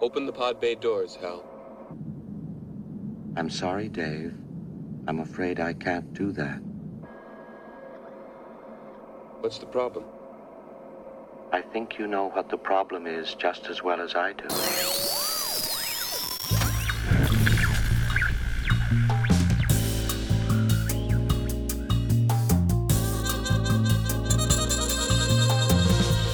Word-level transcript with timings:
Open 0.00 0.26
the 0.26 0.32
pod 0.32 0.60
bay 0.60 0.76
doors, 0.76 1.16
Hal. 1.16 1.44
I'm 3.36 3.50
sorry, 3.50 3.88
Dave. 3.88 4.32
I'm 5.08 5.18
afraid 5.18 5.58
I 5.58 5.72
can't 5.72 6.14
do 6.14 6.30
that. 6.32 6.60
What's 9.40 9.58
the 9.58 9.66
problem? 9.66 10.04
I 11.52 11.62
think 11.62 11.98
you 11.98 12.06
know 12.06 12.30
what 12.30 12.48
the 12.48 12.58
problem 12.58 13.08
is 13.08 13.34
just 13.34 13.66
as 13.66 13.82
well 13.82 14.00
as 14.00 14.14
I 14.14 14.34
do. 14.34 14.46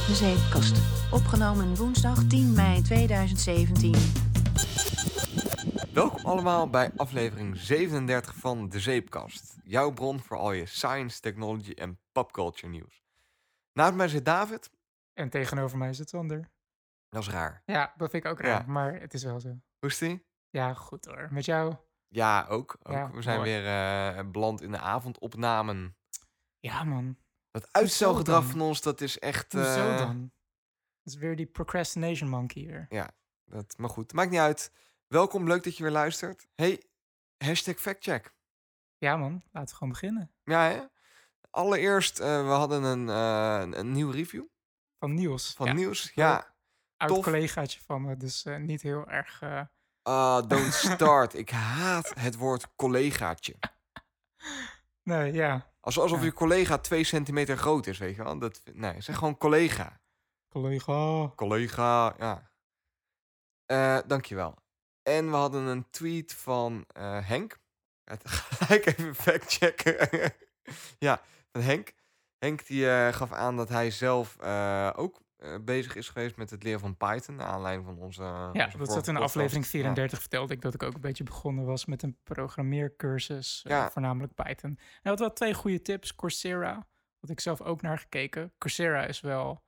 De 0.07 0.15
Zeepkast. 0.15 1.04
Opgenomen 1.15 1.75
woensdag 1.77 2.27
10 2.29 2.53
mei 2.53 2.83
2017. 2.83 3.95
Welkom 5.93 6.25
allemaal 6.25 6.71
bij 6.71 6.91
aflevering 6.97 7.57
37 7.57 8.35
van 8.35 8.69
De 8.69 8.81
Zeepkast. 8.81 9.57
Jouw 9.65 9.91
bron 9.91 10.21
voor 10.21 10.37
al 10.37 10.53
je 10.53 10.67
science, 10.67 11.21
technology 11.21 11.71
en 11.73 11.99
popculture 12.13 12.69
nieuws. 12.69 13.03
Naast 13.73 13.95
mij 13.95 14.09
zit 14.09 14.25
David. 14.25 14.71
En 15.13 15.31
tegenover 15.31 15.79
mij 15.79 15.93
zit 15.93 16.09
Sander. 16.09 16.51
Dat 17.09 17.23
is 17.23 17.29
raar. 17.29 17.63
Ja, 17.67 17.95
dat 17.97 18.11
vind 18.11 18.25
ik 18.25 18.31
ook 18.31 18.41
raar, 18.41 18.61
Ja. 18.67 18.73
maar 18.73 19.01
het 19.01 19.15
is 19.15 19.23
wel 19.25 19.41
zo. 19.41 19.49
Hoe 19.79 19.91
is 19.91 19.99
die? 19.99 20.27
Ja, 20.51 20.75
goed 20.75 21.05
hoor. 21.05 21.29
Met 21.31 21.45
jou? 21.45 21.75
Ja, 22.09 22.47
ook. 22.49 22.77
ook. 22.83 22.93
Ja, 22.93 23.11
We 23.11 23.23
zijn 23.23 23.39
mooi. 23.39 23.51
weer 23.51 23.67
eh, 24.17 24.25
beland 24.31 24.63
in 24.63 24.71
de 24.71 24.79
avondopnamen. 24.79 25.97
Ja 26.59 26.85
man, 26.85 27.17
Dat 27.51 27.69
uitstelgedrag 27.71 28.45
van 28.45 28.61
ons, 28.61 28.81
dat 28.81 29.01
is 29.01 29.19
echt... 29.19 29.53
hoezo 29.53 29.91
eh, 29.91 29.99
dan? 29.99 30.33
Is 31.05 31.15
weer 31.15 31.37
die 31.37 31.47
procrastination 31.47 32.29
monkey 32.31 32.67
weer. 32.67 33.09
Dat, 33.45 33.75
maar 33.79 33.89
goed, 33.91 34.13
maakt 34.13 34.31
niet 34.31 34.41
uit. 34.41 34.73
Welkom, 35.07 35.47
leuk 35.47 35.65
dat 35.65 35.77
je 35.77 35.83
weer 35.83 35.93
luistert. 35.93 36.47
Hey, 36.55 36.83
hashtag 37.39 37.77
factcheck. 37.77 38.35
Ja 38.99 39.17
man, 39.17 39.43
laten 39.53 39.69
we 39.71 39.75
gewoon 39.75 39.93
beginnen. 39.93 40.31
Ja, 40.45 40.69
hè? 40.71 40.83
Allereerst, 41.51 42.19
eh, 42.21 42.47
we 42.47 42.53
hadden 42.53 42.83
een, 42.83 43.09
eh, 43.09 43.59
een, 43.63 43.79
een 43.79 43.93
nieuw 43.93 44.11
review 44.11 44.45
Van 44.99 45.15
Niels. 45.15 45.53
van 45.57 45.67
ja, 45.67 45.73
nieuws. 45.73 46.13
Ja, 46.15 46.55
Oud 46.97 47.23
collegaatje 47.23 47.81
van 47.81 48.03
me, 48.03 48.17
dus 48.17 48.45
eh, 48.45 48.57
niet 48.57 48.83
heel 48.83 49.09
erg... 49.09 49.43
Ah, 50.03 50.49
don't 50.49 50.73
start. 50.93 51.35
Ik 51.35 51.51
haat 51.51 52.13
het 52.19 52.37
woord 52.37 52.75
collegaatje. 52.75 53.55
Nee, 55.03 55.33
ja, 55.33 55.73
Als, 55.81 55.99
alsof 55.99 56.19
Ja. 56.19 56.25
je 56.25 56.33
collega 56.33 56.79
twee 56.79 57.05
centimeter 57.05 57.57
groot 57.57 57.87
is, 57.87 57.99
weet 57.99 58.17
je 58.17 58.23
wel. 58.25 58.39
Dat, 58.39 58.61
nee, 58.73 59.01
zeg 59.01 59.17
gewoon 59.17 59.37
collega. 59.37 60.01
Collega. 60.55 61.33
Collega, 61.35 62.15
ja. 62.19 62.51
Eh, 63.67 63.99
dankjewel. 64.07 64.55
En 65.03 65.31
we 65.31 65.37
hadden 65.37 65.63
een 65.63 65.91
tweet 65.91 66.33
van 66.35 66.85
eh, 66.87 67.29
Henk. 67.29 67.59
Gelijk 68.25 68.87
even 68.99 69.15
factchecken. 69.15 70.33
ja, 71.07 71.21
van 71.53 71.63
Henk. 71.63 71.93
Henk 72.39 72.67
die 72.67 72.91
eh, 72.91 73.13
gaf 73.13 73.33
aan 73.33 73.57
dat 73.57 73.69
hij 73.69 73.91
zelf 73.91 74.39
ook 74.97 75.23
bezig 75.65 75.97
is 75.97 76.09
geweest 76.09 76.37
met 76.37 76.51
het 76.51 76.63
leren 76.63 76.81
van 76.81 76.97
Python. 76.97 77.37
Naar 77.37 77.47
aanleiding 77.47 77.87
van 77.87 77.99
onze. 77.99 78.23
Ja, 78.23 78.65
onze 78.65 78.79
dat 78.79 78.93
zat 78.93 79.07
in 79.07 79.15
podcast. 79.15 79.23
aflevering 79.23 79.65
Ja. 79.65 79.71
34 79.71 80.21
vertelde 80.21 80.55
ik 80.55 80.61
dat 80.61 80.75
ik 80.75 80.83
ook 80.83 80.95
een 80.95 81.01
beetje 81.01 81.25
begonnen 81.25 81.65
was 81.65 81.85
met 81.85 82.03
een 82.03 82.19
programmeercursus, 82.23 83.65
Ja. 83.69 83.91
voornamelijk 83.91 84.35
Python. 84.35 84.71
En 84.71 84.79
hij 85.03 85.11
had 85.11 85.19
wel 85.19 85.33
twee 85.33 85.55
goede 85.55 85.83
tips. 85.83 86.15
Coursera, 86.15 86.87
had 87.21 87.31
ik 87.31 87.41
zelf 87.41 87.61
ook 87.61 87.83
naar 87.83 87.99
gekeken. 87.99 88.53
Coursera 88.59 89.05
is 89.05 89.21
wel 89.21 89.65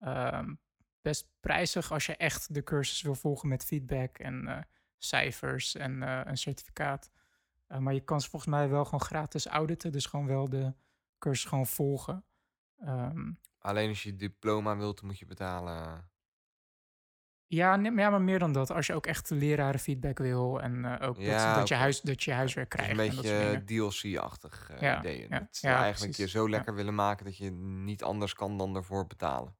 ehm, 0.00 0.54
best 1.00 1.28
prijzig 1.40 1.92
als 1.92 2.06
je 2.06 2.16
echt 2.16 2.54
de 2.54 2.62
cursus 2.62 3.02
wil 3.02 3.14
volgen 3.14 3.48
met 3.48 3.64
feedback 3.64 4.18
en 4.18 4.46
eh, 4.46 4.62
cijfers 4.98 5.74
en 5.74 6.02
eh, 6.02 6.20
een 6.24 6.36
certificaat. 6.38 7.10
Eh, 7.66 7.78
maar 7.78 7.94
je 7.94 8.04
kan 8.04 8.20
ze 8.20 8.30
volgens 8.30 8.50
mij 8.52 8.68
wel 8.68 8.84
gewoon 8.84 9.00
gratis 9.00 9.46
auditen, 9.46 9.92
dus 9.92 10.06
gewoon 10.06 10.26
wel 10.26 10.48
de 10.48 10.74
cursus 11.18 11.48
gewoon 11.48 11.66
volgen. 11.66 12.24
Ehm, 12.78 13.30
Alleen 13.58 13.88
als 13.88 14.02
je 14.02 14.16
diploma 14.16 14.76
wilt, 14.76 14.96
dan 14.98 15.06
moet 15.06 15.18
je 15.18 15.26
betalen. 15.26 16.10
Ja, 17.46 17.76
nee, 17.76 17.90
maar 17.90 18.02
ja, 18.04 18.10
maar 18.10 18.22
meer 18.22 18.38
dan 18.38 18.52
dat. 18.52 18.70
Als 18.70 18.86
je 18.86 18.94
ook 18.94 19.06
echt 19.06 19.30
lerarenfeedback 19.30 20.18
wil 20.18 20.60
en 20.60 20.84
ook 21.00 21.14
dat- 21.16 21.24
Ja, 21.24 21.54
dat, 21.58 21.68
je 21.68 21.74
huis, 21.74 22.00
dat 22.00 22.22
je 22.22 22.32
huiswerk 22.32 22.68
krijgt. 22.68 22.90
een 22.90 22.96
beetje. 22.96 23.64
DLC-achtig 23.64 24.70
eh 24.70 24.80
Ja, 24.80 24.98
ideeën. 24.98 25.28
ja, 25.30 25.38
Dat 25.38 25.62
eigenlijk 25.62 26.16
je 26.16 26.28
zo 26.28 26.48
lekker 26.48 26.74
willen 26.74 26.94
maken 26.94 27.24
dat 27.24 27.36
je 27.36 27.50
niet 27.50 28.02
anders 28.02 28.34
kan 28.34 28.58
dan 28.58 28.76
ervoor 28.76 29.06
betalen. 29.06 29.56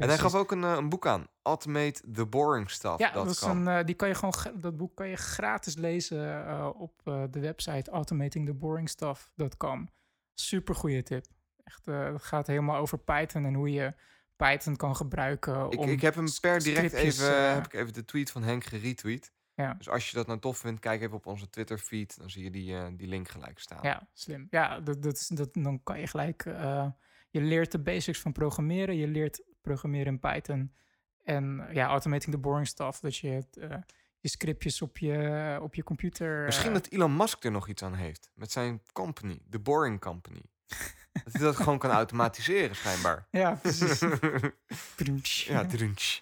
En 0.00 0.08
hij 0.08 0.18
gaf 0.18 0.34
ook 0.34 0.52
een, 0.52 0.64
eh, 0.64 0.72
een 0.76 0.88
boek 0.88 1.06
aan. 1.06 1.26
Automate 1.42 2.00
the 2.12 2.26
boring 2.26 2.70
stuff. 2.70 2.98
Ja, 2.98 3.12
dat 3.12 3.42
een, 3.42 3.68
eh, 3.68 3.84
die 3.84 3.94
kan 3.94 4.08
je 4.08 4.14
gewoon, 4.14 4.34
dat 4.60 4.76
boek 4.76 4.96
kan 4.96 5.08
je 5.08 5.16
gratis 5.16 5.76
lezen 5.76 6.46
eh, 6.46 6.70
op 6.76 7.00
de 7.04 7.40
website 7.40 7.90
automatingtheboringstuff.com. 7.90 9.88
Super 10.34 10.74
goede 10.74 11.02
tip. 11.02 11.26
Echt, 11.64 11.86
het 11.86 12.22
gaat 12.22 12.46
helemaal 12.46 12.76
over 12.76 12.98
Python 12.98 13.44
en 13.44 13.54
hoe 13.54 13.72
je 13.72 13.94
Python 14.36 14.76
kan 14.76 14.96
gebruiken. 14.96 15.70
ik, 15.70 15.78
om 15.78 15.88
ik 15.88 16.00
heb 16.00 16.14
hem 16.14 16.28
per 16.40 16.62
direct 16.62 16.92
even, 16.92 17.54
heb 17.54 17.64
ik 17.64 17.72
even 17.72 17.92
de 17.92 18.04
tweet 18.04 18.30
van 18.30 18.42
Henk 18.42 18.64
geretweet. 18.64 19.32
Ja. 19.54 19.74
Dus 19.74 19.88
als 19.88 20.10
je 20.10 20.16
dat 20.16 20.26
nou 20.26 20.38
tof 20.38 20.58
vindt, 20.58 20.80
kijk 20.80 21.02
even 21.02 21.16
op 21.16 21.26
onze 21.26 21.50
Twitter 21.50 21.78
feed. 21.78 22.18
Dan 22.18 22.30
zie 22.30 22.44
je 22.44 22.50
die, 22.50 22.96
die 22.96 23.08
link 23.08 23.28
gelijk 23.28 23.58
staan. 23.58 23.78
Ja, 23.82 24.08
slim. 24.12 24.46
Ja, 24.50 24.80
dat, 24.80 25.02
dat, 25.02 25.30
dat, 25.34 25.48
dan 25.52 25.82
kan 25.82 26.00
je 26.00 26.06
gelijk... 26.06 26.42
je 27.30 27.40
leert 27.40 27.72
de 27.72 27.78
basics 27.78 28.20
van 28.20 28.32
programmeren. 28.32 28.96
Je 28.96 29.06
leert 29.06 29.42
programmeren 29.60 30.06
in 30.06 30.18
Python. 30.18 30.72
En 31.24 31.66
ja, 31.72 31.86
automating 31.86 32.34
the 32.34 32.40
boring 32.40 32.66
stuff. 32.66 33.00
Dat 33.00 33.16
je 33.16 33.44
eh, 33.60 33.76
je 34.20 34.28
scriptjes 34.28 34.82
op 34.82 34.98
je, 34.98 35.58
op 35.62 35.74
je 35.74 35.82
computer... 35.82 36.44
Misschien 36.44 36.68
eh, 36.68 36.74
dat 36.74 36.86
Elon 36.86 37.16
Musk 37.16 37.44
er 37.44 37.50
nog 37.50 37.68
iets 37.68 37.82
aan 37.82 37.94
heeft. 37.94 38.30
Met 38.34 38.52
zijn 38.52 38.82
company, 38.92 39.40
The 39.50 39.58
Boring 39.58 40.00
Company. 40.00 40.42
dat 41.24 41.32
hij 41.32 41.42
dat 41.42 41.56
gewoon 41.56 41.78
kan 41.78 41.90
automatiseren, 41.90 42.76
schijnbaar. 42.76 43.26
Ja, 43.30 43.54
precies. 43.62 44.00
Ja, 45.46 45.66
drunch. 45.66 46.20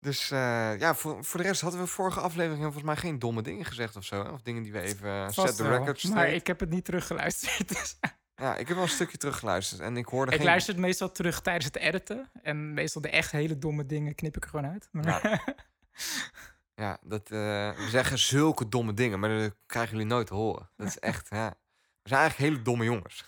Dus 0.00 0.30
eh, 0.30 0.78
ja, 0.78 0.94
voor, 0.94 1.24
voor 1.24 1.40
de 1.40 1.46
rest 1.46 1.60
hadden 1.60 1.80
we 1.80 1.86
vorige 1.86 2.20
aflevering 2.20 2.62
volgens 2.62 2.84
mij 2.84 2.96
geen 2.96 3.18
domme 3.18 3.42
dingen 3.42 3.64
gezegd 3.64 3.96
of 3.96 4.04
zo. 4.04 4.24
Hè? 4.24 4.30
Of 4.30 4.42
dingen 4.42 4.62
die 4.62 4.72
we 4.72 4.80
even 4.80 5.08
eh, 5.08 5.28
set 5.28 5.56
the 5.56 5.68
record 5.68 6.08
Maar 6.08 6.28
ik 6.28 6.46
heb 6.46 6.60
het 6.60 6.70
niet 6.70 6.84
teruggeluisterd. 6.84 7.68
dus- 7.68 7.98
Ja, 8.40 8.56
ik 8.56 8.66
heb 8.66 8.76
wel 8.76 8.84
een 8.84 8.90
stukje 8.90 9.16
teruggeluisterd 9.16 9.80
en 9.80 9.96
ik 9.96 10.06
hoorde 10.06 10.30
ik 10.32 10.36
geen... 10.36 10.46
luister 10.46 10.74
het 10.74 10.82
meestal 10.82 11.12
terug 11.12 11.40
tijdens 11.40 11.64
het 11.64 11.76
editen. 11.76 12.30
En 12.42 12.74
meestal 12.74 13.02
de 13.02 13.10
echt 13.10 13.30
hele 13.30 13.58
domme 13.58 13.86
dingen 13.86 14.14
knip 14.14 14.36
ik 14.36 14.44
er 14.44 14.50
gewoon 14.50 14.70
uit. 14.70 14.88
Maar, 14.92 15.42
Ja, 16.74 16.98
dat, 17.02 17.22
eh, 17.30 17.38
we 17.76 17.86
zeggen 17.88 18.18
zulke 18.18 18.68
domme 18.68 18.94
dingen, 18.94 19.20
maar 19.20 19.38
dat 19.38 19.54
krijgen 19.66 19.92
jullie 19.92 20.06
nooit 20.06 20.26
te 20.26 20.34
horen. 20.34 20.70
Dat 20.76 20.86
is 20.86 20.98
echt, 20.98 21.28
ja. 21.30 21.48
We 22.02 22.08
zijn 22.08 22.20
eigenlijk 22.20 22.50
hele 22.50 22.62
domme 22.64 22.84
jongens. 22.84 23.24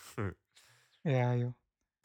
ja, 1.01 1.35
joh. 1.35 1.53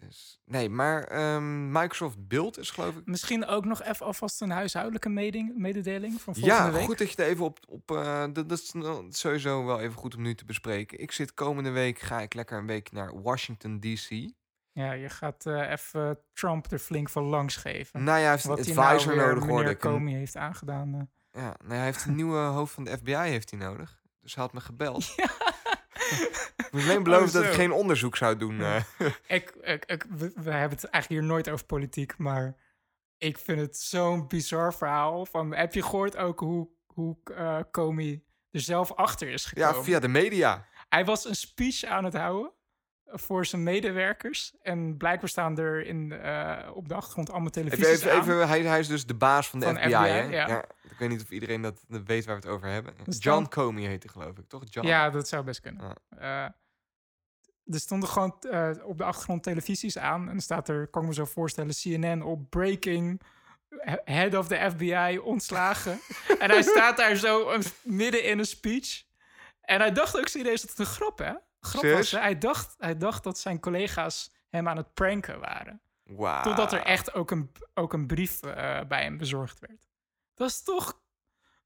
Dus, 0.01 0.41
nee, 0.45 0.69
maar 0.69 1.05
ehm, 1.05 1.73
Microsoft 1.73 2.29
Build 2.29 2.59
is 2.59 2.71
geloof 2.71 2.97
ik... 2.97 3.07
Misschien 3.07 3.47
ook 3.47 3.65
nog 3.65 3.83
even 3.83 4.07
alvast 4.07 4.41
een 4.41 4.51
huishoudelijke 4.51 5.09
meding- 5.09 5.57
mededeling 5.57 6.13
van 6.21 6.35
volgende 6.35 6.49
Ja, 6.63 6.73
week. 6.73 6.85
goed 6.85 6.99
dat 6.99 7.11
je 7.13 7.23
er 7.23 7.29
even 7.29 7.45
op... 7.45 7.59
op 7.69 7.91
eh, 7.91 8.25
dat, 8.33 8.49
dat 8.49 8.59
is 8.59 8.73
nou 8.73 9.07
sowieso 9.11 9.65
wel 9.65 9.81
even 9.81 9.95
goed 9.99 10.15
om 10.17 10.23
nu 10.23 10.35
te 10.35 10.45
bespreken. 10.45 10.99
Ik 11.01 11.13
zit 11.13 11.35
komende 11.35 11.71
week, 11.71 11.99
ga 11.99 12.21
ik 12.21 12.35
lekker 12.35 12.59
een 12.59 12.67
week 12.67 12.93
naar 12.93 13.23
Washington 13.23 13.81
D.C. 13.81 14.31
Ja, 14.73 14.93
je 14.93 15.09
gaat 15.09 15.47
eh, 15.47 15.71
even 15.71 16.19
Trump 16.33 16.71
er 16.73 16.79
flink 16.79 17.09
van 17.09 17.23
langs 17.25 17.57
geven. 17.57 18.03
Nou 18.05 18.19
ja, 18.19 18.23
hij 18.25 18.31
heeft 18.33 18.45
een 18.45 18.51
Wat 18.51 18.59
advisor 18.59 19.17
nou 19.17 19.29
nodig, 19.29 19.49
hoorde 19.49 19.71
ik. 19.71 19.79
Comey 19.79 20.13
heeft 20.15 20.37
aangedaan. 20.37 20.95
eh. 20.95 21.43
Ja, 21.43 21.57
nee, 21.65 21.77
hij 21.77 21.87
heeft 21.87 22.05
een 22.05 22.15
nieuwe 22.15 22.39
hoofd 22.59 22.75
van 22.75 22.85
de 22.85 22.97
FBI 22.99 23.15
heeft 23.15 23.51
hij 23.51 23.59
nodig. 23.59 24.01
Dus 24.21 24.35
hij 24.35 24.45
had 24.45 24.53
me 24.53 24.61
gebeld. 24.61 25.03
Ik 25.17 25.48
alleen 26.73 27.03
beloven 27.03 27.27
Oh, 27.27 27.33
dat 27.33 27.45
ik 27.45 27.53
geen 27.53 27.73
onderzoek 27.73 28.17
zou 28.17 28.37
doen. 28.37 28.57
Ja. 28.57 28.77
eh. 28.99 29.07
ik, 29.37 29.51
ik, 29.61 29.85
ik, 29.85 30.07
we, 30.09 30.33
we 30.35 30.51
hebben 30.51 30.79
het 30.79 30.85
eigenlijk 30.85 31.09
hier 31.09 31.31
nooit 31.31 31.49
over 31.49 31.67
politiek, 31.67 32.19
maar 32.19 32.57
ik 33.19 33.39
vind 33.39 33.61
het 33.61 33.77
zo'n 33.77 34.29
bizar 34.29 34.75
verhaal. 34.75 35.27
Van, 35.27 35.55
heb 35.55 35.75
je 35.75 35.83
gehoord 35.83 36.17
ook 36.17 36.41
hoe, 36.41 36.69
hoe 36.87 37.17
eh 37.35 37.59
Comey 37.71 38.23
er 38.51 38.61
zelf 38.61 38.93
achter 38.93 39.29
is 39.29 39.45
gekomen? 39.45 39.75
ja, 39.75 39.83
via 39.83 39.99
de 40.01 40.09
media. 40.09 40.67
Hij 40.89 41.05
was 41.05 41.25
een 41.25 41.35
speech 41.37 41.85
aan 41.85 42.05
het 42.05 42.15
houden 42.15 42.53
voor 43.11 43.47
zijn 43.47 43.63
medewerkers. 43.63 44.55
En 44.63 44.97
blijkbaar 44.97 45.29
staan 45.29 45.59
er 45.59 45.87
in, 45.87 46.13
eh, 46.13 46.71
op 46.75 46.89
de 46.89 46.95
achtergrond 46.95 47.31
allemaal 47.31 47.51
televisies 47.51 47.87
even, 47.89 48.13
aan. 48.13 48.21
even, 48.21 48.49
hij, 48.49 48.63
hij 48.63 48.79
is 48.79 48.89
dus 48.89 49.07
de 49.07 49.15
baas 49.15 49.49
van 49.49 49.59
de 49.61 49.65
Van 49.67 49.77
FBI, 49.77 49.89
FBI, 49.89 49.97
hè? 50.09 50.21
ja. 50.23 50.65
Ik 50.91 50.99
weet 50.99 51.09
niet 51.09 51.23
of 51.23 51.31
iedereen 51.31 51.63
dat, 51.63 51.85
dat 51.89 52.03
weet 52.07 52.25
waar 52.25 52.41
we 52.41 52.47
het 52.47 52.51
over 52.57 52.69
hebben. 52.69 52.95
Dus 53.05 53.17
John 53.23 53.39
dan- 53.39 53.49
Comey 53.49 53.83
heet 53.87 54.03
hij, 54.03 54.13
geloof 54.13 54.39
ik, 54.39 54.49
toch? 54.49 54.63
John. 54.71 54.87
Ja, 54.87 55.11
dat 55.11 55.29
zou 55.29 55.45
best 55.45 55.61
kunnen. 55.61 55.95
Eh, 56.19 56.45
er 57.65 57.81
stonden 57.81 58.09
gewoon 58.09 58.37
eh, 58.51 58.71
op 58.85 58.99
de 58.99 59.05
achtergrond 59.05 59.43
televisies 59.43 59.99
aan. 59.99 60.21
En 60.21 60.27
dan 60.27 60.41
staat 60.41 60.69
er, 60.69 60.87
kan 60.87 61.03
ik 61.03 61.09
me 61.09 61.15
zo 61.15 61.25
voorstellen, 61.25 61.75
CNN 61.75 62.23
op 62.23 62.51
breaking. 62.51 63.21
he- 63.79 63.97
Head 64.05 64.35
of 64.35 64.49
the 64.49 64.71
FBI 64.77 65.19
ontslagen. 65.19 66.01
en 66.39 66.51
hij 66.51 66.63
staat 66.63 66.97
daar 66.97 67.17
zo 67.17 67.59
midden 67.83 68.25
in 68.25 68.39
een 68.39 68.45
speech. 68.47 69.03
En 69.61 69.81
hij 69.81 69.93
dacht 69.93 70.19
ook 70.19 70.29
serieus 70.29 70.61
dat 70.61 70.71
het 70.71 70.79
een 70.79 70.87
grap, 70.87 71.19
hè? 71.19 71.33
Grap 71.69 71.93
was, 71.93 72.11
hij, 72.11 72.39
dacht, 72.39 72.75
hij 72.79 72.97
dacht 72.97 73.25
dat 73.25 73.39
zijn 73.39 73.61
collega's 73.61 74.33
hem 74.49 74.69
aan 74.69 74.77
het 74.77 74.95
pranken 74.95 75.41
waren. 75.41 75.81
Totdat 76.43 76.73
er 76.73 76.83
echt 76.83 77.15
ook 77.15 77.31
een, 77.31 77.53
ook 77.75 77.93
een 77.93 78.07
brief 78.07 78.43
eh, 78.43 78.81
bij 78.89 79.03
hem 79.03 79.17
bezorgd 79.17 79.59
werd. 79.61 79.89
Dat 80.35 80.49
is 80.49 80.63
toch... 80.63 81.01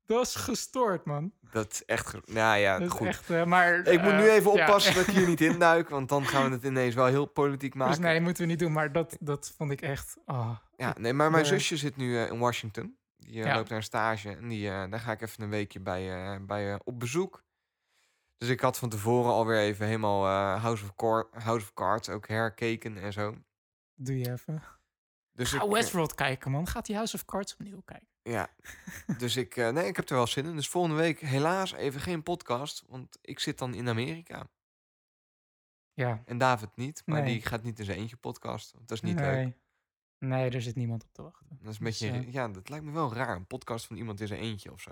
Dat 0.07 0.27
is 0.27 0.35
gestoord, 0.35 1.05
man. 1.05 1.33
Dat 1.51 1.73
is 1.73 1.85
echt... 1.85 2.27
Nou 2.27 2.59
ja, 2.59 2.79
Dat 2.79 2.91
goed. 2.91 3.07
echt... 3.07 3.31
eh, 3.31 3.45
maar, 3.45 3.87
Ik 3.87 4.03
moet 4.03 4.13
nu 4.13 4.29
eh, 4.29 4.35
even 4.35 4.53
ja. 4.53 4.63
oppassen 4.63 4.95
dat 4.95 5.07
ik 5.07 5.15
hier 5.15 5.27
niet 5.27 5.41
induik, 5.51 5.89
want 5.89 6.09
dan 6.09 6.27
gaan 6.27 6.45
we 6.49 6.51
het 6.55 6.65
ineens 6.65 6.95
wel 6.95 7.07
heel 7.07 7.27
politiek 7.27 7.75
maken. 7.75 7.95
Dus 7.95 8.03
nee, 8.05 8.15
dat 8.15 8.23
moeten 8.23 8.43
we 8.43 8.49
niet 8.49 8.59
doen. 8.59 8.73
Maar 8.73 8.93
dat, 8.93 9.17
dat 9.21 9.53
vond 9.57 9.71
ik 9.71 9.81
echt... 9.81 10.17
ah. 10.27 10.57
Ja, 10.77 10.95
nee, 10.99 11.13
maar 11.13 11.31
mijn 11.31 11.47
zusje 11.47 11.77
zit 11.77 11.97
nu 11.97 12.19
in 12.19 12.39
Washington. 12.39 12.97
Die 13.17 13.35
Ja. 13.35 13.55
loopt 13.55 13.69
naar 13.69 13.79
een 13.79 13.85
stage 13.85 14.37
en 14.37 14.49
die, 14.49 14.69
daar 14.69 15.01
ga 15.01 15.13
ik 15.13 15.21
even 15.21 15.43
een 15.43 15.51
weekje 15.51 15.81
bij, 15.81 16.39
bij 16.47 16.79
op 16.85 17.01
bezoek. 17.01 17.43
Dus 18.43 18.50
ik 18.50 18.61
had 18.61 18.79
van 18.79 18.89
tevoren 18.89 19.33
alweer 19.33 19.59
even 19.59 19.87
helemaal 19.87 20.25
eh, 20.27 20.62
House, 20.62 20.85
of 20.85 20.94
Cor- 20.94 21.29
House 21.33 21.65
of 21.67 21.73
Cards 21.73 22.09
ook 22.09 22.29
herkeken 22.29 22.97
en 22.97 23.12
zo. 23.12 23.37
Doe 23.94 24.19
je 24.19 24.31
even. 24.33 24.62
Dus 25.33 25.50
Ga 25.50 25.56
ik, 25.56 25.62
eh, 25.62 25.71
Westworld 25.73 26.15
kijken, 26.15 26.50
man. 26.50 26.67
Gaat 26.67 26.87
die 26.87 26.94
House 26.97 27.15
of 27.17 27.25
Cards 27.25 27.53
opnieuw 27.53 27.81
kijken. 27.81 28.09
Ja, 28.23 28.49
dus 29.19 29.37
ik, 29.37 29.56
eh, 29.56 29.69
nee, 29.71 29.87
ik 29.87 29.97
heb 29.97 30.09
er 30.09 30.15
wel 30.15 30.27
zin 30.27 30.47
in. 30.47 30.56
Dus 30.56 30.69
volgende 30.69 30.97
week 30.97 31.21
helaas 31.21 31.73
even 31.73 32.00
geen 32.00 32.23
podcast, 32.23 32.85
want 32.87 33.19
ik 33.21 33.39
zit 33.39 33.59
dan 33.59 33.75
in 33.75 33.89
Amerika. 33.89 34.49
Ja, 35.93 36.23
En 36.25 36.39
David 36.39 36.77
niet, 36.77 37.03
maar 37.06 37.23
Nee. 37.23 37.33
die 37.33 37.47
gaat 37.47 37.62
niet 37.62 37.79
in 37.79 37.85
zijn 37.85 37.99
eentje 37.99 38.17
podcast. 38.17 38.73
Dat 38.79 38.91
is 38.91 39.00
niet 39.00 39.17
nee. 39.17 39.44
leuk. 39.44 39.56
Nee, 40.19 40.50
er 40.50 40.62
zit 40.62 40.77
niemand 40.77 41.05
op 41.05 41.12
te 41.12 41.23
wachten. 41.23 41.47
Dat 41.49 41.59
is 41.59 41.79
een 41.79 41.85
Dus, 41.85 41.99
beetje, 42.00 42.33
ja, 42.33 42.49
dat 42.49 42.69
lijkt 42.69 42.85
me 42.85 42.93
wel 42.93 43.15
raar. 43.15 43.37
Een 43.37 43.47
podcast 43.47 43.87
van 43.87 43.97
iemand 43.97 44.21
in 44.21 44.27
zijn 44.27 44.41
eentje 44.41 44.73
of 44.73 44.81
zo. 44.81 44.91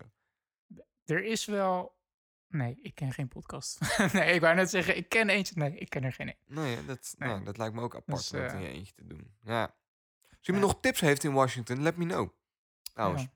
Er 1.04 1.24
is 1.24 1.44
wel... 1.44 1.98
Nee, 2.52 2.78
ik 2.82 2.94
ken 2.94 3.12
geen 3.12 3.28
podcast. 3.28 3.78
nee, 4.12 4.34
ik 4.34 4.40
wou 4.40 4.54
net 4.54 4.70
zeggen, 4.70 4.96
ik 4.96 5.08
ken 5.08 5.28
eentje. 5.28 5.54
Nee, 5.56 5.74
ik 5.78 5.88
ken 5.90 6.04
er 6.04 6.12
geen 6.12 6.28
een. 6.28 6.36
Nee, 6.46 6.84
dat, 6.84 7.14
Nee. 7.18 7.28
Nou, 7.28 7.44
dat 7.44 7.56
lijkt 7.58 7.74
me 7.74 7.80
ook 7.80 7.94
apart 7.96 8.18
Dus, 8.18 8.32
om 8.32 8.38
dat 8.40 8.52
in 8.52 8.56
eh, 8.58 8.62
je 8.64 8.68
eentje 8.68 8.92
te 8.94 9.06
doen. 9.06 9.36
Ja. 9.40 9.76
Als 10.30 10.48
iemand 10.48 10.66
nog 10.66 10.80
tips 10.80 11.00
heeft 11.00 11.24
in 11.24 11.32
Washington, 11.32 11.82
let 11.82 11.96
me 11.96 12.04
know. 12.06 12.28
Trouwens, 12.92 13.26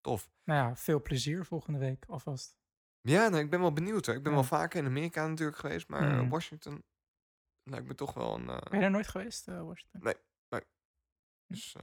tof. 0.00 0.30
Nou 0.44 0.68
ja, 0.68 0.76
veel 0.76 1.02
plezier 1.02 1.44
volgende 1.44 1.78
week 1.78 2.04
alvast. 2.06 2.56
Ja, 3.00 3.28
nou, 3.28 3.42
ik 3.42 3.50
ben 3.50 3.60
wel 3.60 3.72
benieuwd. 3.72 4.06
Ik 4.06 4.22
ben 4.22 4.32
Ja. 4.32 4.38
wel 4.38 4.44
vaker 4.46 4.78
in 4.80 4.86
Amerika 4.86 5.26
natuurlijk 5.26 5.58
geweest, 5.58 5.88
maar 5.88 6.02
eh, 6.10 6.20
Mm. 6.20 6.28
Washington 6.28 6.84
lijkt 7.62 7.86
me 7.86 7.94
toch 7.94 8.14
wel 8.14 8.34
een... 8.34 8.48
eh, 8.48 8.56
Ben 8.60 8.74
je 8.74 8.80
daar 8.80 8.90
nooit 8.90 9.08
geweest, 9.08 9.44
Washington? 9.46 10.14
dus, 11.46 11.74
eh, 11.74 11.82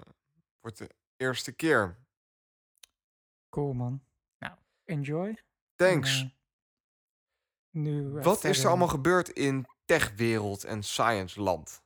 wordt 0.60 0.78
de 0.78 0.90
eerste 1.16 1.52
keer. 1.52 1.98
Cool, 3.50 3.74
man. 3.74 4.04
Nou, 4.38 4.58
enjoy. 4.86 5.28
En, 5.28 5.38
Thanks. 5.76 6.26
Nu, 7.82 8.18
eh, 8.18 8.24
Wat 8.24 8.44
is 8.44 8.60
er 8.64 8.68
allemaal 8.70 8.88
gebeurd 8.88 9.30
in 9.30 9.66
techwereld 9.86 10.64
en 10.64 10.84
science 10.84 11.42
land? 11.42 11.86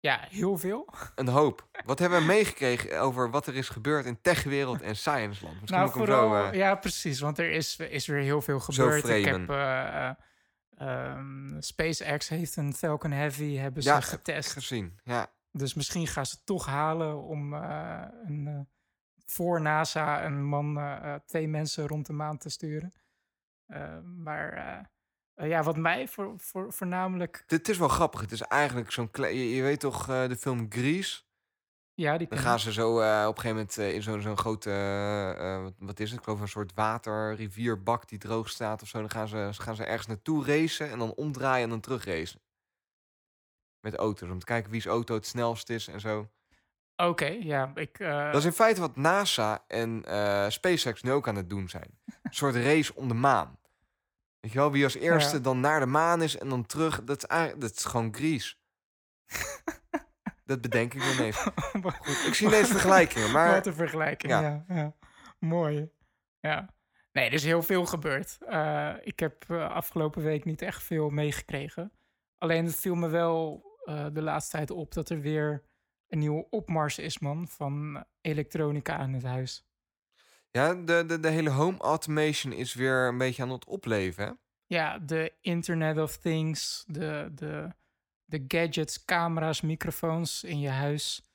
Ja, 0.00 0.26
heel 0.28 0.56
veel. 0.58 0.88
Een 1.14 1.28
hoop. 1.28 1.68
Wat 1.84 1.98
hebben 1.98 2.18
we 2.18 2.24
meegekregen 2.24 3.00
over 3.00 3.30
wat 3.30 3.46
er 3.46 3.56
is 3.56 3.68
gebeurd 3.68 4.04
in 4.06 4.20
techwereld 4.20 4.80
en 4.82 4.96
science 4.96 5.44
land? 5.44 5.60
Misschien 5.60 5.80
nou, 5.82 5.92
vooral, 5.92 6.28
zo... 6.28 6.44
eh, 6.50 6.52
ja, 6.58 6.74
precies. 6.74 7.20
Want 7.20 7.38
er 7.38 7.50
is, 7.50 7.76
is 7.76 8.06
weer 8.06 8.20
heel 8.22 8.42
veel 8.42 8.60
gebeurd. 8.60 9.08
Ik 9.08 9.24
heb... 9.24 9.50
eh, 9.50 10.08
eh, 10.08 10.14
ehm, 10.76 11.60
SpaceX 11.60 12.28
heeft 12.28 12.56
een 12.56 12.74
Falcon 12.74 13.10
Heavy 13.10 13.56
hebben 13.56 13.82
ze 13.82 13.88
ja, 13.88 14.00
getest. 14.00 14.52
gezien. 14.52 15.00
Ja, 15.04 15.26
Dus 15.52 15.74
misschien 15.74 16.06
gaan 16.06 16.26
ze 16.26 16.36
toch 16.44 16.66
halen 16.66 17.22
om 17.22 17.54
eh, 17.54 18.02
een, 18.24 18.46
eh, 18.46 18.60
voor 19.26 19.60
NASA 19.60 20.24
een 20.24 20.44
man, 20.44 20.78
eh, 20.78 21.14
eh, 21.14 21.20
twee 21.26 21.48
mensen 21.48 21.86
rond 21.86 22.06
de 22.06 22.12
maan 22.12 22.38
te 22.38 22.48
sturen. 22.48 22.92
Eh, 23.70 23.98
maar 24.16 24.52
eh, 24.52 24.78
eh, 25.34 25.48
ja, 25.48 25.62
wat 25.62 25.76
mij 25.76 26.08
voor, 26.08 26.34
voor, 26.36 26.72
voornamelijk. 26.72 27.44
Dit 27.46 27.68
is 27.68 27.78
wel 27.78 27.88
grappig. 27.88 28.20
Het 28.20 28.32
is 28.32 28.40
eigenlijk 28.42 28.90
zo'n... 28.92 29.10
kle- 29.10 29.26
Je, 29.26 29.54
je 29.54 29.62
weet 29.62 29.80
toch 29.80 30.08
eh, 30.08 30.28
de 30.28 30.36
film 30.36 30.66
Grease? 30.68 31.22
Ja, 31.94 32.16
die 32.18 32.28
Dan 32.28 32.38
gaan 32.38 32.58
ze 32.60 32.72
zo 32.72 32.90
op 32.94 33.00
een 33.36 33.42
gegeven 33.42 33.48
moment 33.48 33.76
in 33.76 34.02
zo'n 34.02 34.20
zo'n 34.20 34.36
grote... 34.38 34.70
wat- 35.78 36.00
is 36.00 36.10
het? 36.10 36.18
Ik 36.18 36.24
geloof 36.24 36.40
een 36.40 36.48
soort 36.48 36.74
water, 36.74 37.34
rivierbak 37.34 38.08
die 38.08 38.18
droog 38.18 38.48
staat 38.48 38.82
of 38.82 38.88
zo. 38.88 38.98
Dan 38.98 39.10
gaan 39.10 39.28
ze, 39.28 39.48
gaan 39.52 39.76
ze 39.76 39.84
ergens 39.84 40.06
naartoe 40.06 40.44
racen 40.44 40.90
en 40.90 40.98
dan 40.98 41.14
omdraaien 41.14 41.62
en 41.64 41.68
dan 41.70 41.80
terug 41.80 42.04
racen. 42.04 42.40
Met 43.80 43.94
auto's, 43.94 44.28
om 44.30 44.38
te 44.38 44.44
kijken 44.44 44.70
wie's 44.70 44.86
auto 44.86 45.14
het 45.14 45.26
snelst 45.26 45.70
is 45.70 45.88
en 45.88 46.00
zo. 46.00 46.28
Oké, 46.96 47.26
ja. 47.26 47.70
Ik, 47.74 47.98
Dat 47.98 48.34
is 48.34 48.44
in 48.44 48.52
feite 48.52 48.80
wat 48.80 48.96
NASA 48.96 49.64
en 49.66 50.02
SpaceX 50.52 51.02
nu 51.02 51.12
ook 51.12 51.28
aan 51.28 51.36
het 51.36 51.50
doen 51.50 51.68
zijn. 51.68 51.98
Een 52.22 52.34
soort 52.34 52.54
race 52.54 52.94
om 52.94 53.08
de 53.08 53.14
maan. 53.14 53.58
Weet 54.40 54.52
je 54.52 54.58
wel, 54.58 54.72
wie 54.72 54.84
als 54.84 54.94
eerste 54.94 55.36
Ja. 55.36 55.42
dan 55.42 55.60
naar 55.60 55.80
de 55.80 55.86
maan 55.86 56.22
is 56.22 56.38
en 56.38 56.48
dan 56.48 56.66
terug. 56.66 57.04
Dat 57.04 57.16
is, 57.16 57.24
eigenlijk, 57.24 57.60
dat 57.60 57.70
is 57.70 57.84
gewoon 57.84 58.14
Grease. 58.14 58.54
dat 60.44 60.60
bedenk 60.60 60.94
ik 60.94 61.02
ineens. 61.02 61.36
Goed, 61.82 62.26
ik 62.26 62.34
zie 62.34 62.46
ineens 62.46 62.68
vergelijkingen, 62.68 63.30
maar... 63.30 63.52
Wat 63.52 63.66
een 63.66 63.74
vergelijking, 63.74 64.32
ja. 64.32 64.40
ja. 64.40 64.64
ja, 64.68 64.94
Mooi. 65.38 65.90
Ja. 66.40 66.74
Nee, 67.12 67.26
er 67.26 67.32
is 67.32 67.44
heel 67.44 67.62
veel 67.62 67.86
gebeurd. 67.86 68.38
Eh, 68.40 68.94
ik 69.02 69.20
heb 69.20 69.44
eh, 69.48 69.70
afgelopen 69.70 70.22
week 70.22 70.44
niet 70.44 70.62
echt 70.62 70.82
veel 70.82 71.10
meegekregen. 71.10 71.92
Alleen 72.38 72.64
het 72.64 72.76
viel 72.76 72.94
me 72.94 73.08
wel 73.08 73.64
eh, 73.84 74.06
de 74.12 74.22
laatste 74.22 74.56
tijd 74.56 74.70
op 74.70 74.92
dat 74.92 75.10
er 75.10 75.20
weer 75.20 75.64
een 76.08 76.18
nieuwe 76.18 76.46
opmars 76.50 76.98
is, 76.98 77.18
man, 77.18 77.48
van 77.48 78.04
elektronica 78.20 78.96
aan 78.96 79.12
het 79.12 79.22
huis. 79.22 79.64
Ja, 80.50 80.74
de, 80.74 81.04
de, 81.06 81.20
de 81.20 81.28
hele 81.28 81.50
home 81.50 81.78
automation 81.78 82.52
is 82.52 82.74
weer 82.74 83.08
een 83.08 83.18
beetje 83.18 83.42
aan 83.42 83.50
het 83.50 83.64
opleven, 83.64 84.24
hè? 84.24 84.32
Ja, 84.66 84.98
de 84.98 85.32
Internet 85.40 85.98
of 85.98 86.16
Things, 86.16 86.84
de, 86.86 87.30
de, 87.34 87.74
de 88.24 88.44
gadgets, 88.48 89.04
camera's, 89.04 89.60
microfoons 89.60 90.44
in 90.44 90.60
je 90.60 90.68
huis. 90.68 91.32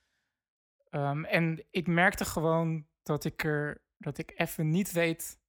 Ehm, 0.89 1.23
en 1.23 1.65
ik 1.69 1.87
merkte 1.87 2.25
gewoon 2.25 2.87
dat 3.03 3.25
ik 3.25 3.43
er 3.43 3.83
dat 3.97 4.17
ik 4.17 4.33
even 4.35 4.69
niet 4.69 4.91
weet 4.91 5.39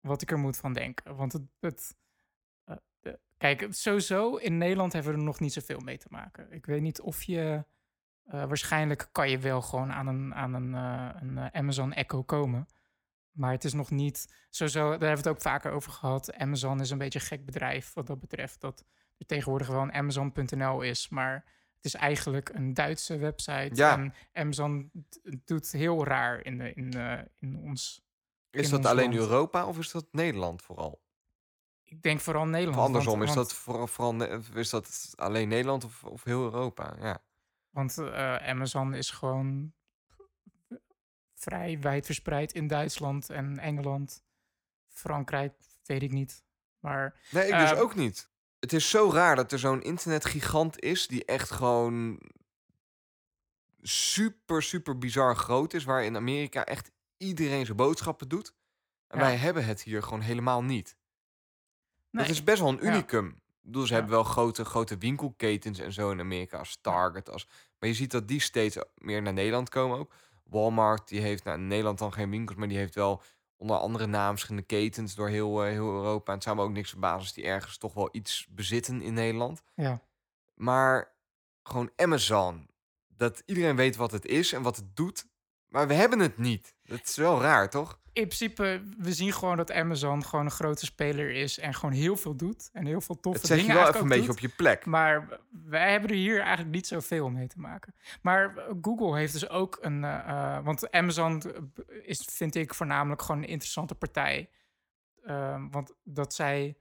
wat 0.00 0.22
ik 0.22 0.30
er 0.30 0.38
moet 0.38 0.56
van 0.56 0.72
denken. 0.72 1.16
Want 1.16 1.32
het, 1.32 1.42
het 1.60 1.96
eh, 2.64 3.12
kijk, 3.36 3.66
sowieso 3.70 4.36
in 4.36 4.58
Nederland 4.58 4.92
hebben 4.92 5.12
we 5.12 5.18
er 5.18 5.24
nog 5.24 5.40
niet 5.40 5.52
zoveel 5.52 5.80
mee 5.80 5.98
te 5.98 6.06
maken. 6.10 6.52
Ik 6.52 6.66
weet 6.66 6.80
niet 6.80 7.00
of 7.00 7.22
je 7.22 7.64
eh, 8.24 8.44
waarschijnlijk 8.44 9.08
kan 9.12 9.30
je 9.30 9.38
wel 9.38 9.62
gewoon 9.62 9.92
aan 9.92 10.06
een, 10.06 10.34
aan 10.34 10.54
een, 10.54 10.74
eh, 10.74 11.20
een 11.20 11.54
Amazon 11.54 11.92
Echo 11.92 12.22
komen. 12.22 12.66
Maar 13.38 13.52
het 13.52 13.64
is 13.64 13.72
nog 13.72 13.90
niet 13.90 14.34
sowieso, 14.50 14.80
daar 14.80 14.90
hebben 14.90 15.08
we 15.08 15.16
het 15.16 15.28
ook 15.28 15.40
vaker 15.40 15.72
over 15.72 15.92
gehad. 15.92 16.34
Amazon 16.34 16.80
is 16.80 16.90
een 16.90 16.98
beetje 16.98 17.18
een 17.18 17.24
gek 17.24 17.44
bedrijf 17.44 17.92
wat 17.94 18.06
dat 18.06 18.20
betreft. 18.20 18.60
Dat 18.60 18.84
er 19.18 19.26
tegenwoordig 19.26 19.68
wel 19.68 19.80
een 19.80 19.92
Amazon.nl 19.92 20.82
is, 20.82 21.08
maar 21.08 21.44
het 21.76 21.84
is 21.84 21.94
eigenlijk 21.94 22.48
een 22.48 22.74
Duitse 22.74 23.18
website. 23.18 23.70
Ja. 23.72 23.92
En 23.92 24.14
Amazon 24.32 24.90
doet 25.44 25.72
heel 25.72 26.04
raar 26.04 26.44
in, 26.44 26.58
de, 26.58 26.72
in, 26.74 26.92
eh, 26.92 27.18
in 27.38 27.56
ons. 27.56 28.02
Is 28.50 28.64
in 28.64 28.70
dat 28.70 28.78
ons 28.78 28.88
alleen 28.88 29.14
land. 29.14 29.28
Europa 29.28 29.66
of 29.66 29.78
is 29.78 29.90
dat 29.90 30.06
Nederland 30.10 30.62
vooral? 30.62 31.00
Ik 31.84 32.02
denk 32.02 32.20
vooral 32.20 32.46
Nederland. 32.46 32.78
Of 32.78 32.84
andersom, 32.84 33.18
want, 33.18 33.28
is, 33.28 33.34
dat 33.34 33.52
vooral, 33.52 33.86
vooral 33.86 34.22
is 34.54 34.70
dat 34.70 35.12
alleen 35.16 35.48
Nederland 35.48 35.84
of, 35.84 36.04
of 36.04 36.24
heel 36.24 36.42
Europa? 36.42 36.96
Ja. 37.00 37.22
Want 37.70 37.98
eh, 37.98 38.36
Amazon 38.36 38.94
is 38.94 39.10
gewoon 39.10 39.72
vrij 41.38 41.78
wijd 41.80 42.06
verspreid 42.06 42.52
in 42.52 42.66
Duitsland 42.66 43.30
en 43.30 43.58
Engeland. 43.58 44.22
Frankrijk, 44.88 45.54
weet 45.84 46.02
ik 46.02 46.12
niet. 46.12 46.42
Maar 46.80 47.20
Nee, 47.30 47.46
ik 47.48 47.58
dus 47.58 47.70
Eh, 47.70 47.80
ook 47.80 47.94
niet. 47.94 48.28
Het 48.58 48.72
is 48.72 48.90
zo 48.90 49.10
raar 49.12 49.36
dat 49.36 49.52
er 49.52 49.58
zo'n 49.58 49.82
internetgigant 49.82 50.80
is 50.80 51.06
die 51.06 51.24
echt 51.24 51.50
gewoon 51.50 52.20
super, 53.82 54.62
super 54.62 54.98
bizar 54.98 55.36
groot 55.36 55.74
is. 55.74 55.84
Waar 55.84 56.04
in 56.04 56.16
Amerika 56.16 56.64
echt 56.64 56.90
iedereen 57.16 57.64
zijn 57.64 57.76
boodschappen 57.76 58.28
doet. 58.28 58.54
En 59.08 59.18
Ja. 59.18 59.24
wij 59.24 59.36
hebben 59.36 59.64
het 59.64 59.82
hier 59.82 60.02
gewoon 60.02 60.20
helemaal 60.20 60.62
niet. 60.64 60.96
nee, 62.10 62.22
Dat 62.24 62.32
is 62.34 62.44
best 62.44 62.60
wel 62.60 62.68
een 62.68 62.78
Ja. 62.82 62.90
unicum. 62.92 63.26
Ik 63.28 63.34
bedoel, 63.74 63.82
ze 63.86 63.88
Ja. 63.92 63.94
hebben 63.94 64.14
wel 64.14 64.24
grote, 64.24 64.64
grote 64.64 64.98
winkelketens 64.98 65.78
en 65.78 65.92
zo 65.92 66.10
in 66.10 66.20
Amerika 66.20 66.58
als 66.58 66.78
Target. 66.80 67.30
Als, 67.30 67.48
maar 67.78 67.88
je 67.88 67.94
ziet 67.94 68.10
dat 68.10 68.28
die 68.28 68.40
steeds 68.40 68.76
meer 68.94 69.22
naar 69.22 69.32
Nederland 69.32 69.68
komen 69.68 69.98
ook. 69.98 70.12
Walmart, 70.48 71.08
die 71.08 71.20
heeft 71.20 71.44
nou, 71.44 71.58
in 71.58 71.66
Nederland 71.66 71.98
dan 71.98 72.12
geen 72.12 72.30
winkels, 72.30 72.58
maar 72.58 72.68
die 72.68 72.78
heeft 72.78 72.94
wel 72.94 73.22
onder 73.56 73.76
andere 73.76 74.06
naam 74.06 74.30
verschillende 74.30 74.66
ketens 74.66 75.14
door 75.14 75.28
heel, 75.28 75.64
eh, 75.64 75.70
heel 75.70 75.92
Europa. 75.92 76.26
En 76.26 76.34
het 76.34 76.42
zou 76.42 76.56
me 76.56 76.62
ook 76.62 76.72
niks 76.72 76.90
verbazen 76.90 77.18
als 77.18 77.32
die 77.32 77.44
ergens 77.44 77.78
toch 77.78 77.94
wel 77.94 78.08
iets 78.12 78.46
bezitten 78.50 79.02
in 79.02 79.14
Nederland. 79.14 79.62
ja. 79.74 80.00
Maar 80.54 81.16
gewoon 81.62 81.90
Amazon, 81.96 82.68
dat 83.08 83.42
iedereen 83.46 83.76
weet 83.76 83.96
wat 83.96 84.10
het 84.10 84.26
is 84.26 84.52
en 84.52 84.62
wat 84.62 84.76
het 84.76 84.96
doet. 84.96 85.26
Maar 85.68 85.86
we 85.88 85.94
hebben 85.94 86.18
het 86.18 86.38
niet. 86.38 86.74
Dat 86.88 87.00
is 87.04 87.16
wel 87.16 87.40
raar, 87.40 87.70
toch? 87.70 87.98
in 88.18 88.24
principe, 88.24 88.82
we 88.98 89.12
zien 89.12 89.32
gewoon 89.32 89.56
dat 89.56 89.72
Amazon 89.72 90.24
gewoon 90.24 90.44
een 90.44 90.50
grote 90.50 90.84
speler 90.84 91.30
is 91.30 91.58
en 91.58 91.74
gewoon 91.74 91.94
heel 91.94 92.16
veel 92.16 92.36
doet. 92.36 92.70
En 92.72 92.86
heel 92.86 93.00
veel 93.00 93.20
toffe 93.20 93.38
Het 93.38 93.48
zet 93.48 93.56
je 93.56 93.62
dingen 93.62 93.80
wel 93.80 93.88
even 93.88 94.00
een 94.00 94.08
beetje 94.08 94.30
op 94.30 94.38
je 94.38 94.48
plek. 94.48 94.84
Maar 94.86 95.40
wij 95.64 95.90
hebben 95.90 96.10
er 96.10 96.16
hier 96.16 96.40
eigenlijk 96.40 96.70
niet 96.70 96.86
zoveel 96.86 97.30
mee 97.30 97.46
te 97.46 97.58
maken. 97.58 97.94
Maar 98.22 98.54
Google 98.82 99.16
heeft 99.16 99.32
dus 99.32 99.48
ook 99.48 99.78
een... 99.80 100.04
eh, 100.04 100.56
eh, 100.56 100.64
want 100.64 100.90
Amazon 100.90 101.42
is, 102.02 102.28
vind 102.30 102.54
ik, 102.54 102.74
voornamelijk 102.74 103.22
gewoon 103.22 103.42
een 103.42 103.48
interessante 103.48 103.94
partij. 103.94 104.50
Ehm, 105.24 105.68
want 105.70 105.92
dat 106.04 106.34
zij 106.34 106.76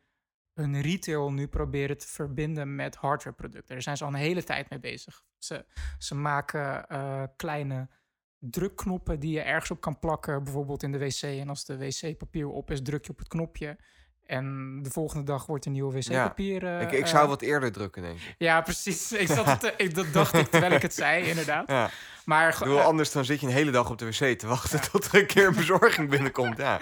hun 0.53 0.81
retail 0.81 1.31
nu 1.31 1.47
proberen 1.47 1.97
te 1.97 2.07
verbinden 2.07 2.75
met 2.75 2.95
hardwareproducten. 2.95 3.73
Daar 3.73 3.81
zijn 3.81 3.97
ze 3.97 4.03
al 4.03 4.09
een 4.09 4.15
hele 4.15 4.43
tijd 4.43 4.69
mee 4.69 4.79
bezig. 4.79 5.23
Ze, 5.37 5.65
ze 5.97 6.15
maken 6.15 6.89
eh, 6.89 7.23
kleine 7.35 7.89
drukknoppen 8.39 9.20
die 9.20 9.32
je 9.32 9.41
ergens 9.41 9.72
op 9.72 9.82
kan 9.82 10.00
plakken, 10.00 10.44
bijvoorbeeld 10.44 10.84
in 10.84 10.91
de 10.91 10.98
wc. 10.98 11.22
En 11.22 11.50
als 11.50 11.65
de 11.65 11.77
wc-papier 11.77 12.48
op 12.50 12.72
is, 12.72 12.82
druk 12.82 13.06
je 13.06 13.12
op 13.12 13.17
het 13.17 13.27
knopje. 13.27 13.77
En 14.25 14.79
de 14.84 14.89
volgende 14.89 15.24
dag 15.24 15.46
wordt 15.46 15.65
er 15.65 15.72
nieuwe 15.72 15.94
wc-papier. 15.94 16.65
eh, 16.65 16.82
ik, 16.82 16.91
ik 16.91 17.03
eh, 17.03 17.08
zou 17.10 17.27
wat 17.27 17.41
eerder 17.41 17.72
drukken, 17.72 18.01
denk 18.01 18.15
ik. 18.20 18.36
Ja, 18.38 18.62
precies. 18.62 19.12
Ik 19.24 19.27
zat 19.27 19.46
het, 19.46 19.60
te- 19.60 19.74
ik, 19.77 19.96
dat 19.96 20.13
dacht 20.13 20.34
ik 20.34 20.48
terwijl 20.48 20.72
ik 20.74 20.82
het 20.82 20.94
zei, 20.94 21.25
inderdaad. 21.25 21.67
Ja. 21.67 21.89
Maar 22.25 22.62
eh, 22.62 22.86
anders 22.86 23.12
dan 23.12 23.25
zit 23.25 23.39
je 23.39 23.48
een 23.48 23.53
hele 23.53 23.72
dag 23.72 23.89
op 23.89 23.98
de 23.98 24.06
wc 24.06 24.38
te 24.39 24.48
wachten 24.48 24.82
tot 24.91 25.06
er 25.06 25.20
een 25.20 25.25
keer 25.27 25.48
een 25.48 25.56
bezorging 25.56 26.10
binnenkomt. 26.10 26.58
Ja. 26.58 26.79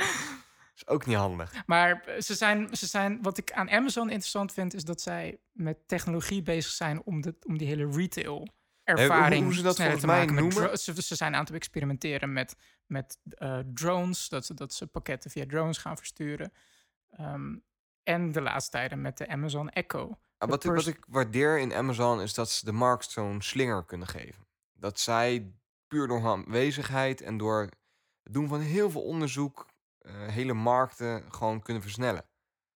is 0.76 0.88
ook 0.88 1.06
niet 1.06 1.16
handig. 1.16 1.54
Maar 1.66 2.04
ze 2.20 2.34
zijn, 2.36 2.76
ze 2.76 2.86
zijn, 2.88 3.20
wat 3.22 3.38
ik 3.38 3.52
aan 3.52 3.70
Amazon 3.70 4.10
interessant 4.10 4.54
vind, 4.54 4.74
is 4.74 4.84
dat 4.84 5.02
zij 5.02 5.38
met 5.52 5.78
technologie 5.88 6.42
bezig 6.42 6.72
zijn 6.72 7.02
om, 7.04 7.22
de, 7.22 7.36
om 7.48 7.58
die 7.58 7.68
hele 7.68 7.90
retail 7.92 8.48
ervaring 8.86 9.44
hoe 9.44 9.54
ze 9.54 9.62
dat 9.62 9.76
sneller 9.76 10.00
te 10.00 10.06
maken. 10.06 10.36
Noemen? 10.36 10.78
ze, 10.78 11.02
ze 11.02 11.16
zijn 11.16 11.34
aan 11.36 11.44
het 11.44 11.54
experimenteren 11.54 12.34
met, 12.34 12.56
met 12.86 13.18
eh, 13.30 13.60
drones, 13.74 14.30
dat 14.30 14.46
ze, 14.46 14.54
dat 14.54 14.74
ze 14.74 14.88
pakketten 14.88 15.32
via 15.32 15.46
drones 15.48 15.78
gaan 15.78 15.98
versturen. 15.98 16.54
Ehm, 17.10 17.56
en 18.04 18.32
de 18.32 18.42
laatste 18.42 18.72
tijden 18.72 19.02
met 19.02 19.18
de 19.18 19.28
Amazon 19.28 19.70
Echo. 19.70 20.18
Ah, 20.38 20.50
wat, 20.50 20.64
ik- 20.64 20.72
wat 20.72 20.88
ik 20.88 21.06
waardeer 21.08 21.60
in 21.60 21.74
Amazon 21.74 22.22
is 22.22 22.34
dat 22.34 22.50
ze 22.50 22.66
de 22.66 22.72
markt 22.72 23.12
zo'n 23.12 23.42
slinger 23.42 23.86
kunnen 23.86 24.08
geven. 24.08 24.46
Dat 24.74 25.00
zij 25.00 25.52
puur 25.88 26.08
door 26.08 26.18
hun 26.22 26.28
aanwezigheid 26.46 27.22
en 27.22 27.38
door 27.38 27.62
het 28.24 28.34
doen 28.34 28.48
van 28.48 28.60
heel 28.60 28.90
veel 28.92 29.02
onderzoek 29.04 29.66
eh, 30.00 30.14
hele 30.28 30.54
markten 30.54 31.24
gewoon 31.32 31.62
kunnen 31.62 31.82
versnellen. 31.84 32.26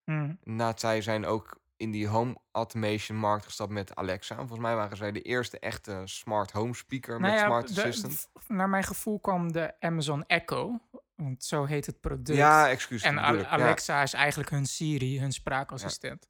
Hmm. 0.03 0.37
Inderdaad, 0.43 0.79
zij 0.79 1.01
zijn 1.01 1.25
ook 1.25 1.58
in 1.79 1.91
die 1.91 2.07
home 2.07 2.38
automation 2.51 3.17
markt 3.17 3.45
gestapt 3.45 3.71
met 3.71 3.95
Alexa. 3.95 4.36
Volgens 4.36 4.59
mij 4.59 4.75
waren 4.75 4.98
zij 4.98 5.12
de 5.12 5.21
eerste 5.21 5.59
echte 5.59 6.01
smart 6.05 6.51
home 6.51 6.74
speaker 6.75 7.19
Nou 7.19 7.31
met 7.31 7.39
ja, 7.39 7.45
smart 7.45 7.75
de- 7.75 7.81
assistant. 7.81 8.29
naar 8.48 8.69
mijn 8.69 8.83
gevoel 8.83 9.19
kwam 9.19 9.51
de 9.51 9.74
Amazon 9.79 10.24
Echo, 10.25 10.79
want 11.15 11.43
zo 11.43 11.65
heet 11.65 11.86
het 11.86 12.00
product. 12.00 12.38
Ja, 12.38 12.69
excuus. 12.69 13.01
En 13.03 13.15
dat 13.15 13.24
ja. 13.39 13.45
Alexa 13.48 14.01
is 14.01 14.13
eigenlijk 14.13 14.50
hun 14.50 14.65
Siri, 14.65 15.19
hun 15.19 15.31
spraakassistent. 15.31 16.27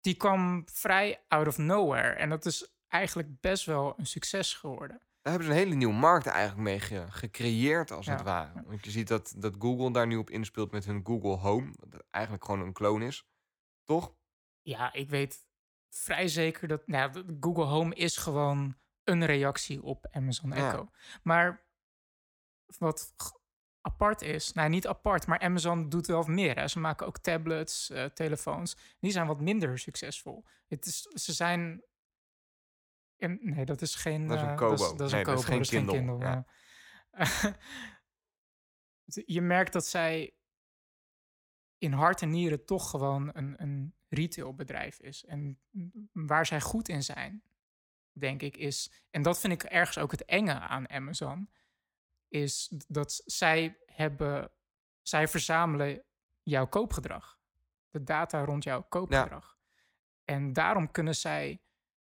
Die 0.00 0.14
kwam 0.14 0.62
vrij 0.72 1.20
out 1.28 1.46
of 1.46 1.58
nowhere. 1.58 2.08
En 2.14 2.28
dat 2.28 2.44
is 2.46 2.72
eigenlijk 2.88 3.40
best 3.40 3.64
wel 3.66 3.94
een 3.96 4.06
succes 4.06 4.54
geworden. 4.54 5.00
Daar 5.22 5.34
hebben 5.34 5.44
ze 5.52 5.58
een 5.58 5.64
hele 5.66 5.74
nieuwe 5.78 5.94
markt 5.94 6.26
eigenlijk 6.26 6.62
mee 6.62 6.80
ge- 6.80 7.06
gecreëerd, 7.08 7.90
als 7.90 8.06
het 8.06 8.22
ware. 8.22 8.62
Want 8.66 8.84
je 8.84 8.90
ziet 8.90 9.08
dat, 9.08 9.34
dat 9.36 9.54
Google 9.58 9.92
daar 9.92 10.06
nu 10.06 10.16
op 10.16 10.30
inspeelt 10.30 10.70
met 10.72 10.84
hun 10.84 11.00
Google 11.04 11.36
Home. 11.36 11.72
Wat 11.90 12.02
eigenlijk 12.10 12.44
gewoon 12.44 12.60
een 12.60 12.72
kloon 12.72 13.02
is. 13.02 13.24
Toch? 13.86 14.14
Ja, 14.62 14.92
ik 14.92 15.10
weet 15.10 15.46
vrij 15.88 16.28
zeker 16.28 16.68
dat 16.68 16.86
nou, 16.86 17.12
ja, 17.12 17.24
Google 17.40 17.64
Home 17.64 17.94
is 17.94 18.16
gewoon 18.16 18.76
een 19.04 19.24
reactie 19.24 19.82
op 19.82 20.06
Amazon 20.10 20.50
Ja. 20.50 20.56
Echo. 20.56 20.90
Maar 21.22 21.66
wat 22.78 23.14
apart 23.80 24.22
is, 24.22 24.52
nou 24.52 24.68
niet 24.68 24.86
apart, 24.86 25.26
maar 25.26 25.38
Amazon 25.38 25.88
doet 25.88 26.06
wel 26.06 26.22
meer. 26.22 26.58
Hè. 26.58 26.68
Ze 26.68 26.78
maken 26.78 27.06
ook 27.06 27.18
tablets, 27.18 27.90
eh, 27.90 28.04
telefoons. 28.04 28.76
Die 29.00 29.10
zijn 29.10 29.26
wat 29.26 29.40
minder 29.40 29.78
succesvol. 29.78 30.44
Het 30.66 30.86
is, 30.86 31.00
ze 31.02 31.32
zijn. 31.32 31.84
En, 33.16 33.38
nee, 33.42 33.64
dat 33.64 33.82
is 33.82 33.94
geen. 33.94 34.26
Dat 34.26 34.36
is 34.36 34.42
een 34.42 34.48
eh, 34.48 34.56
Kobo. 34.56 34.76
Dat 34.76 34.90
is, 34.90 34.96
dat 34.96 35.06
is 35.06 35.12
Nee, 35.12 35.20
een 35.20 35.26
dat 35.26 35.38
is 35.38 35.44
geen 35.44 35.86
Kindle, 35.86 36.18
ja. 36.18 36.46
ja. 37.10 37.56
je 39.36 39.40
merkt 39.40 39.72
dat 39.72 39.86
zij 39.86 40.34
in 41.78 41.92
hart 41.92 42.22
en 42.22 42.30
nieren 42.30 42.64
toch 42.64 42.90
gewoon 42.90 43.30
een, 43.32 43.62
een 43.62 43.94
retailbedrijf 44.08 45.00
is. 45.00 45.24
En 45.24 45.58
waar 46.12 46.46
zij 46.46 46.60
goed 46.60 46.88
in 46.88 47.02
zijn, 47.02 47.42
denk 48.12 48.42
ik, 48.42 48.56
is... 48.56 48.90
En 49.10 49.22
dat 49.22 49.40
vind 49.40 49.52
ik 49.52 49.62
ergens 49.62 49.98
ook 49.98 50.10
het 50.10 50.24
enge 50.24 50.58
aan 50.58 50.90
Amazon... 50.90 51.50
is 52.28 52.72
dat 52.88 53.22
zij 53.24 53.78
hebben... 53.86 54.50
Zij 55.02 55.28
verzamelen 55.28 56.02
jouw 56.42 56.66
koopgedrag. 56.66 57.40
De 57.90 58.02
data 58.02 58.44
rond 58.44 58.64
jouw 58.64 58.82
koopgedrag. 58.82 59.58
En 60.24 60.52
daarom 60.52 60.90
kunnen 60.90 61.14
zij 61.16 61.60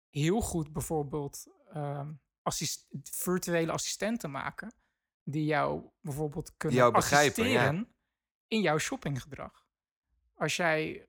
heel 0.10 0.41
goed 0.41 0.74
bijvoorbeeld... 0.74 1.48
ehm, 1.74 2.12
assist- 2.41 2.88
virtuele 3.03 3.72
assistenten 3.72 4.32
maken... 4.32 4.74
die 5.24 5.46
jou 5.46 5.89
bijvoorbeeld 6.01 6.58
kunnen 6.58 6.77
jou 6.77 6.94
begrijpen, 6.94 7.50
ja. 7.50 7.86
In 8.51 8.62
jouw 8.62 8.77
shoppinggedrag. 8.77 9.65
Als 10.36 10.55
jij 10.55 11.05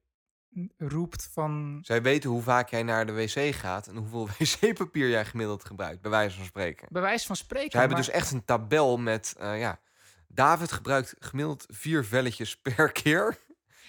roept 0.76 1.28
van... 1.32 1.78
Zij 1.82 2.02
weten 2.02 2.30
hoe 2.30 2.42
vaak 2.42 2.68
jij 2.68 2.82
naar 2.82 3.06
de 3.06 3.12
wc 3.12 3.54
gaat 3.54 3.86
en 3.86 3.96
hoeveel 3.96 4.28
wc-papier 4.38 5.08
jij 5.08 5.24
gemiddeld 5.24 5.64
gebruikt, 5.64 6.00
bij 6.02 6.10
wijze 6.10 6.36
van 6.36 6.44
spreken. 6.46 6.88
Bij 6.90 7.02
wijze 7.02 7.26
van 7.26 7.36
spreken. 7.36 7.70
Zij 7.70 7.80
hebben 7.80 7.98
maar- 7.98 8.06
dus 8.06 8.14
echt 8.16 8.30
een 8.30 8.44
tabel 8.44 8.96
met, 8.96 9.34
eh, 9.38 9.60
ja, 9.60 9.80
David 10.28 10.72
gebruikt 10.72 11.14
gemiddeld 11.18 11.64
vier 11.68 12.04
velletjes 12.04 12.56
per 12.76 12.92
keer. 12.92 13.36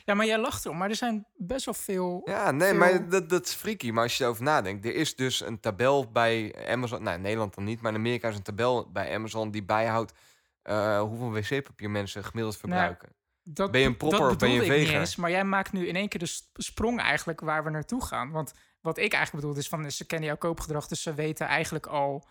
Ja, 0.05 0.13
maar 0.13 0.25
jij 0.25 0.37
lacht 0.39 0.65
erom. 0.65 0.77
Maar 0.77 0.89
er 0.89 0.95
zijn 0.95 1.27
best 1.33 1.65
wel 1.65 1.73
veel... 1.73 2.21
Ja, 2.25 2.51
nee, 2.51 2.69
veel- 2.69 2.77
maar 2.77 3.09
dat, 3.09 3.29
dat 3.29 3.45
is 3.45 3.53
freaky. 3.53 3.91
Maar 3.91 4.03
als 4.03 4.17
je 4.17 4.23
erover 4.23 4.43
nadenkt, 4.43 4.85
er 4.85 4.95
is 4.95 5.15
dus 5.15 5.39
een 5.41 5.59
tabel 5.59 6.11
bij 6.11 6.55
Amazon. 6.69 7.03
Nou, 7.03 7.15
in 7.15 7.21
Nederland 7.21 7.55
dan 7.55 7.63
niet, 7.63 7.81
maar 7.81 7.91
in 7.91 7.97
Amerika 7.97 8.29
is 8.29 8.35
een 8.35 8.41
tabel 8.41 8.91
bij 8.91 9.15
Amazon 9.15 9.51
die 9.51 9.63
bijhoudt 9.63 10.13
eh, 10.61 11.01
hoeveel 11.01 11.31
wc-papier 11.31 11.89
mensen 11.89 12.23
gemiddeld 12.23 12.57
verbruiken. 12.57 13.09
Dat, 13.43 13.71
Ben 13.71 13.81
je 13.81 13.87
een 13.87 13.97
propper 13.97 14.19
dat 14.19 14.31
of 14.31 14.37
ben 14.37 14.49
je 14.49 14.59
niet 14.59 14.69
veger? 14.69 14.99
eens, 14.99 15.15
maar 15.15 15.29
jij 15.31 15.43
maakt 15.43 15.71
nu 15.71 15.87
in 15.87 15.95
één 15.95 16.09
keer 16.09 16.19
de 16.19 16.25
sp- 16.25 16.61
sprong 16.61 16.99
eigenlijk 16.99 17.39
waar 17.39 17.63
we 17.63 17.69
naartoe 17.69 18.05
gaan. 18.05 18.31
Want 18.31 18.53
wat 18.81 18.97
ik 18.97 19.13
eigenlijk 19.13 19.45
bedoel 19.45 19.61
is 19.61 19.69
van 19.69 19.91
ze 19.91 20.05
kennen 20.05 20.27
jouw 20.27 20.37
koopgedrag, 20.37 20.87
dus 20.87 21.01
ze 21.01 21.13
weten 21.13 21.47
eigenlijk 21.47 21.85
al 21.85 22.27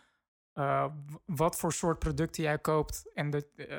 eh, 0.53 0.87
wat 1.25 1.57
voor 1.57 1.73
soort 1.73 1.99
producten 1.99 2.43
jij 2.43 2.59
koopt. 2.59 3.11
En 3.15 3.31
de, 3.31 3.47
eh, 3.57 3.77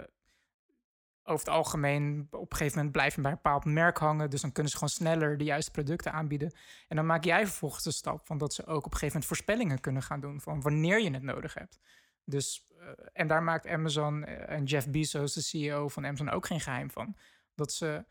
over 1.23 1.45
het 1.45 1.55
algemeen, 1.55 2.27
op 2.31 2.51
een 2.51 2.57
gegeven 2.57 2.75
moment 2.75 2.91
blijf 2.93 3.15
je 3.15 3.21
bij 3.21 3.31
een 3.31 3.37
bepaald 3.43 3.65
merk 3.65 3.97
hangen. 3.97 4.29
Dus 4.29 4.41
dan 4.41 4.51
kunnen 4.51 4.71
ze 4.71 4.77
gewoon 4.77 4.93
sneller 4.93 5.37
de 5.37 5.43
juiste 5.43 5.71
producten 5.71 6.11
aanbieden. 6.11 6.53
En 6.87 6.95
dan 6.95 7.05
maak 7.05 7.23
jij 7.23 7.45
vervolgens 7.47 7.83
de 7.83 7.91
stap 7.91 8.25
van 8.25 8.37
dat 8.37 8.53
ze 8.53 8.65
ook 8.65 8.75
op 8.77 8.83
een 8.83 8.91
gegeven 8.91 9.07
moment 9.07 9.25
voorspellingen 9.25 9.79
kunnen 9.79 10.01
gaan 10.03 10.19
doen 10.19 10.41
van 10.41 10.61
wanneer 10.61 11.01
je 11.01 11.11
het 11.11 11.23
nodig 11.23 11.53
hebt. 11.53 11.79
Dus, 12.25 12.67
eh, 12.79 12.87
en 13.13 13.27
daar 13.27 13.43
maakt 13.43 13.67
Amazon 13.67 14.23
eh, 14.23 14.55
en 14.55 14.63
Jeff 14.63 14.89
Bezos, 14.89 15.33
de 15.33 15.41
CEO 15.41 15.87
van 15.87 16.05
Amazon, 16.05 16.29
ook 16.29 16.45
geen 16.45 16.59
geheim 16.59 16.91
van. 16.91 17.17
Dat 17.55 17.71
ze 17.73 18.05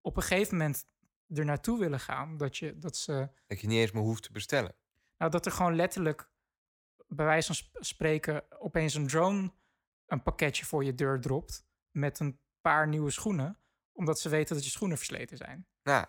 op 0.00 0.16
een 0.16 0.22
gegeven 0.22 0.56
moment 0.56 0.86
er 1.28 1.44
naartoe 1.44 1.78
willen 1.78 2.00
gaan. 2.00 2.36
Dat, 2.36 2.56
je, 2.56 2.78
dat, 2.78 2.96
ze, 2.96 3.28
Dat 3.46 3.60
je 3.60 3.66
niet 3.66 3.78
eens 3.78 3.92
meer 3.92 4.02
hoeft 4.02 4.22
te 4.22 4.32
bestellen. 4.32 4.74
nou, 5.18 5.30
dat 5.30 5.46
er 5.46 5.52
gewoon 5.52 5.76
letterlijk, 5.76 6.30
bij 7.08 7.26
wijze 7.26 7.46
van 7.46 7.54
sp- 7.54 7.76
spreken, 7.84 8.60
opeens 8.60 8.94
een 8.94 9.06
drone 9.06 9.52
een 10.06 10.22
pakketje 10.22 10.64
voor 10.64 10.84
je 10.84 10.94
deur 10.94 11.20
dropt. 11.20 11.66
Met 11.90 12.18
een 12.20 12.40
paar 12.60 12.88
nieuwe 12.88 13.10
schoenen. 13.10 13.58
Omdat 13.92 14.20
ze 14.20 14.28
weten 14.28 14.54
dat 14.54 14.64
je 14.64 14.70
schoenen 14.70 14.96
versleten 14.96 15.36
zijn. 15.36 15.66
Nou, 15.82 16.06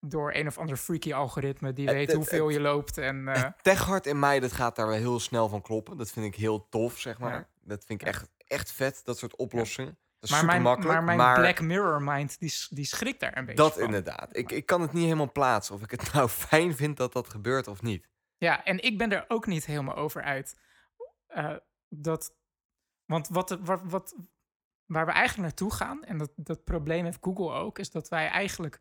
Door 0.00 0.34
een 0.34 0.46
of 0.46 0.58
ander 0.58 0.76
freaky 0.76 1.12
algoritme 1.12 1.72
die 1.72 1.86
Het- 1.86 1.94
weet 1.94 2.06
het- 2.06 2.16
hoeveel 2.16 2.46
het- 2.46 2.54
je 2.54 2.60
loopt. 2.60 2.98
En, 2.98 3.54
techhart 3.62 4.06
in 4.06 4.18
mij, 4.18 4.40
dat 4.40 4.52
gaat 4.52 4.76
daar 4.76 4.86
wel 4.86 4.96
heel 4.96 5.20
snel 5.20 5.48
van 5.48 5.62
kloppen. 5.62 5.96
Dat 5.96 6.10
vind 6.10 6.26
ik 6.26 6.34
heel 6.34 6.68
tof, 6.68 6.98
zeg 6.98 7.18
maar. 7.18 7.32
Ja. 7.32 7.48
Dat 7.62 7.84
vind 7.84 8.00
ik 8.00 8.06
echt, 8.06 8.28
echt 8.46 8.72
vet, 8.72 9.00
dat 9.04 9.18
soort 9.18 9.36
oplossingen. 9.36 9.98
Dat 10.20 10.30
is 10.30 10.36
maar, 10.36 10.44
mijn, 10.44 10.62
maar 10.62 11.04
mijn 11.04 11.34
Black 11.34 11.60
Mirror 11.60 12.02
mind, 12.02 12.38
die, 12.38 12.52
die 12.70 12.84
schrikt 12.84 13.20
daar 13.20 13.36
een 13.36 13.44
beetje 13.44 13.62
Dat 13.62 13.72
van. 13.72 13.82
inderdaad. 13.82 14.36
Ik, 14.36 14.50
ik 14.52 14.66
kan 14.66 14.80
het 14.80 14.92
niet 14.92 15.04
helemaal 15.04 15.32
plaatsen 15.32 15.74
of 15.74 15.82
ik 15.82 15.90
het 15.90 16.12
nou 16.12 16.28
fijn 16.28 16.76
vind 16.76 16.96
dat 16.96 17.12
dat 17.12 17.28
gebeurt 17.28 17.66
of 17.68 17.82
niet. 17.82 18.08
Ja, 18.36 18.64
en 18.64 18.82
ik 18.82 18.98
ben 18.98 19.12
er 19.12 19.24
ook 19.28 19.46
niet 19.46 19.64
helemaal 19.64 19.94
over 19.96 20.22
uit. 20.22 20.58
eh, 21.26 21.56
dat, 21.88 22.34
want 23.04 23.28
wat, 23.28 23.58
wat, 23.60 23.80
wat, 23.84 24.14
waar 24.86 25.06
we 25.06 25.12
eigenlijk 25.12 25.42
naartoe 25.48 25.72
gaan, 25.74 26.04
en 26.04 26.18
dat, 26.18 26.30
dat 26.36 26.64
probleem 26.64 27.04
heeft 27.04 27.18
Google 27.20 27.52
ook, 27.52 27.78
is 27.78 27.90
dat 27.90 28.08
wij 28.08 28.28
eigenlijk 28.28 28.80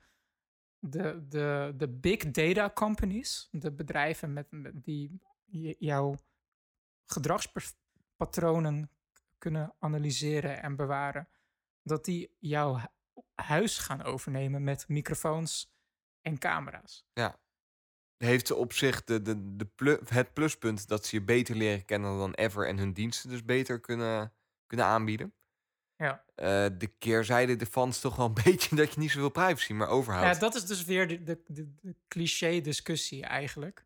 de, 0.80 1.28
de, 1.28 1.74
de 1.78 1.90
big 1.90 2.32
data 2.32 2.72
companies, 2.74 3.48
de 3.52 3.72
bedrijven 3.72 4.34
met, 4.34 4.52
met 4.52 4.84
die 4.84 5.20
jouw 5.80 6.18
gedragspatronen 7.06 8.92
kunnen 9.38 9.76
analyseren 9.80 10.62
en 10.62 10.76
bewaren, 10.76 11.30
dat 11.82 12.06
die 12.06 12.36
jouw 12.40 12.78
hu- 12.78 13.22
huis 13.36 13.78
gaan 13.78 14.04
overnemen 14.04 14.64
met 14.64 14.88
microfoons 14.88 15.76
en 16.22 16.38
camera's. 16.38 17.06
Heeft 18.18 18.48
ze 18.48 18.56
op 18.56 18.74
zich 18.74 19.04
de, 19.04 19.22
de, 19.22 19.56
de 19.56 20.02
het 20.06 20.34
pluspunt 20.34 20.88
dat 20.88 21.06
ze 21.06 21.16
je 21.16 21.24
beter 21.24 21.56
leren 21.56 21.86
kennen 21.86 22.18
dan 22.18 22.34
ever 22.34 22.68
en 22.68 22.78
hun 22.78 22.94
diensten 22.94 23.30
dus 23.30 23.46
beter 23.46 23.80
kunnen, 23.80 24.34
kunnen 24.66 24.86
aanbieden. 24.86 25.34
Ja. 25.98 26.24
Eh, 26.36 26.66
de 26.78 26.88
keerzijde 27.00 27.56
ervan 27.58 27.90
is 27.90 28.00
toch 28.00 28.16
wel 28.16 28.26
een 28.26 28.34
beetje 28.44 28.76
dat 28.76 28.94
je 28.94 29.00
niet 29.00 29.12
zoveel 29.12 29.30
privacy 29.30 29.74
meer 29.74 29.88
overhoudt. 29.88 30.34
Ja, 30.34 30.40
dat 30.40 30.56
is 30.56 30.66
dus 30.66 30.84
weer 30.86 31.08
de, 31.08 31.24
de, 31.24 31.42
de, 31.48 31.74
de 31.82 31.96
cliché-discussie 32.08 33.24
eigenlijk. 33.26 33.86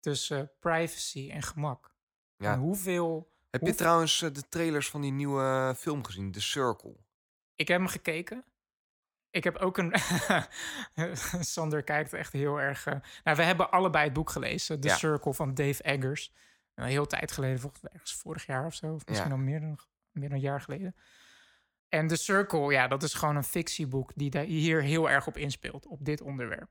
Tussen 0.00 0.50
privacy 0.60 1.30
en 1.30 1.42
gemak. 1.42 1.94
Ja. 2.36 2.52
En 2.52 2.58
hoeveel... 2.58 3.36
Heb 3.50 3.62
je 3.62 3.74
trouwens 3.74 4.22
eh, 4.22 4.32
de 4.32 4.48
trailers 4.48 4.88
van 4.90 5.00
die 5.00 5.12
nieuwe 5.12 5.74
film 5.78 6.04
gezien, 6.04 6.32
The 6.32 6.40
Circle? 6.40 6.96
Ik 7.54 7.68
heb 7.68 7.78
hem 7.78 7.86
gekeken. 7.88 8.44
Ik 9.30 9.44
heb 9.44 9.56
ook 9.56 9.78
een... 9.78 9.92
Sander 11.54 11.82
kijkt 11.82 12.12
echt 12.12 12.32
heel 12.32 12.60
erg... 12.60 12.86
eh, 12.86 12.94
Nou, 13.24 13.36
we 13.36 13.42
hebben 13.42 13.70
allebei 13.70 14.04
het 14.04 14.12
boek 14.12 14.30
gelezen. 14.30 14.80
The 14.80 14.88
Ja. 14.88 14.96
Circle 14.96 15.34
van 15.34 15.54
Dave 15.54 15.82
Eggers. 15.82 16.32
Een 16.74 16.84
heel 16.86 17.06
tijd 17.06 17.32
geleden, 17.32 17.58
volgens 17.60 17.82
mij 17.82 17.90
ergens 17.92 18.14
vorig 18.14 18.46
jaar 18.46 18.66
of 18.66 18.74
zo. 18.74 18.94
Of 18.94 19.06
misschien 19.06 19.28
Ja. 19.30 19.34
al 19.36 19.42
meer 19.42 19.60
dan, 19.60 19.78
meer 20.10 20.28
dan 20.28 20.36
een 20.38 20.44
jaar 20.44 20.60
geleden. 20.60 20.96
En 21.88 22.06
The 22.06 22.16
Circle, 22.16 22.72
ja, 22.72 22.88
dat 22.88 23.02
is 23.02 23.14
gewoon 23.14 23.36
een 23.36 23.44
fictieboek 23.44 24.12
die 24.14 24.30
daar 24.30 24.44
hier 24.44 24.82
heel 24.82 25.10
erg 25.10 25.26
op 25.26 25.36
inspeelt, 25.36 25.86
op 25.86 26.04
dit 26.04 26.20
onderwerp. 26.20 26.70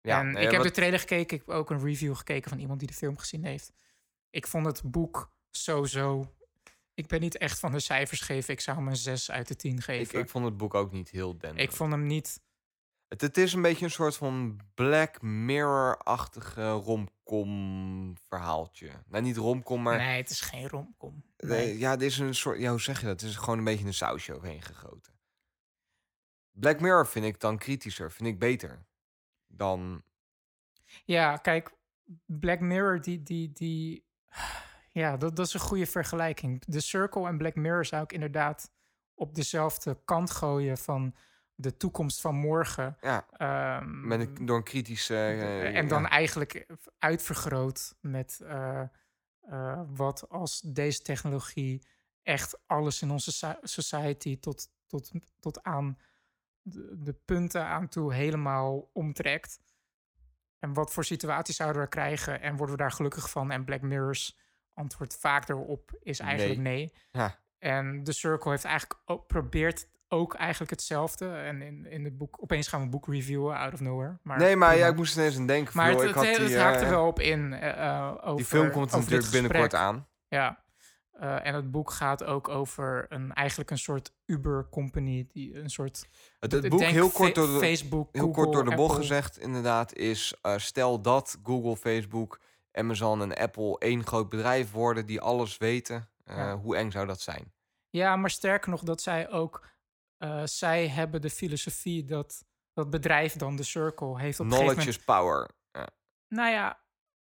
Ja, 0.00 0.20
en 0.20 0.26
nee, 0.32 0.44
ik 0.44 0.50
heb 0.50 0.56
wat- 0.56 0.66
de 0.68 0.74
trailer 0.74 0.98
gekeken, 0.98 1.36
ik 1.36 1.44
heb 1.46 1.56
ook 1.56 1.70
een 1.70 1.84
review 1.84 2.16
gekeken 2.16 2.50
van 2.50 2.58
iemand 2.58 2.78
die 2.78 2.88
de 2.88 2.94
film 2.94 3.18
gezien 3.18 3.44
heeft. 3.44 3.72
Ik 4.30 4.46
vond 4.46 4.66
het 4.66 4.82
boek 4.84 5.32
zo-zo. 5.50 6.34
Ik 6.94 7.06
ben 7.06 7.20
niet 7.20 7.36
echt 7.38 7.58
van 7.58 7.72
de 7.72 7.80
cijfers 7.80 8.20
geven. 8.20 8.54
Ik 8.54 8.60
zou 8.60 8.76
hem 8.76 8.88
een 8.88 8.96
6 8.96 9.30
uit 9.30 9.48
de 9.48 9.56
10 9.56 9.76
ik, 9.76 9.82
geven. 9.82 10.18
ik 10.18 10.28
vond 10.28 10.44
het 10.44 10.56
boek 10.56 10.74
ook 10.74 10.92
niet 10.92 11.10
heel 11.10 11.30
denderend. 11.30 11.60
ik 11.60 11.72
vond 11.72 11.92
hem 11.92 12.06
niet 12.06 12.40
Het, 13.14 13.22
het 13.22 13.36
is 13.38 13.52
een 13.52 13.62
beetje 13.62 13.84
een 13.84 13.90
soort 13.90 14.16
van 14.16 14.60
Black 14.74 15.22
Mirror-achtige 15.22 16.70
romcom 16.70 18.16
verhaaltje. 18.28 18.90
Nou, 19.06 19.22
niet 19.22 19.36
romcom, 19.36 19.82
maar... 19.82 19.96
Nee, 19.96 20.16
het 20.16 20.30
is 20.30 20.40
geen 20.40 20.68
romcom. 20.68 21.24
eh, 21.36 21.48
Nee. 21.48 21.78
Ja, 21.78 21.96
dit 21.96 22.10
is 22.10 22.18
een 22.18 22.34
soort... 22.34 22.58
Ja, 22.58 22.70
hoe 22.70 22.80
zeg 22.80 23.00
je 23.00 23.06
dat? 23.06 23.20
Het 23.20 23.30
is 23.30 23.36
gewoon 23.36 23.58
een 23.58 23.64
beetje 23.64 23.86
een 23.86 23.94
sausje 23.94 24.34
overheen 24.34 24.62
gegoten. 24.62 25.12
Black 26.50 26.80
Mirror 26.80 27.06
vind 27.06 27.24
ik 27.24 27.40
dan 27.40 27.58
kritischer. 27.58 28.12
Vind 28.12 28.28
ik 28.28 28.38
beter. 28.38 28.86
Dan... 29.46 30.02
Ja, 31.04 31.36
kijk, 31.36 31.72
Black 32.26 32.60
Mirror, 32.60 33.00
die. 33.00 33.22
die, 33.22 33.52
die 33.52 34.06
ja, 34.90 35.16
dat, 35.16 35.36
dat 35.36 35.46
is 35.46 35.54
een 35.54 35.60
goede 35.60 35.86
vergelijking. 35.86 36.60
The 36.64 36.80
Circle 36.80 37.26
en 37.26 37.38
Black 37.38 37.54
Mirror 37.54 37.84
zou 37.84 38.02
ik 38.02 38.12
inderdaad 38.12 38.70
op 39.14 39.34
dezelfde 39.34 40.00
kant 40.04 40.30
gooien 40.30 40.78
van 40.78 41.14
de 41.54 41.76
toekomst 41.76 42.20
van 42.20 42.34
morgen. 42.34 42.96
Ja, 43.00 43.26
Ehm, 43.30 44.06
met 44.06 44.20
een, 44.20 44.46
door 44.46 44.56
een 44.56 44.62
kritische... 44.62 45.14
eh, 45.14 45.76
en 45.76 45.88
dan 45.88 46.02
ja. 46.02 46.08
eigenlijk 46.08 46.66
uitvergroot 46.98 47.94
met 48.00 48.40
eh, 48.40 48.82
eh, 49.40 49.80
wat 49.86 50.28
als 50.28 50.60
deze 50.60 51.02
technologie 51.02 51.86
echt 52.22 52.58
alles 52.66 53.02
in 53.02 53.10
onze 53.10 53.32
soci- 53.32 53.58
society 53.62 54.38
tot, 54.40 54.68
tot, 54.86 55.10
tot 55.40 55.62
aan 55.62 55.98
de, 56.62 56.96
de 56.98 57.12
punten 57.12 57.64
aan 57.66 57.88
toe 57.88 58.14
helemaal 58.14 58.90
omtrekt. 58.92 59.60
En 60.58 60.72
wat 60.72 60.92
voor 60.92 61.04
situaties 61.04 61.56
zouden 61.56 61.82
we 61.82 61.88
krijgen 61.88 62.40
en 62.40 62.56
worden 62.56 62.76
we 62.76 62.82
daar 62.82 62.92
gelukkig 62.92 63.30
van? 63.30 63.50
En 63.50 63.64
Black 63.64 63.80
Mirror's 63.80 64.38
antwoord 64.72 65.16
vaak 65.16 65.48
erop 65.48 65.98
is 66.02 66.18
eigenlijk 66.18 66.60
nee. 66.60 66.92
Ja. 67.10 67.42
En 67.58 68.02
The 68.04 68.12
Circle 68.12 68.50
heeft 68.50 68.64
eigenlijk 68.64 69.00
ook, 69.04 69.26
probeert 69.26 69.88
ook 70.14 70.34
eigenlijk 70.34 70.70
hetzelfde. 70.70 71.28
En 71.28 71.62
in, 71.62 71.86
in 71.86 72.04
het 72.04 72.18
boek, 72.18 72.36
opeens 72.40 72.68
gaan 72.68 72.78
we 72.78 72.84
een 72.84 72.90
boek 72.90 73.06
reviewen 73.06 73.56
out 73.56 73.72
of 73.72 73.80
nowhere. 73.80 74.18
Maar 74.22 74.38
nee, 74.38 74.56
maar 74.56 74.76
ja, 74.76 74.86
ik 74.86 74.96
moest 74.96 75.16
ineens 75.16 75.36
aan 75.36 75.46
denken. 75.46 75.72
Maar 75.76 75.90
joh, 75.90 76.00
het, 76.00 76.08
ik 76.08 76.14
het, 76.14 76.26
had 76.26 76.36
het 76.36 76.46
die, 76.46 76.58
haakt 76.58 76.80
er 76.80 76.82
eh, 76.82 76.88
wel 76.88 77.06
op 77.06 77.20
in. 77.20 77.52
eh, 77.52 78.14
over, 78.20 78.36
Die 78.36 78.44
film 78.44 78.70
komt 78.70 78.90
natuurlijk 78.90 79.30
binnenkort 79.30 79.74
aan. 79.74 80.08
Ja. 80.28 80.62
En 81.18 81.54
het 81.54 81.70
boek 81.70 81.90
gaat 81.90 82.24
ook 82.24 82.48
over 82.48 83.06
een, 83.08 83.32
eigenlijk 83.32 83.70
een 83.70 83.78
soort 83.78 84.12
Uber-company. 84.26 85.26
Die 85.32 85.58
een 85.58 85.70
soort. 85.70 86.08
Het, 86.38 86.52
het 86.52 86.68
boek, 86.68 86.78
denk 86.78 86.92
heel 86.92 87.10
kort, 87.10 87.34
door 87.34 87.46
de, 87.46 87.58
Facebook, 87.58 88.08
heel 88.12 88.24
Google, 88.24 88.42
kort 88.42 88.52
door 88.52 88.64
de 88.64 88.76
bocht 88.76 88.96
gezegd, 88.96 89.38
inderdaad, 89.38 89.94
is... 89.94 90.34
stel 90.56 91.00
dat 91.00 91.38
Google, 91.42 91.76
Facebook, 91.76 92.40
Amazon 92.72 93.22
en 93.22 93.34
Apple 93.34 93.78
één 93.78 94.06
groot 94.06 94.28
bedrijf 94.28 94.70
worden... 94.70 95.06
die 95.06 95.20
alles 95.20 95.56
weten. 95.56 96.08
Ja. 96.24 96.56
Hoe 96.56 96.76
eng 96.76 96.90
zou 96.90 97.06
dat 97.06 97.20
zijn? 97.20 97.52
Ja, 97.90 98.16
maar 98.16 98.30
sterker 98.30 98.70
nog, 98.70 98.82
dat 98.82 99.02
zij 99.02 99.30
ook. 99.30 99.66
Eh, 100.24 100.46
zij 100.46 100.88
hebben 100.88 101.20
de 101.20 101.30
filosofie 101.30 102.04
dat 102.04 102.44
dat 102.72 102.90
bedrijf 102.90 103.32
dan, 103.32 103.56
de 103.56 103.62
Circle, 103.62 104.20
heeft 104.20 104.40
op 104.40 104.46
Knowledge 104.46 104.76
moment 104.76 104.88
is 104.96 105.04
power. 105.04 105.50
Ja. 105.72 105.88
Nou 106.28 106.50
ja, 106.50 106.84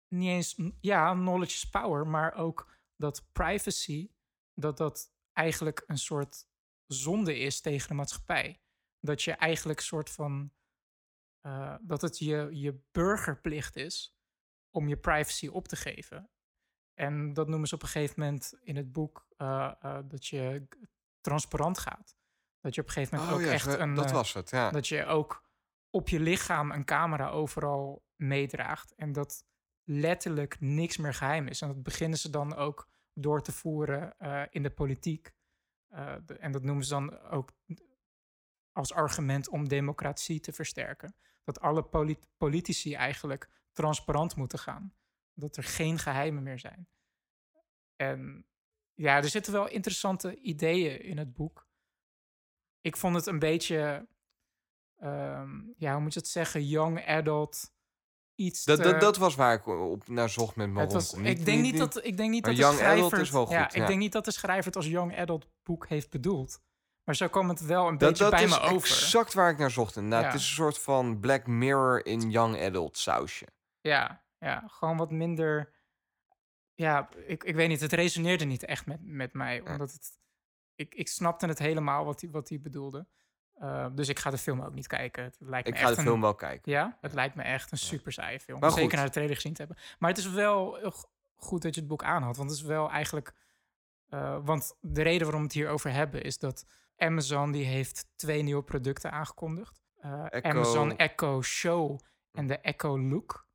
niet 0.09 0.29
eens. 0.29 0.59
Ja, 0.81 1.13
knowledge 1.13 1.55
is 1.55 1.69
power, 1.69 2.07
maar 2.07 2.35
ook 2.35 2.77
dat 2.97 3.29
privacy, 3.33 4.11
dat 4.55 4.77
dat 4.77 5.13
eigenlijk 5.33 5.85
een 5.87 5.99
soort 5.99 6.47
zonde 6.87 7.39
is 7.39 7.61
tegen 7.61 7.89
de 7.89 7.95
maatschappij. 7.95 8.61
Dat 9.01 9.23
je 9.23 9.33
eigenlijk 9.33 9.79
een 9.79 9.85
soort 9.85 10.11
van. 10.11 10.53
eh, 11.41 11.77
dat 11.81 12.03
het 12.03 12.19
je, 12.19 12.49
je 12.53 12.81
burgerplicht 12.91 13.77
is 13.77 14.17
om 14.71 14.89
je 14.89 14.97
privacy 14.97 15.49
op 15.49 15.69
te 15.69 15.77
geven. 15.77 16.31
En 16.95 17.33
dat 17.33 17.49
noemen 17.49 17.69
ze 17.69 17.75
op 17.75 17.83
een 17.83 17.89
gegeven 17.89 18.21
moment 18.21 18.55
in 18.63 18.77
het 18.77 18.93
boek 18.93 19.27
eh, 19.37 19.99
dat 20.05 20.27
je 20.27 20.69
transparant 21.21 21.79
gaat. 21.79 22.17
Dat 22.63 22.75
je 22.75 22.81
op 22.81 22.87
een 22.87 22.93
gegeven 22.93 23.17
moment 23.19 23.35
Oh 23.35 23.41
ook 23.41 23.47
ja, 23.47 23.53
echt 23.53 23.67
een. 23.79 23.95
dat 23.95 24.05
eh, 24.05 24.13
was 24.13 24.33
het, 24.33 24.51
ja. 24.51 24.71
dat 24.71 24.87
je 24.89 25.05
ook 25.07 25.45
op 25.91 26.09
je 26.09 26.21
lichaam 26.21 26.71
een 26.71 26.85
camera 26.85 27.29
overal 27.29 28.05
meedraagt. 28.17 28.95
En 28.95 29.13
dat 29.13 29.45
letterlijk 29.85 30.61
niks 30.61 30.97
meer 30.97 31.15
geheim 31.15 31.47
is. 31.47 31.61
En 31.61 31.69
dat 31.69 31.83
beginnen 31.83 32.19
ze 32.19 32.31
dan 32.31 32.55
ook 32.55 32.89
door 33.15 33.43
te 33.43 33.53
voeren 33.53 34.19
eh, 34.19 34.43
in 34.51 34.63
de 34.63 34.71
politiek. 34.71 35.33
Eh, 35.89 36.15
de- 36.27 36.39
en 36.39 36.53
dat 36.53 36.63
noemen 36.63 36.85
ze 36.85 36.91
dan 36.91 37.21
ook 37.21 37.51
als 38.73 38.93
argument 38.93 39.49
om 39.49 39.69
democratie 39.69 40.41
te 40.41 40.53
versterken. 40.53 41.17
Dat 41.45 41.61
alle 41.61 41.83
polit- 41.85 42.27
politici 42.37 42.95
eigenlijk 42.95 43.49
transparant 43.73 44.37
moeten 44.37 44.59
gaan. 44.59 44.95
Dat 45.35 45.57
er 45.57 45.63
geen 45.65 45.99
geheimen 45.99 46.43
meer 46.43 46.59
zijn. 46.59 46.89
En 47.97 48.47
ja, 48.95 49.17
er 49.17 49.29
zitten 49.29 49.53
wel 49.53 49.69
interessante 49.69 50.37
ideeën 50.41 51.01
in 51.03 51.19
het 51.19 51.33
boek. 51.33 51.71
Ik 52.83 52.97
vond 52.97 53.15
het 53.15 53.27
een 53.27 53.39
beetje, 53.39 54.07
ehm, 54.99 55.61
ja, 55.77 55.93
hoe 55.93 56.01
moet 56.03 56.15
je 56.15 56.21
het 56.21 56.29
zeggen, 56.29 56.67
young 56.67 57.07
adult. 57.07 57.73
Iets 58.35 58.65
Dat, 58.65 58.77
te- 58.77 58.83
dat, 58.83 59.01
dat 59.01 59.17
was 59.17 59.35
waar 59.35 59.55
ik 59.55 59.67
op 59.67 60.09
naar 60.09 60.29
zocht 60.29 60.57
met 60.57 60.71
mijn 60.71 60.89
was, 60.89 61.13
ik 61.15 61.45
denk 61.45 61.63
niet 61.63 61.79
dat, 61.79 62.05
ik 62.05 62.17
denk 62.17 62.31
niet 62.31 62.45
dat 62.45 62.55
de 62.55 62.61
young 62.61 62.81
adult 62.81 62.97
schrijver, 62.99 63.21
is 63.21 63.31
wel 63.31 63.51
ja, 63.51 63.73
ik 63.73 63.87
denk 63.87 63.99
niet 63.99 64.13
dat 64.13 64.25
de 64.25 64.31
schrijver 64.31 64.65
het 64.67 64.77
als 64.77 64.87
young 64.87 65.19
adult 65.19 65.47
boek 65.63 65.87
heeft 65.89 66.11
bedoeld. 66.11 66.61
Maar 67.05 67.17
zo 67.17 67.29
kwam 67.29 67.49
het 67.49 67.61
wel 67.61 67.89
een 67.89 67.99
Dat, 67.99 68.09
beetje 68.09 68.25
dat 68.25 68.33
bij 68.33 68.45
is 68.45 68.51
me 68.51 68.61
over. 68.61 68.75
exact 68.75 69.35
waar 69.35 69.51
ik 69.51 69.59
naar 69.59 69.71
zocht. 69.71 69.97
Inderdaad. 69.97 70.21
Ja. 70.23 70.27
Het 70.31 70.41
is 70.41 70.47
een 70.47 70.55
soort 70.55 70.79
van 70.79 71.21
Black 71.21 71.47
Mirror 71.47 72.07
in 72.07 72.31
young 72.31 72.61
adult 72.63 72.99
sausje. 72.99 73.47
Ja, 73.81 74.25
ja, 74.39 74.65
gewoon 74.67 74.97
wat 74.97 75.11
minder. 75.11 75.73
Ja, 76.75 77.09
ik, 77.27 77.45
ik 77.45 77.55
weet 77.55 77.69
niet, 77.69 77.81
het 77.81 77.93
resoneerde 77.93 78.45
niet 78.45 78.65
echt 78.65 78.87
met, 78.87 78.99
met 79.03 79.33
mij. 79.33 79.61
Omdat 79.61 79.93
het. 79.93 80.21
Ik, 80.75 80.95
ik 80.95 81.09
snapte 81.09 81.47
het 81.47 81.59
helemaal 81.59 82.05
wat 82.05 82.21
hij 82.21 82.31
wat 82.31 82.53
bedoelde. 82.61 83.07
Uh, 83.63 83.87
dus 83.93 84.09
ik 84.09 84.19
ga 84.19 84.31
de 84.31 84.39
film 84.39 84.61
ook 84.61 84.75
niet 84.75 84.87
kijken. 84.87 85.25
Het 85.25 85.37
lijkt 85.39 85.69
Ik 85.69 85.75
me 85.75 85.79
ga 85.81 85.87
echt 85.87 85.95
de 85.95 86.01
een, 86.01 86.09
film 86.09 86.21
wel 86.21 86.35
kijken. 86.35 86.73
Ja, 86.73 86.99
het 87.01 87.13
lijkt 87.15 87.35
me 87.35 87.43
echt 87.43 87.73
een 87.73 87.79
super 87.79 88.13
saaie 88.13 88.41
film. 88.41 88.61
Maar 88.61 88.71
Zeker 88.71 88.85
goed. 88.85 88.95
naar 88.95 89.05
de 89.05 89.11
trailer 89.13 89.35
gezien 89.35 89.53
te 89.53 89.63
hebben. 89.63 89.79
Maar 89.99 90.11
het 90.11 90.19
is 90.19 90.31
wel 90.31 90.79
goed 91.37 91.63
dat 91.63 91.75
je 91.75 91.81
het 91.81 91.89
boek 91.89 92.03
aanhad. 92.05 92.37
Want 92.37 92.51
het 92.51 92.59
is 92.59 92.65
wel 92.65 92.91
eigenlijk... 92.91 93.35
uh, 94.09 94.39
want 94.45 94.77
de 94.81 95.03
reden 95.03 95.23
waarom 95.23 95.41
we 95.41 95.47
het 95.47 95.57
hier 95.57 95.69
over 95.69 95.93
hebben... 95.93 96.23
is 96.23 96.39
dat 96.39 96.67
Amazon 96.97 97.53
die 97.53 97.65
heeft 97.65 98.07
twee 98.17 98.43
nieuwe 98.43 98.63
producten 98.63 99.13
aangekondigd. 99.13 99.83
Uh, 100.05 100.25
Echo- 100.29 100.49
Amazon 100.49 100.97
Echo 100.97 101.43
Show 101.43 101.99
en 102.33 102.47
de 102.47 102.59
Echo 102.59 103.01
Look. 103.01 103.47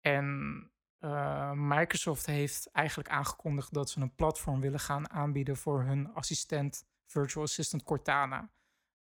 En 0.00 0.70
uh, 1.04 1.50
Microsoft 1.52 2.26
heeft 2.26 2.70
eigenlijk 2.70 3.08
aangekondigd... 3.08 3.74
dat 3.74 3.90
ze 3.90 4.00
een 4.00 4.14
platform 4.14 4.60
willen 4.60 4.80
gaan 4.80 5.10
aanbieden... 5.10 5.56
voor 5.56 5.82
hun 5.82 6.14
assistent, 6.14 6.86
virtual 7.06 7.44
assistant 7.44 7.82
Cortana 7.82 8.50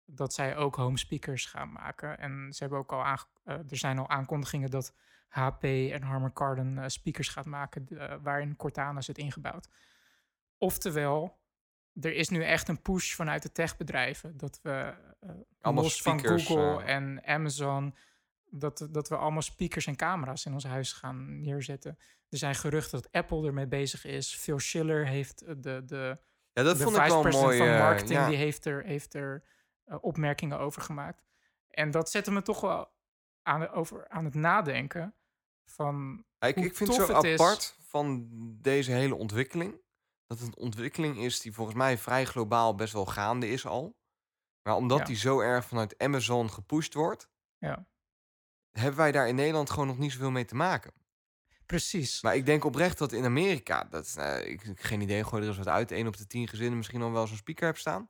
dat 0.06 0.34
zij 0.34 0.56
ook 0.56 0.76
home 0.76 0.98
speakers 0.98 1.46
gaan 1.46 1.72
maken. 1.72 2.20
En 2.20 2.54
ze 2.54 2.60
hebben 2.60 2.80
ook 2.80 2.92
al 2.92 3.04
aange- 3.04 3.26
uh, 3.46 3.56
er 3.56 3.78
zijn 3.78 4.00
al 4.00 4.10
aankondigingen 4.10 4.70
dat 4.70 4.94
HP 5.28 5.64
en 5.64 6.02
Harman 6.02 6.34
Kardon 6.34 6.78
uh, 6.78 6.84
speakers 6.88 7.30
gaat 7.30 7.46
maken 7.46 7.88
waarin 8.24 8.56
Cortana 8.56 9.02
zit 9.02 9.18
ingebouwd. 9.18 9.68
Oftewel, 10.58 11.40
er 12.02 12.14
is 12.14 12.30
nu 12.30 12.44
echt 12.44 12.68
een 12.68 12.82
push 12.82 13.14
vanuit 13.14 13.42
de 13.42 13.52
techbedrijven 13.52 14.38
dat 14.38 14.60
we 14.62 14.94
los 15.62 16.02
van 16.02 16.20
Google 16.26 16.84
eh. 16.84 16.96
en 16.96 17.26
Amazon 17.26 17.96
dat, 18.56 18.88
dat 18.92 19.10
we 19.10 19.18
allemaal 19.18 19.42
speakers 19.42 19.86
en 19.88 19.96
camera's 19.96 20.46
in 20.46 20.54
ons 20.54 20.64
huis 20.64 20.94
gaan 20.94 21.42
neerzetten. 21.42 21.98
Er 22.30 22.38
zijn 22.38 22.56
geruchten 22.56 23.02
dat 23.02 23.12
Apple 23.12 23.48
ermee 23.48 23.68
bezig 23.68 24.06
is. 24.06 24.36
Phil 24.36 24.60
Schiller 24.60 25.08
heeft 25.08 25.40
de, 25.64 25.86
de, 25.86 26.18
Ja, 26.54 26.64
dat 26.64 26.78
de 26.78 26.84
vond 26.84 26.96
ik 26.98 27.02
wel 27.04 27.22
vice-president 27.22 27.44
mooi. 27.44 27.58
van 27.58 27.68
eh, 27.68 27.80
marketing, 27.80 28.20
ja. 28.20 28.28
die 28.28 28.38
heeft 28.38 28.66
er, 28.66 28.84
heeft 28.84 29.14
er 29.14 29.44
uh, 29.86 29.98
opmerkingen 30.02 30.60
over 30.60 30.82
gemaakt. 30.82 31.26
En 31.70 31.92
dat 31.92 32.10
zette 32.10 32.32
me 32.32 32.42
toch 32.42 32.62
wel 32.62 32.92
aan, 33.42 33.70
over, 33.70 34.10
aan 34.10 34.26
het 34.26 34.34
nadenken 34.34 35.16
van 35.66 36.26
Ik, 36.40 36.56
ik 36.56 36.76
vind 36.76 36.96
het 36.98 37.08
zo 37.08 37.16
het 37.16 37.24
is. 37.24 37.40
apart 37.40 37.78
van 37.82 38.28
deze 38.62 38.92
hele 38.92 39.16
ontwikkeling. 39.16 39.82
Dat 40.28 40.40
het 40.40 40.48
een 40.48 40.58
ontwikkeling 40.64 41.18
is 41.18 41.40
die 41.42 41.54
volgens 41.54 41.78
mij 41.78 41.98
vrij 41.98 42.26
globaal 42.26 42.76
best 42.76 42.94
wel 42.94 43.06
gaande 43.06 43.48
is 43.50 43.66
al. 43.66 43.98
Maar 44.62 44.76
omdat 44.76 44.98
Ja. 45.00 45.06
die 45.06 45.16
zo 45.16 45.40
erg 45.40 45.66
vanuit 45.66 45.98
Amazon 45.98 46.50
gepusht 46.52 46.94
wordt, 46.94 47.30
Ja, 47.58 47.88
hebben 48.80 48.96
wij 48.98 49.12
daar 49.12 49.28
in 49.28 49.36
Nederland 49.36 49.70
gewoon 49.70 49.88
nog 49.88 49.98
niet 49.98 50.12
zoveel 50.12 50.32
mee 50.32 50.46
te 50.46 50.56
maken. 50.56 50.92
precies. 51.66 52.22
Maar 52.22 52.36
ik 52.36 52.46
denk 52.46 52.64
oprecht 52.66 52.98
dat 52.98 53.12
in 53.12 53.26
Amerika, 53.26 53.84
dat, 53.84 54.16
eh, 54.18 54.50
ik, 54.52 54.62
heb 54.62 54.78
geen 54.80 55.02
idee, 55.02 55.24
gooi 55.24 55.42
er 55.42 55.48
eens 55.48 55.58
wat 55.58 55.68
uit. 55.68 55.92
1 55.92 56.08
op 56.08 56.18
de 56.18 56.28
10 56.28 56.48
gezinnen 56.48 56.78
misschien 56.78 57.02
al 57.02 57.12
wel 57.12 57.28
zo'n 57.28 57.38
speaker 57.38 57.66
hebt 57.66 57.80
staan. 57.80 58.10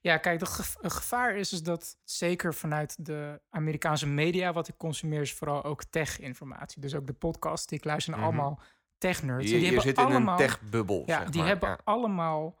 Ja, 0.00 0.16
kijk, 0.16 0.40
een 0.80 0.90
gevaar 0.90 1.36
is, 1.36 1.52
is 1.52 1.62
dat 1.62 1.96
zeker 2.04 2.54
vanuit 2.54 3.06
de 3.06 3.40
Amerikaanse 3.50 4.06
media, 4.06 4.52
wat 4.52 4.68
ik 4.68 4.74
consumeer, 4.76 5.20
is 5.20 5.32
vooral 5.34 5.64
ook 5.64 5.84
tech-informatie. 5.84 6.80
Dus 6.80 6.94
ook 6.94 7.06
de 7.06 7.12
podcasts 7.12 7.66
die 7.66 7.78
ik 7.78 7.84
luister, 7.84 8.14
Mhm. 8.14 8.22
allemaal 8.22 8.60
tech-nerds. 8.98 9.44
Je, 9.44 9.50
die 9.50 9.58
je 9.58 9.64
hebben 9.64 9.82
zit 9.84 9.98
allemaal, 9.98 10.20
in 10.20 10.28
een 10.28 10.36
tech-bubbel, 10.48 11.02
Ja, 11.06 11.18
zeg 11.18 11.28
die 11.30 11.40
maar. 11.40 11.48
hebben 11.48 11.68
Ja. 11.68 11.78
allemaal 11.84 12.58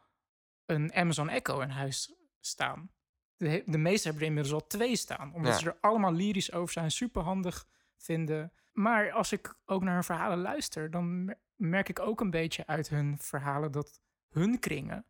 een 0.66 0.94
Amazon 0.94 1.28
Echo 1.28 1.60
in 1.60 1.68
huis 1.70 2.14
staan. 2.40 2.90
De, 3.36 3.62
de 3.66 3.78
meesten 3.78 4.04
hebben 4.10 4.22
er 4.22 4.34
inmiddels 4.34 4.62
al 4.62 4.66
twee 4.66 4.96
staan. 4.96 5.34
Omdat 5.34 5.52
Ja. 5.52 5.58
ze 5.58 5.66
er 5.66 5.76
allemaal 5.80 6.12
lyrisch 6.12 6.52
over 6.52 6.72
zijn. 6.72 6.90
Super 6.90 7.22
handig 7.22 7.66
vinden. 7.96 8.52
Maar 8.72 9.12
als 9.12 9.32
ik 9.32 9.54
ook 9.64 9.82
naar 9.82 9.94
hun 9.94 10.04
verhalen 10.04 10.38
luister... 10.38 10.90
dan 10.90 11.24
mer- 11.24 11.38
merk 11.54 11.88
ik 11.88 12.00
ook 12.00 12.20
een 12.20 12.30
beetje 12.30 12.66
uit 12.66 12.88
hun 12.88 13.18
verhalen... 13.18 13.72
dat 13.72 14.00
hun 14.28 14.58
kringen... 14.58 15.06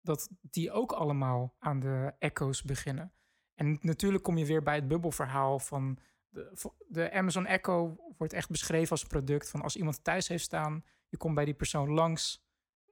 dat 0.00 0.28
die 0.40 0.72
ook 0.72 0.92
allemaal 0.92 1.54
aan 1.58 1.80
de 1.80 2.14
Echo's 2.18 2.62
beginnen. 2.62 3.12
En 3.54 3.78
natuurlijk 3.80 4.24
kom 4.24 4.36
je 4.36 4.46
weer 4.46 4.62
bij 4.62 4.74
het 4.74 4.88
bubbelverhaal 4.88 5.58
van... 5.58 5.98
De, 6.28 6.72
de 6.88 7.12
Amazon 7.12 7.46
Echo 7.46 7.96
wordt 8.18 8.32
echt 8.32 8.50
beschreven 8.50 8.90
als 8.90 9.02
een 9.02 9.08
product 9.08 9.50
van 9.50 9.62
als 9.62 9.76
iemand 9.76 10.04
thuis 10.04 10.28
heeft 10.28 10.44
staan, 10.44 10.84
je 11.08 11.16
komt 11.16 11.34
bij 11.34 11.44
die 11.44 11.54
persoon 11.54 11.90
langs 11.90 12.44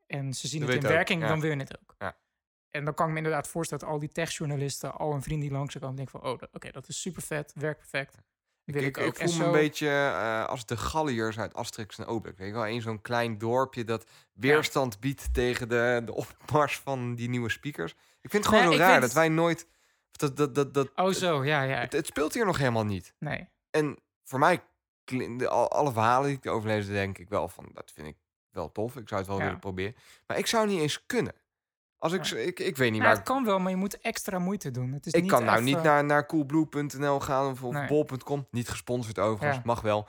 en 0.07 0.35
ze 0.35 0.49
zien 0.49 0.61
het 0.61 0.71
in 0.71 0.77
ook, 0.77 0.83
werking, 0.83 1.23
ja. 1.23 1.29
dan 1.29 1.41
wil 1.41 1.51
je 1.51 1.57
het 1.57 1.81
ook. 1.81 1.95
Ja. 1.99 2.17
En 2.71 2.85
dan 2.85 2.95
kan 2.95 3.07
ik 3.07 3.13
me 3.13 3.19
inderdaad 3.19 3.49
voorstellen 3.49 3.85
dat 3.85 3.93
al 3.93 3.99
die 4.01 4.09
techjournalisten, 4.09 4.95
al 4.95 5.13
een 5.13 5.23
vriend 5.23 5.41
die 5.41 5.51
langs 5.51 5.79
komen, 5.79 5.97
denken 5.97 6.21
van, 6.21 6.31
oh, 6.31 6.39
oké, 6.53 6.71
dat 6.71 6.89
is 6.89 7.01
super 7.01 7.23
vet, 7.23 7.53
werkt 7.55 7.79
perfect. 7.79 8.19
Ik, 8.65 8.75
Wil 8.75 8.83
ik, 8.83 8.97
ik, 8.97 9.17
voel 9.17 9.39
me 9.39 9.45
een 9.45 9.53
beetje 9.53 9.89
eh, 9.89 10.47
als 10.47 10.67
de 10.67 10.77
Galliërs 10.77 11.39
uit 11.39 11.55
Asterix 11.55 11.99
en 11.99 12.07
Obelix. 12.07 12.39
Weet 12.39 12.49
je 12.49 12.55
wel, 12.55 12.67
in 12.67 12.83
zo'n 12.83 13.01
klein 13.01 13.39
dorpje 13.39 13.85
dat 13.85 14.07
weerstand 14.33 15.01
biedt 15.01 15.35
tegen 15.35 15.69
de, 15.69 16.03
de 16.05 16.15
opmars 16.15 16.79
van 16.79 17.15
die 17.15 17.29
nieuwe 17.29 17.51
speakers. 17.51 17.93
Ik 18.21 18.31
vind 18.31 18.45
het 18.45 18.55
gewoon 18.55 18.69
Nee, 18.69 18.79
zo 18.79 18.83
raar 18.83 19.01
dat 19.01 19.13
wij 19.13 19.29
nooit... 19.29 19.67
Dat, 20.11 20.37
dat, 20.37 20.55
dat, 20.55 20.75
dat, 20.75 20.91
Oh 20.95 21.11
zo, 21.11 21.45
ja, 21.45 21.63
ja. 21.63 21.79
het, 21.79 21.93
het 21.93 22.07
speelt 22.07 22.35
hier 22.35 22.47
nog 22.47 22.59
helemaal 22.59 22.85
niet. 22.85 23.15
Nee. 23.19 23.49
En 23.71 23.99
voor 24.25 24.39
mij, 24.39 24.63
alle 25.49 25.93
verhalen 25.93 26.29
die 26.29 26.37
ik 26.37 26.47
overlees, 26.47 26.87
denk 26.87 27.19
ik 27.19 27.29
wel 27.29 27.49
van, 27.49 27.71
dat 27.75 27.91
vind 27.95 28.07
ik 28.07 28.17
wel 28.51 28.73
tof. 28.73 28.97
Ik 28.97 29.09
zou 29.09 29.21
het 29.21 29.31
wel 29.31 29.39
Ja. 29.39 29.45
willen 29.45 29.61
proberen. 29.61 29.95
Maar 30.27 30.39
ik 30.39 30.47
zou 30.47 30.67
niet 30.67 30.81
eens 30.81 31.07
kunnen. 31.07 31.35
Als 32.01 32.13
ik, 32.13 32.25
Ja. 32.25 32.37
ik, 32.37 32.59
ik 32.59 32.77
weet 32.77 32.91
niet 32.91 33.01
Ja, 33.01 33.07
waar... 33.07 33.17
het 33.17 33.25
kan 33.25 33.45
wel, 33.45 33.59
maar 33.59 33.71
je 33.71 33.77
moet 33.77 34.01
extra 34.01 34.39
moeite 34.39 34.71
doen. 34.71 34.93
Het 34.93 35.07
is 35.07 35.13
ik 35.13 35.23
niet 35.23 35.31
kan 35.31 35.41
nou 35.45 35.53
even- 35.53 35.65
niet 35.65 35.83
naar, 35.83 36.05
naar 36.05 36.27
coolblue.nl 36.27 37.21
gaan 37.21 37.51
of, 37.51 37.63
of 37.63 37.73
Nee. 37.75 37.87
bol.com. 37.87 38.47
Niet 38.51 38.69
gesponsord 38.69 39.19
overigens, 39.19 39.57
Ja. 39.57 39.63
mag 39.65 39.81
wel. 39.81 40.07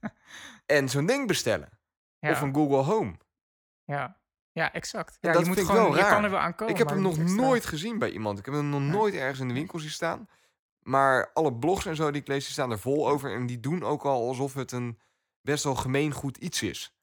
en 0.66 0.88
zo'n 0.88 1.06
ding 1.06 1.26
bestellen. 1.26 1.78
Ja, 2.18 2.30
Of 2.30 2.40
een 2.40 2.54
Google 2.54 2.76
Home. 2.82 3.14
ja. 3.84 4.16
ja, 4.52 4.72
exact. 4.72 5.18
Ja, 5.20 5.32
dat 5.32 5.40
je 5.40 5.46
moet 5.46 5.56
vind 5.56 5.68
ik 5.68 5.74
gewoon, 5.74 5.88
wel 5.90 5.98
je 5.98 6.02
raar. 6.04 6.12
kan 6.14 6.24
er 6.24 6.30
wel 6.30 6.38
aan 6.40 6.54
komen. 6.54 6.72
ik 6.72 6.78
heb 6.78 6.88
hem 6.88 7.02
nog 7.02 7.16
nooit 7.18 7.66
gezien 7.66 7.98
bij 7.98 8.10
iemand. 8.10 8.38
Ik 8.38 8.44
heb 8.44 8.54
hem 8.54 8.68
nog 8.68 8.80
nooit 8.80 9.14
ergens 9.14 9.40
in 9.40 9.48
de 9.48 9.54
winkel 9.54 9.78
zien 9.78 9.90
staan. 9.90 10.28
Maar 10.78 11.30
alle 11.32 11.54
blogs 11.54 11.86
en 11.86 11.96
zo 11.96 12.10
die 12.10 12.20
ik 12.20 12.28
lees, 12.28 12.44
die 12.44 12.52
staan 12.52 12.70
er 12.70 12.78
vol 12.78 13.08
over. 13.08 13.34
En 13.34 13.46
die 13.46 13.60
doen 13.60 13.82
ook 13.84 14.02
al 14.04 14.28
alsof 14.28 14.54
het 14.54 14.72
een 14.72 14.98
best 15.42 15.64
wel 15.64 15.74
gemeengoed 15.74 16.36
iets 16.36 16.62
is. 16.62 16.97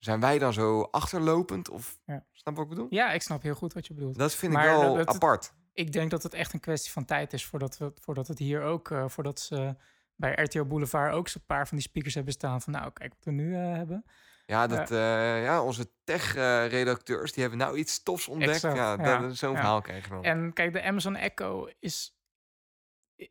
Zijn 0.00 0.20
wij 0.20 0.38
dan 0.38 0.52
zo 0.52 0.82
achterlopend? 0.82 1.68
Of 1.70 1.98
Ja. 2.04 2.26
snap 2.32 2.54
wat 2.54 2.64
ik 2.64 2.70
bedoel? 2.70 2.86
Ja, 2.90 3.12
ik 3.12 3.22
snap 3.22 3.42
heel 3.42 3.54
goed 3.54 3.72
wat 3.72 3.86
je 3.86 3.94
bedoelt. 3.94 4.18
Dat 4.18 4.34
vind 4.34 4.52
ik 4.52 4.58
wel 4.58 4.82
dat- 4.94 5.06
dat- 5.06 5.14
apart. 5.14 5.52
ik 5.72 5.92
denk 5.92 6.10
dat 6.10 6.22
het 6.22 6.34
echt 6.34 6.52
een 6.52 6.60
kwestie 6.60 6.92
van 6.92 7.04
tijd 7.04 7.32
is 7.32 7.46
voordat, 7.46 7.78
we, 7.78 7.92
voordat 7.94 8.28
het 8.28 8.38
hier 8.38 8.62
ook, 8.62 8.90
eh, 8.90 9.08
voordat 9.08 9.40
ze 9.40 9.76
bij 10.14 10.32
RTL 10.32 10.64
Boulevard 10.64 11.12
ook 11.14 11.28
zo'n 11.28 11.44
paar 11.46 11.68
van 11.68 11.76
die 11.76 11.86
speakers 11.86 12.14
hebben 12.14 12.32
staan 12.32 12.60
van 12.60 12.72
nou, 12.72 12.90
kijk 12.92 13.10
wat 13.14 13.24
we 13.24 13.30
nu 13.30 13.54
eh, 13.54 13.60
hebben. 13.72 14.04
Ja, 14.46 14.66
dat, 14.66 14.90
eh, 14.90 15.42
ja 15.42 15.62
onze 15.62 15.90
tech-redacteurs 16.04 17.32
die 17.32 17.40
hebben 17.42 17.58
nou 17.60 17.76
iets 17.78 18.02
tofs 18.02 18.28
ontdekt. 18.28 18.52
Exact, 18.64 18.76
ja, 18.76 19.30
zo'n 19.30 19.50
ja. 19.50 19.56
verhaal 19.56 19.80
krijg 19.80 20.04
je 20.04 20.10
dan. 20.10 20.24
En 20.24 20.52
kijk, 20.52 20.72
de 20.72 20.82
Amazon 20.82 21.16
Echo 21.16 21.68
is, 21.78 22.16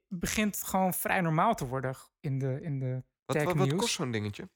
begint 0.07 0.63
gewoon 0.63 0.93
vrij 0.93 1.21
normaal 1.21 1.55
te 1.55 1.67
worden 1.67 1.95
in 2.19 2.39
de, 2.39 2.61
in 2.61 2.79
de 2.79 3.03
wat, 3.25 3.35
tech 3.37 3.45
wat, 3.45 3.55
wat 3.55 3.75
kost 3.75 3.93
zo'n 3.93 4.11
dingetje? 4.11 4.49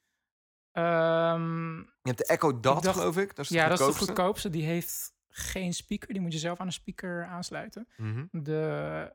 Ehm, 0.74 1.78
Je 1.78 1.86
hebt 2.02 2.18
de 2.18 2.26
Echo 2.26 2.60
Dot, 2.60 2.84
dacht- 2.84 2.98
geloof 2.98 3.18
ik. 3.18 3.36
Dat 3.36 3.46
is 3.46 3.52
ja, 3.52 3.68
dat 3.68 3.80
is 3.80 3.86
de 3.86 3.94
goedkoopste. 3.94 4.50
Die 4.50 4.64
heeft 4.66 5.14
geen 5.30 5.74
speaker. 5.74 6.14
Die 6.14 6.22
moet 6.22 6.34
je 6.34 6.40
zelf 6.40 6.60
aan 6.60 6.66
een 6.66 6.72
speaker 6.74 7.26
aansluiten. 7.26 7.88
Mhm. 7.98 8.26
De 8.32 9.14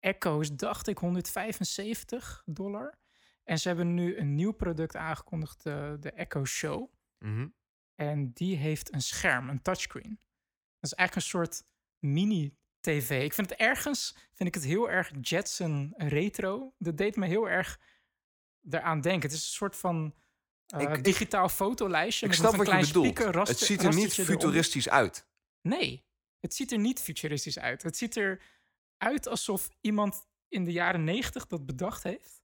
Echo's 0.00 0.56
dacht 0.56 0.86
ik 0.88 0.98
175 0.98 2.42
dollar. 2.46 2.98
En 3.44 3.58
ze 3.58 3.68
hebben 3.68 3.94
nu 3.94 4.16
een 4.18 4.34
nieuw 4.34 4.52
product 4.52 4.96
aangekondigd, 4.96 5.62
de, 5.62 5.96
de 6.00 6.10
Echo 6.10 6.44
Show. 6.44 6.90
Mhm. 7.18 7.48
En 7.94 8.32
die 8.32 8.56
heeft 8.56 8.94
een 8.94 9.02
scherm, 9.02 9.48
een 9.48 9.62
touchscreen. 9.62 10.20
Dat 10.80 10.90
is 10.90 10.94
eigenlijk 10.94 11.14
een 11.14 11.30
soort 11.30 11.64
mini-tv. 11.98 13.24
Ik 13.24 13.32
vind 13.32 13.50
het 13.50 13.58
ergens, 13.58 14.16
vind 14.32 14.48
ik 14.48 14.54
het 14.54 14.64
heel 14.64 14.90
erg 14.90 15.10
Jetson 15.20 15.94
retro. 15.96 16.74
Dat 16.78 16.96
deed 16.96 17.16
me 17.16 17.26
heel 17.26 17.48
erg 17.48 17.80
eraan 18.70 19.00
denken. 19.00 19.22
Het 19.22 19.38
is 19.38 19.44
een 19.44 19.52
soort 19.54 19.76
van 19.76 20.14
eh, 20.66 20.80
Ik- 20.80 20.96
ik- 20.96 21.04
digitaal 21.04 21.48
fotolijstje. 21.48 22.26
Ik 22.26 22.30
met 22.30 22.40
snap 22.40 22.52
een 22.52 22.58
wat 22.58 22.66
je 22.66 22.72
klein 22.72 22.86
bedoelt. 22.86 23.06
speaker, 23.06 23.26
het 23.26 23.34
raster- 23.48 23.66
ziet 23.66 23.82
er 23.82 23.94
niet 23.94 24.12
eronder. 24.18 24.34
futuristisch 24.34 24.88
uit. 24.88 25.26
Nee, 25.60 26.04
het 26.40 26.54
ziet 26.54 26.72
er 26.72 26.78
niet 26.78 27.00
futuristisch 27.00 27.58
uit. 27.58 27.82
Het 27.82 27.96
ziet 27.96 28.16
er 28.16 28.42
uit 28.98 29.28
alsof 29.28 29.68
iemand 29.80 30.26
in 30.48 30.64
de 30.64 30.72
jaren 30.72 31.04
negentig 31.04 31.46
dat 31.46 31.66
bedacht 31.66 32.02
heeft. 32.02 32.42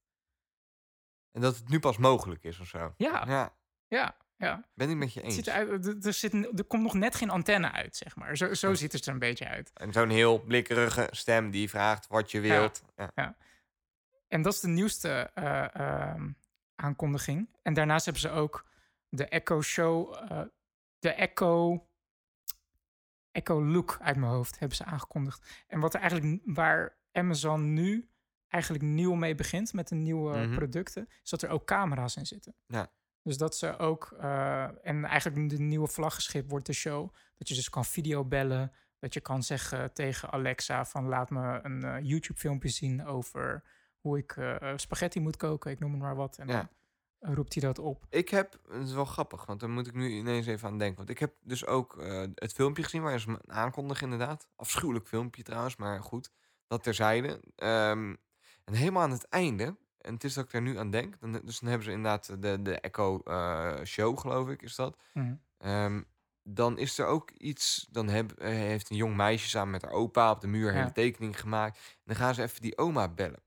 En 1.32 1.40
dat 1.40 1.56
het 1.56 1.68
nu 1.68 1.78
pas 1.80 1.96
mogelijk 1.96 2.44
is 2.44 2.60
of 2.60 2.66
zo. 2.68 2.94
Ja. 2.96 3.24
ja 3.26 3.56
Ja, 3.88 4.16
ja. 4.36 4.68
ben 4.74 4.90
ik 4.90 4.96
met 4.96 5.12
je 5.12 5.18
Het 5.20 5.28
eens. 5.28 5.34
ziet 5.36 5.46
eruit, 5.46 5.86
er, 5.86 5.96
er, 6.06 6.12
zit, 6.12 6.32
er 6.58 6.64
komt 6.64 6.82
nog 6.82 6.94
net 6.94 7.14
geen 7.14 7.30
antenne 7.30 7.72
uit, 7.72 7.96
zeg 7.96 8.16
maar. 8.16 8.36
Zo, 8.36 8.54
zo 8.54 8.68
Ja. 8.68 8.74
ziet 8.74 8.92
het 8.92 9.06
er 9.06 9.12
een 9.12 9.18
beetje 9.18 9.48
uit. 9.48 9.70
En 9.74 9.92
zo'n 9.92 10.10
heel 10.10 10.38
blikkerige 10.42 11.08
stem 11.10 11.50
die 11.50 11.68
vraagt 11.68 12.06
wat 12.06 12.30
je 12.30 12.40
wilt. 12.40 12.82
Ja. 13.14 13.36
En 14.28 14.42
dat 14.42 14.52
is 14.54 14.60
de 14.60 14.68
nieuwste 14.68 15.30
eh, 15.34 15.74
ehm, 15.74 16.30
aankondiging. 16.74 17.48
En 17.62 17.74
daarnaast 17.74 18.04
hebben 18.04 18.22
ze 18.22 18.30
ook 18.30 18.66
de 19.08 19.24
Echo 19.28 19.60
Show, 19.62 20.14
eh, 20.14 20.40
de 20.98 21.10
Echo, 21.10 21.86
Echo 23.30 23.64
Look 23.64 23.98
uit 24.00 24.16
mijn 24.16 24.32
hoofd 24.32 24.58
hebben 24.58 24.76
ze 24.76 24.84
aangekondigd. 24.84 25.64
En 25.66 25.80
wat 25.80 25.94
er 25.94 26.00
eigenlijk, 26.00 26.40
waar 26.44 26.96
Amazon 27.12 27.72
nu 27.72 28.08
eigenlijk 28.48 28.84
nieuw 28.84 29.14
mee 29.14 29.34
begint 29.34 29.72
met 29.72 29.88
de 29.88 29.94
nieuwe 29.94 30.36
Mhm. 30.38 30.54
producten, 30.54 31.08
is 31.22 31.30
dat 31.30 31.42
er 31.42 31.48
ook 31.48 31.64
camera's 31.66 32.16
in 32.16 32.26
zitten. 32.26 32.54
Ja. 32.66 32.90
Dus 33.22 33.36
dat 33.36 33.56
ze 33.56 33.78
ook, 33.78 34.14
eh, 34.20 34.86
en 34.86 35.04
eigenlijk 35.04 35.50
de 35.50 35.58
nieuwe 35.58 35.88
vlaggenschip 35.88 36.48
wordt 36.50 36.66
de 36.66 36.72
show, 36.72 37.14
dat 37.36 37.48
je 37.48 37.54
dus 37.54 37.68
kan 37.68 37.84
videobellen, 37.84 38.72
dat 38.98 39.14
je 39.14 39.20
kan 39.20 39.42
zeggen 39.42 39.92
tegen 39.92 40.30
Alexa 40.30 40.84
van 40.84 41.06
laat 41.08 41.30
me 41.30 41.60
een 41.62 41.82
eh, 41.84 41.96
YouTube 42.02 42.38
filmpje 42.40 42.68
zien 42.68 43.04
over 43.06 43.64
hoe 44.02 44.18
ik 44.18 44.32
eh, 44.36 44.72
spaghetti 44.76 45.20
moet 45.20 45.36
koken, 45.36 45.70
ik 45.70 45.78
noem 45.78 45.90
het 45.92 46.00
maar 46.00 46.16
wat. 46.16 46.38
En 46.38 46.48
Ja. 46.48 46.68
dan 47.18 47.34
roept 47.34 47.52
hij 47.54 47.62
dat 47.62 47.78
op. 47.78 48.06
Ik 48.08 48.28
heb, 48.28 48.58
het 48.70 48.88
is 48.88 48.92
wel 48.94 49.04
grappig, 49.04 49.44
want 49.46 49.60
daar 49.60 49.70
moet 49.70 49.86
ik 49.86 49.94
nu 49.94 50.08
ineens 50.10 50.46
even 50.46 50.68
aan 50.68 50.78
denken. 50.78 50.96
Want 50.96 51.08
ik 51.10 51.18
heb 51.18 51.32
dus 51.40 51.66
ook 51.66 51.98
eh, 51.98 52.22
het 52.34 52.52
filmpje 52.52 52.82
gezien 52.82 53.02
waar 53.02 53.20
ze 53.20 53.30
me 53.30 53.38
aankondigen 53.46 54.10
inderdaad. 54.10 54.48
Afschuwelijk 54.56 55.06
filmpje 55.08 55.42
trouwens, 55.42 55.76
maar 55.76 56.02
goed. 56.02 56.30
Dat 56.66 56.82
terzijde. 56.82 57.40
Ehm 57.56 58.14
en 58.64 58.74
helemaal 58.74 59.02
aan 59.02 59.10
het 59.10 59.28
einde, 59.28 59.76
en 60.00 60.14
het 60.14 60.24
is 60.24 60.34
dat 60.34 60.44
ik 60.44 60.50
daar 60.50 60.62
nu 60.62 60.78
aan 60.78 60.90
denk. 60.90 61.20
Dan, 61.20 61.32
dus 61.32 61.58
dan 61.58 61.68
hebben 61.68 61.84
ze 61.86 61.92
inderdaad 61.92 62.42
de, 62.42 62.62
de 62.62 62.80
Echo 62.80 63.20
eh, 63.24 63.84
Show, 63.84 64.18
geloof 64.18 64.48
ik, 64.48 64.62
is 64.62 64.74
dat. 64.74 64.96
Mhm. 65.14 65.34
Ehm, 65.58 66.02
dan 66.42 66.78
is 66.78 66.98
er 66.98 67.06
ook 67.06 67.30
iets, 67.30 67.86
dan 67.90 68.08
heb, 68.08 68.32
heeft 68.40 68.90
een 68.90 68.96
jong 68.96 69.16
meisje 69.16 69.48
samen 69.48 69.70
met 69.70 69.82
haar 69.82 69.90
opa 69.92 70.30
op 70.30 70.40
de 70.40 70.46
muur 70.46 70.68
een 70.68 70.74
Ja. 70.74 70.80
hele 70.80 70.92
tekening 70.92 71.40
gemaakt. 71.40 71.76
En 71.76 72.02
dan 72.04 72.16
gaan 72.16 72.34
ze 72.34 72.42
even 72.42 72.60
die 72.60 72.78
oma 72.78 73.08
bellen. 73.08 73.42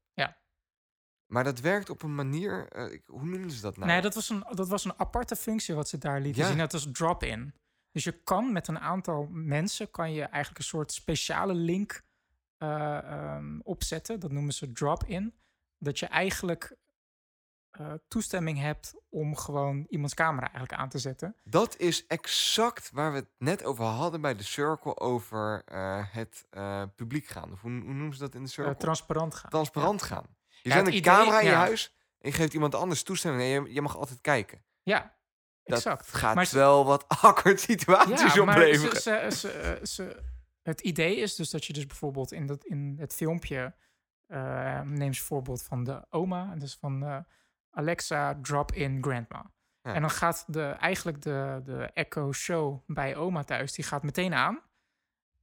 Maar 1.27 1.43
dat 1.43 1.59
werkt 1.59 1.89
op 1.89 2.01
een 2.03 2.15
manier, 2.15 2.67
eh, 2.67 2.91
ik- 2.91 3.03
hoe 3.05 3.25
noemen 3.25 3.51
ze 3.51 3.61
dat 3.61 3.77
nou? 3.77 3.89
Nee, 3.91 4.01
dat 4.01 4.13
was, 4.15 4.29
een, 4.29 4.43
dat 4.49 4.67
was 4.67 4.85
een 4.85 4.99
aparte 4.99 5.35
functie 5.35 5.75
wat 5.75 5.87
ze 5.89 5.97
daar 5.97 6.21
lieten 6.21 6.41
Ja. 6.41 6.47
zien. 6.49 6.57
Dat 6.57 6.71
was 6.71 6.87
drop-in. 6.91 7.53
Dus 7.91 8.03
je 8.03 8.11
kan 8.11 8.51
met 8.51 8.67
een 8.67 8.79
aantal 8.79 9.27
mensen 9.31 9.91
kan 9.91 10.13
je 10.13 10.21
eigenlijk 10.23 10.57
een 10.57 10.63
soort 10.69 10.91
speciale 10.91 11.53
link 11.53 12.03
eh, 12.57 12.97
ehm, 12.97 13.59
opzetten. 13.59 14.19
Dat 14.19 14.31
noemen 14.31 14.53
ze 14.53 14.71
drop-in. 14.71 15.33
Dat 15.77 15.99
je 15.99 16.05
eigenlijk 16.05 16.75
eh, 17.71 17.93
toestemming 18.07 18.59
hebt 18.59 18.93
om 19.09 19.35
gewoon 19.35 19.85
iemands 19.89 20.13
camera 20.13 20.45
eigenlijk 20.45 20.73
aan 20.73 20.89
te 20.89 20.99
zetten. 20.99 21.35
Dat 21.43 21.77
is 21.77 22.07
exact 22.07 22.91
waar 22.91 23.11
we 23.11 23.17
het 23.17 23.29
net 23.37 23.63
over 23.63 23.83
hadden 23.83 24.21
bij 24.21 24.35
de 24.35 24.43
Circle 24.43 24.97
over 24.99 25.61
het 26.11 26.45
publiek 26.95 27.25
gaan. 27.27 27.51
Of 27.51 27.61
hoe, 27.61 27.71
hoe 27.71 27.93
noemen 27.93 28.13
ze 28.13 28.19
dat 28.19 28.35
in 28.35 28.43
de 28.43 28.49
Circle? 28.49 28.75
transparant 28.77 29.35
gaan. 29.35 29.49
Transparant 29.49 30.01
gaan. 30.01 30.25
Je 30.65 30.71
Ja, 30.71 30.77
zet 30.77 30.87
een 30.87 30.93
idee- 30.93 31.13
camera 31.13 31.39
in 31.39 31.45
je 31.45 31.51
ja. 31.51 31.57
huis 31.57 31.93
en 32.19 32.29
je 32.29 32.35
geeft 32.35 32.53
iemand 32.53 32.75
anders 32.75 33.03
toestemming. 33.03 33.43
En 33.43 33.49
je, 33.49 33.73
je 33.73 33.81
mag 33.81 33.97
altijd 33.97 34.21
kijken. 34.21 34.63
Ja, 34.83 35.15
Dat 35.63 35.77
exact. 35.77 36.07
gaat 36.13 36.35
Maar 36.35 36.49
wel 36.51 36.85
wat 36.85 37.05
awkward 37.21 37.59
situaties 37.59 38.33
Ja, 38.33 38.41
opleveren. 38.41 39.01
ze, 39.01 39.27
ze, 39.29 39.35
ze, 39.37 39.79
ze- 39.83 40.23
het 40.61 40.81
idee 40.81 41.15
is 41.15 41.35
dus 41.35 41.49
dat 41.49 41.65
je 41.65 41.73
dus 41.73 41.85
bijvoorbeeld 41.85 42.31
in, 42.31 42.45
dat, 42.45 42.65
in 42.65 42.95
het 42.99 43.13
filmpje... 43.15 43.75
eh 44.27 44.81
neem 44.81 45.13
ze 45.13 45.23
voorbeeld 45.23 45.63
van 45.63 45.83
de 45.83 46.05
oma. 46.09 46.51
En 46.51 46.59
dus 46.59 46.75
van 46.79 47.03
eh, 47.05 47.17
Alexa 47.71 48.39
drop 48.41 48.71
in 48.71 49.03
grandma. 49.03 49.51
Ja. 49.81 49.93
En 49.93 50.01
dan 50.01 50.09
gaat 50.11 50.43
de, 50.47 50.63
eigenlijk 50.63 51.21
de, 51.21 51.61
de 51.63 51.83
Echo 51.93 52.31
Show 52.33 52.83
bij 52.87 53.15
oma 53.15 53.43
thuis... 53.43 53.71
die 53.73 53.85
gaat 53.85 54.03
meteen 54.03 54.33
aan. 54.33 54.61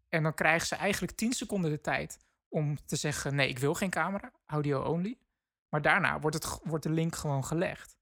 En 0.09 0.23
dan 0.23 0.35
krijgen 0.35 0.67
ze 0.67 0.75
eigenlijk 0.77 1.13
10 1.17 1.33
seconden 1.33 1.71
de 1.71 1.81
tijd 1.81 2.19
om 2.53 2.85
te 2.87 2.97
zeggen... 2.97 3.35
nee, 3.35 3.49
ik 3.49 3.59
wil 3.59 3.75
geen 3.75 3.91
camera, 3.91 4.33
audio 4.47 4.83
only. 4.83 5.19
Maar 5.69 5.83
daarna 5.83 6.21
wordt, 6.21 6.37
het, 6.37 6.61
wordt 6.63 6.85
de 6.85 6.91
link 6.91 7.17
gewoon 7.17 7.45
gelegd. 7.45 7.97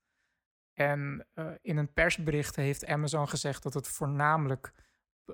En 0.75 1.27
eh, 1.35 1.51
in 1.61 1.77
een 1.77 1.93
persbericht 1.93 2.57
heeft 2.57 2.87
Amazon 2.87 3.29
gezegd 3.29 3.63
dat 3.63 3.75
het 3.75 3.89
voornamelijk 3.89 4.73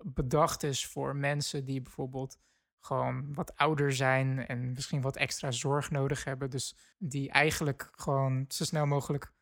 bedacht 0.03 0.63
is 0.63 0.87
voor 0.87 1.17
mensen 1.17 1.65
die 1.65 1.83
bijvoorbeeld 1.83 2.39
gewoon 2.81 3.35
wat 3.35 3.57
ouder 3.57 3.93
zijn 3.93 4.47
en 4.47 4.73
misschien 4.73 5.01
wat 5.01 5.17
extra 5.17 5.51
zorg 5.51 5.91
nodig 5.91 6.25
hebben. 6.25 6.51
Dus 6.51 6.77
die 6.99 7.31
eigenlijk 7.31 7.89
gewoon 7.93 8.45
zo 8.49 8.65
snel 8.65 8.87
mogelijk. 8.87 9.33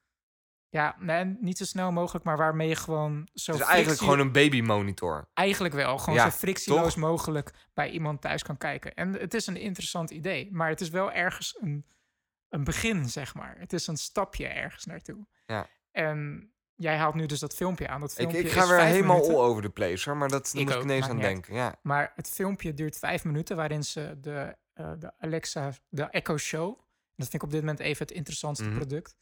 Ja, 0.75 0.97
nee, 0.99 1.25
niet 1.41 1.59
zo 1.59 1.65
snel 1.65 1.93
mogelijk, 1.93 2.25
maar 2.25 2.37
waarmee 2.37 2.69
je 2.69 2.77
gewoon 2.77 3.29
zo. 3.35 3.53
Is 3.53 3.61
eigenlijk 3.61 4.01
gewoon 4.01 4.19
een 4.19 4.33
babymonitor. 4.33 5.29
Eigenlijk 5.35 5.75
wel. 5.75 5.99
Gewoon 5.99 6.15
Ja, 6.19 6.31
zo 6.31 6.37
frictieloos 6.37 6.93
toch? 6.95 6.97
mogelijk 6.97 7.51
bij 7.75 7.91
iemand 7.91 8.21
thuis 8.21 8.43
kan 8.43 8.57
kijken. 8.57 8.95
En 8.95 9.13
het 9.13 9.35
is 9.35 9.47
een 9.47 9.57
interessant 9.57 10.11
idee. 10.11 10.49
Maar 10.53 10.69
het 10.69 10.81
is 10.81 10.89
wel 10.89 11.13
ergens 11.13 11.57
een, 11.61 11.87
een 12.49 12.65
begin, 12.65 13.09
zeg 13.09 13.35
maar. 13.35 13.55
Het 13.59 13.73
is 13.73 13.87
een 13.87 13.97
stapje 13.97 14.47
ergens 14.47 14.85
naartoe. 14.85 15.27
Ja. 15.47 15.67
En 15.91 16.51
jij 16.75 16.97
haalt 16.97 17.15
nu 17.15 17.27
dus 17.27 17.39
dat 17.41 17.55
filmpje 17.55 17.89
aan. 17.89 18.01
Dat 18.01 18.11
Ik, 18.11 18.17
filmpje 18.17 18.39
ik 18.39 18.51
ga 18.51 18.69
weer 18.69 18.81
helemaal 18.81 19.17
minuten. 19.17 19.37
all 19.39 19.45
over 19.45 19.63
the 19.63 19.71
place 19.71 20.09
hoor, 20.11 20.19
maar 20.19 20.29
dat 20.29 20.49
Ik 20.49 20.61
moet 20.61 20.71
ik 20.71 20.77
ook, 20.77 20.83
ineens 20.83 21.09
aan 21.09 21.19
denken. 21.19 21.55
Ja. 21.55 21.79
Maar 21.83 22.13
het 22.15 22.31
filmpje 22.31 22.75
duurt 22.75 22.99
vijf 22.99 23.25
minuten... 23.25 23.57
waarin 23.57 23.85
ze 23.85 24.17
de, 24.21 24.57
eh, 24.73 24.93
de 24.99 25.13
Alexa, 25.19 25.73
de 25.89 26.03
Echo 26.03 26.37
Show... 26.37 26.79
dat 27.17 27.29
vind 27.29 27.35
ik 27.35 27.43
op 27.43 27.51
dit 27.51 27.61
moment 27.61 27.81
even 27.81 28.07
het 28.07 28.17
interessantste 28.17 28.67
Mhm. 28.67 28.77
product. 28.77 29.17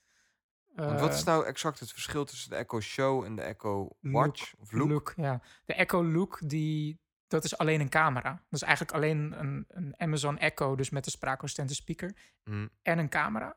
Want 0.74 1.00
wat 1.00 1.12
is 1.14 1.20
Eh, 1.20 1.26
nou 1.26 1.46
exact 1.46 1.80
het 1.80 1.90
verschil 1.92 2.24
tussen 2.24 2.50
de 2.50 2.56
Echo 2.56 2.80
Show 2.80 3.24
en 3.24 3.36
de 3.36 3.42
Echo 3.42 3.88
Watch? 4.00 4.52
Of 4.58 4.72
Look? 4.72 4.88
Look, 4.88 5.12
ja. 5.16 5.40
De 5.64 5.74
Echo 5.74 6.04
Look, 6.04 6.38
die, 6.48 7.00
dat 7.26 7.44
is 7.44 7.58
alleen 7.58 7.80
een 7.80 7.88
camera. 7.88 8.30
Dat 8.30 8.60
is 8.60 8.62
eigenlijk 8.62 8.92
alleen 8.96 9.38
een, 9.40 9.64
een 9.68 9.94
Amazon 9.96 10.38
Echo, 10.38 10.76
dus 10.76 10.90
met 10.90 11.06
een 11.06 11.12
spraakassistente 11.12 11.74
speaker 11.74 12.16
Hm. 12.44 12.66
en 12.82 12.98
een 12.98 13.08
camera. 13.08 13.56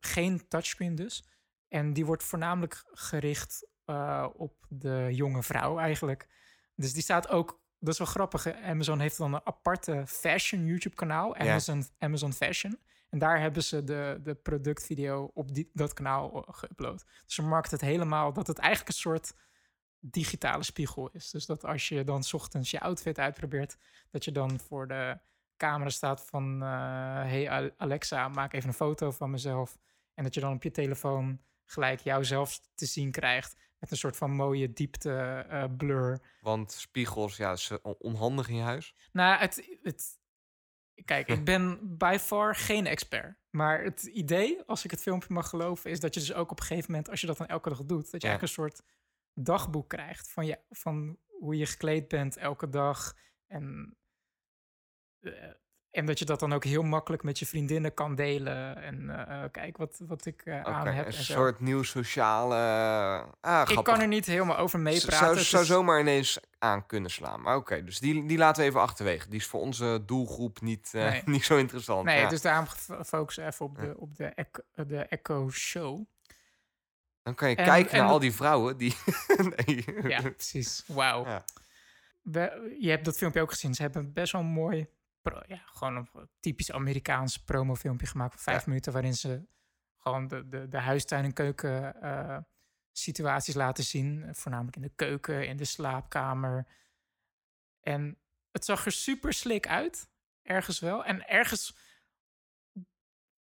Geen 0.00 0.48
touchscreen 0.48 0.94
dus. 0.94 1.24
En 1.68 1.92
die 1.92 2.06
wordt 2.06 2.22
voornamelijk 2.24 2.84
gericht 2.92 3.66
eh, 3.84 4.26
op 4.32 4.66
de 4.68 5.08
jonge 5.10 5.42
vrouw 5.42 5.78
eigenlijk. 5.78 6.28
Dus 6.74 6.92
die 6.92 7.02
staat 7.02 7.28
ook, 7.28 7.60
dat 7.78 7.92
is 7.92 7.98
wel 7.98 8.06
grappig. 8.06 8.44
hè. 8.44 8.62
Amazon 8.62 8.98
heeft 9.00 9.16
dan 9.16 9.34
een 9.34 9.40
aparte 9.46 10.02
fashion 10.06 10.66
YouTube 10.66 10.94
kanaal. 10.96 11.36
Amazon, 11.36 11.84
Amazon 11.98 12.32
Fashion. 12.32 12.78
En 13.10 13.18
daar 13.18 13.40
hebben 13.40 13.62
ze 13.62 13.84
de, 13.84 14.20
de 14.22 14.34
productvideo 14.34 15.30
op 15.34 15.54
die, 15.54 15.70
dat 15.72 15.92
kanaal 15.92 16.46
eh, 16.46 16.54
geüpload. 16.54 17.04
Dus 17.24 17.34
ze 17.34 17.42
markt 17.42 17.70
het 17.70 17.80
helemaal 17.80 18.32
dat 18.32 18.46
het 18.46 18.58
eigenlijk 18.58 18.88
een 18.88 19.00
soort 19.00 19.32
digitale 19.98 20.62
spiegel 20.62 21.08
is. 21.12 21.30
Dus 21.30 21.46
dat 21.46 21.64
als 21.64 21.88
je 21.88 22.04
dan 22.04 22.22
's 22.22 22.32
ochtends 22.32 22.70
je 22.70 22.80
outfit 22.80 23.18
uitprobeert, 23.18 23.76
dat 24.10 24.24
je 24.24 24.32
dan 24.32 24.60
voor 24.60 24.88
de 24.88 25.18
camera 25.56 25.90
staat 25.90 26.26
van... 26.26 26.62
eh, 26.62 26.68
hey 27.22 27.50
Al- 27.50 27.70
Alexa, 27.76 28.28
maak 28.28 28.52
even 28.52 28.68
een 28.68 28.74
foto 28.74 29.10
van 29.10 29.30
mezelf. 29.30 29.78
En 30.14 30.24
dat 30.24 30.34
je 30.34 30.40
dan 30.40 30.54
op 30.54 30.62
je 30.62 30.70
telefoon 30.70 31.40
gelijk 31.64 32.00
jouzelf 32.00 32.60
te 32.74 32.86
zien 32.86 33.10
krijgt... 33.10 33.56
met 33.78 33.90
een 33.90 33.96
soort 33.96 34.16
van 34.16 34.30
mooie 34.30 34.72
diepte 34.72 35.46
eh, 35.48 35.64
blur. 35.76 36.20
Want 36.40 36.72
spiegels, 36.72 37.36
ja, 37.36 37.52
is 37.52 37.72
on- 37.82 37.96
onhandig 37.98 38.48
in 38.48 38.56
je 38.56 38.62
huis. 38.62 38.94
Nou, 39.12 39.38
het, 39.38 39.78
het... 39.82 40.18
Kijk, 41.04 41.28
ik 41.28 41.44
ben 41.44 41.78
by 41.98 42.16
far 42.20 42.54
geen 42.56 42.86
expert. 42.86 43.38
Maar 43.50 43.82
het 43.82 44.02
idee, 44.02 44.62
als 44.66 44.84
ik 44.84 44.90
het 44.90 45.02
filmpje 45.02 45.32
mag 45.34 45.48
geloven... 45.48 45.90
is 45.90 46.00
dat 46.00 46.14
je 46.14 46.20
dus 46.20 46.32
ook 46.32 46.50
op 46.50 46.60
een 46.60 46.66
gegeven 46.66 46.90
moment, 46.90 47.10
als 47.10 47.20
je 47.20 47.26
dat 47.26 47.36
dan 47.36 47.46
elke 47.46 47.68
dag 47.68 47.84
doet... 47.84 48.10
dat 48.10 48.22
je 48.22 48.26
Ja. 48.26 48.28
eigenlijk 48.28 48.42
een 48.42 48.48
soort 48.64 48.82
dagboek 49.34 49.88
krijgt... 49.88 50.32
van, 50.32 50.46
je, 50.46 50.58
van 50.70 51.18
hoe 51.38 51.56
je 51.56 51.66
gekleed 51.66 52.08
bent 52.08 52.36
elke 52.36 52.68
dag. 52.68 53.16
En, 53.46 53.96
eh, 55.20 55.50
en 55.90 56.06
dat 56.06 56.18
je 56.18 56.24
dat 56.24 56.40
dan 56.40 56.52
ook 56.52 56.64
heel 56.64 56.82
makkelijk 56.82 57.22
met 57.22 57.38
je 57.38 57.46
vriendinnen 57.46 57.94
kan 57.94 58.14
delen. 58.14 58.76
En 58.82 59.26
eh, 59.28 59.44
kijk 59.50 59.76
wat, 59.76 60.00
wat 60.06 60.26
ik 60.26 60.42
eh, 60.44 60.62
aan 60.62 60.86
heb. 60.86 61.06
een 61.06 61.12
en 61.12 61.22
zo. 61.24 61.32
soort 61.32 61.60
nieuw 61.60 61.82
sociale... 61.82 62.56
Ah, 63.40 63.70
ik 63.70 63.84
kan 63.84 64.00
er 64.00 64.08
niet 64.08 64.26
helemaal 64.26 64.56
over 64.56 64.78
meepraten. 64.78 65.16
Zou, 65.18 65.38
zou 65.38 65.64
zomaar 65.64 66.00
ineens 66.00 66.40
aan 66.58 66.86
kunnen 66.86 67.10
slaan. 67.10 67.40
Maar 67.42 67.56
oké, 67.56 67.84
dus 67.84 67.98
die, 67.98 68.26
die 68.26 68.38
laten 68.38 68.62
we 68.62 68.68
even 68.68 68.80
achterwege. 68.80 69.28
Die 69.28 69.38
is 69.38 69.46
voor 69.46 69.60
onze 69.60 70.02
doelgroep 70.06 70.60
niet, 70.60 70.88
Nee. 70.92 71.22
niet 71.36 71.44
zo 71.44 71.56
interessant. 71.56 72.04
Nee, 72.04 72.20
ja. 72.20 72.28
dus 72.28 72.42
daarom 72.42 72.66
focussen 73.04 73.42
we 73.44 73.50
even 73.50 73.66
op 73.66 73.78
de, 73.78 73.94
op 73.96 74.16
de, 74.16 74.24
Echo, 74.24 74.62
de 74.86 74.98
Echo 74.98 75.50
Show. 75.50 76.04
Dan 77.22 77.34
kan 77.34 77.50
je 77.50 77.56
en- 77.56 77.64
kijken 77.64 77.92
en- 77.92 77.98
naar 77.98 78.08
al 78.08 78.18
die 78.18 78.32
vrouwen 78.34 78.76
die... 78.76 78.96
nee. 79.66 79.84
Ja, 80.02 80.20
precies. 80.20 80.84
Wauw. 80.86 81.24
Ja. 81.26 81.44
Je 82.80 82.90
hebt 82.90 83.04
dat 83.04 83.16
filmpje 83.16 83.40
ook 83.40 83.50
gezien. 83.50 83.74
Ze 83.74 83.82
hebben 83.82 84.12
best 84.12 84.32
wel 84.32 84.42
mooi, 84.42 84.86
pro- 85.22 85.42
ja, 85.46 85.56
gewoon 85.64 85.96
een 85.96 86.28
typisch 86.40 86.72
Amerikaans 86.72 87.36
promofilmpje 87.38 88.06
gemaakt 88.06 88.32
van 88.32 88.42
vijf 88.42 88.58
Ja. 88.58 88.64
minuten, 88.66 88.92
waarin 88.92 89.14
ze 89.14 89.46
gewoon 89.98 90.28
de, 90.28 90.48
de, 90.48 90.68
de 90.68 90.78
huistuin- 90.78 91.24
en 91.24 91.32
keuken 91.32 92.02
eh, 92.02 92.38
situaties 92.92 93.54
laten 93.54 93.84
zien. 93.84 94.34
Voornamelijk 94.34 94.76
in 94.76 94.82
de 94.82 94.92
keuken, 94.96 95.46
in 95.48 95.56
de 95.56 95.64
slaapkamer. 95.64 96.66
En 97.80 98.18
het 98.50 98.64
zag 98.64 98.84
er 98.86 98.92
super 98.92 99.32
slik 99.32 99.66
uit, 99.68 100.10
ergens 100.42 100.78
wel. 100.80 101.04
En 101.04 101.28
ergens, 101.28 101.76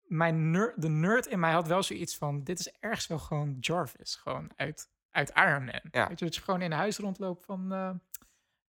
mijn 0.01 0.51
ner- 0.51 0.73
de 0.75 0.89
nerd 0.89 1.25
in 1.25 1.39
mij 1.39 1.51
had 1.51 1.67
wel 1.67 1.83
zoiets 1.83 2.17
van, 2.17 2.43
dit 2.43 2.59
is 2.59 2.71
ergens 2.71 3.07
wel 3.07 3.19
gewoon 3.19 3.57
Jarvis, 3.59 4.15
gewoon 4.15 4.51
uit, 4.55 4.89
uit 5.11 5.29
Iron 5.35 5.63
Man. 5.65 5.81
Ja. 5.91 6.07
Weet 6.07 6.19
je, 6.19 6.25
dat 6.25 6.35
je 6.35 6.41
gewoon 6.41 6.61
in 6.61 6.71
huis 6.71 6.97
rondloopt 6.97 7.45
van... 7.45 7.73
eh, 7.73 7.91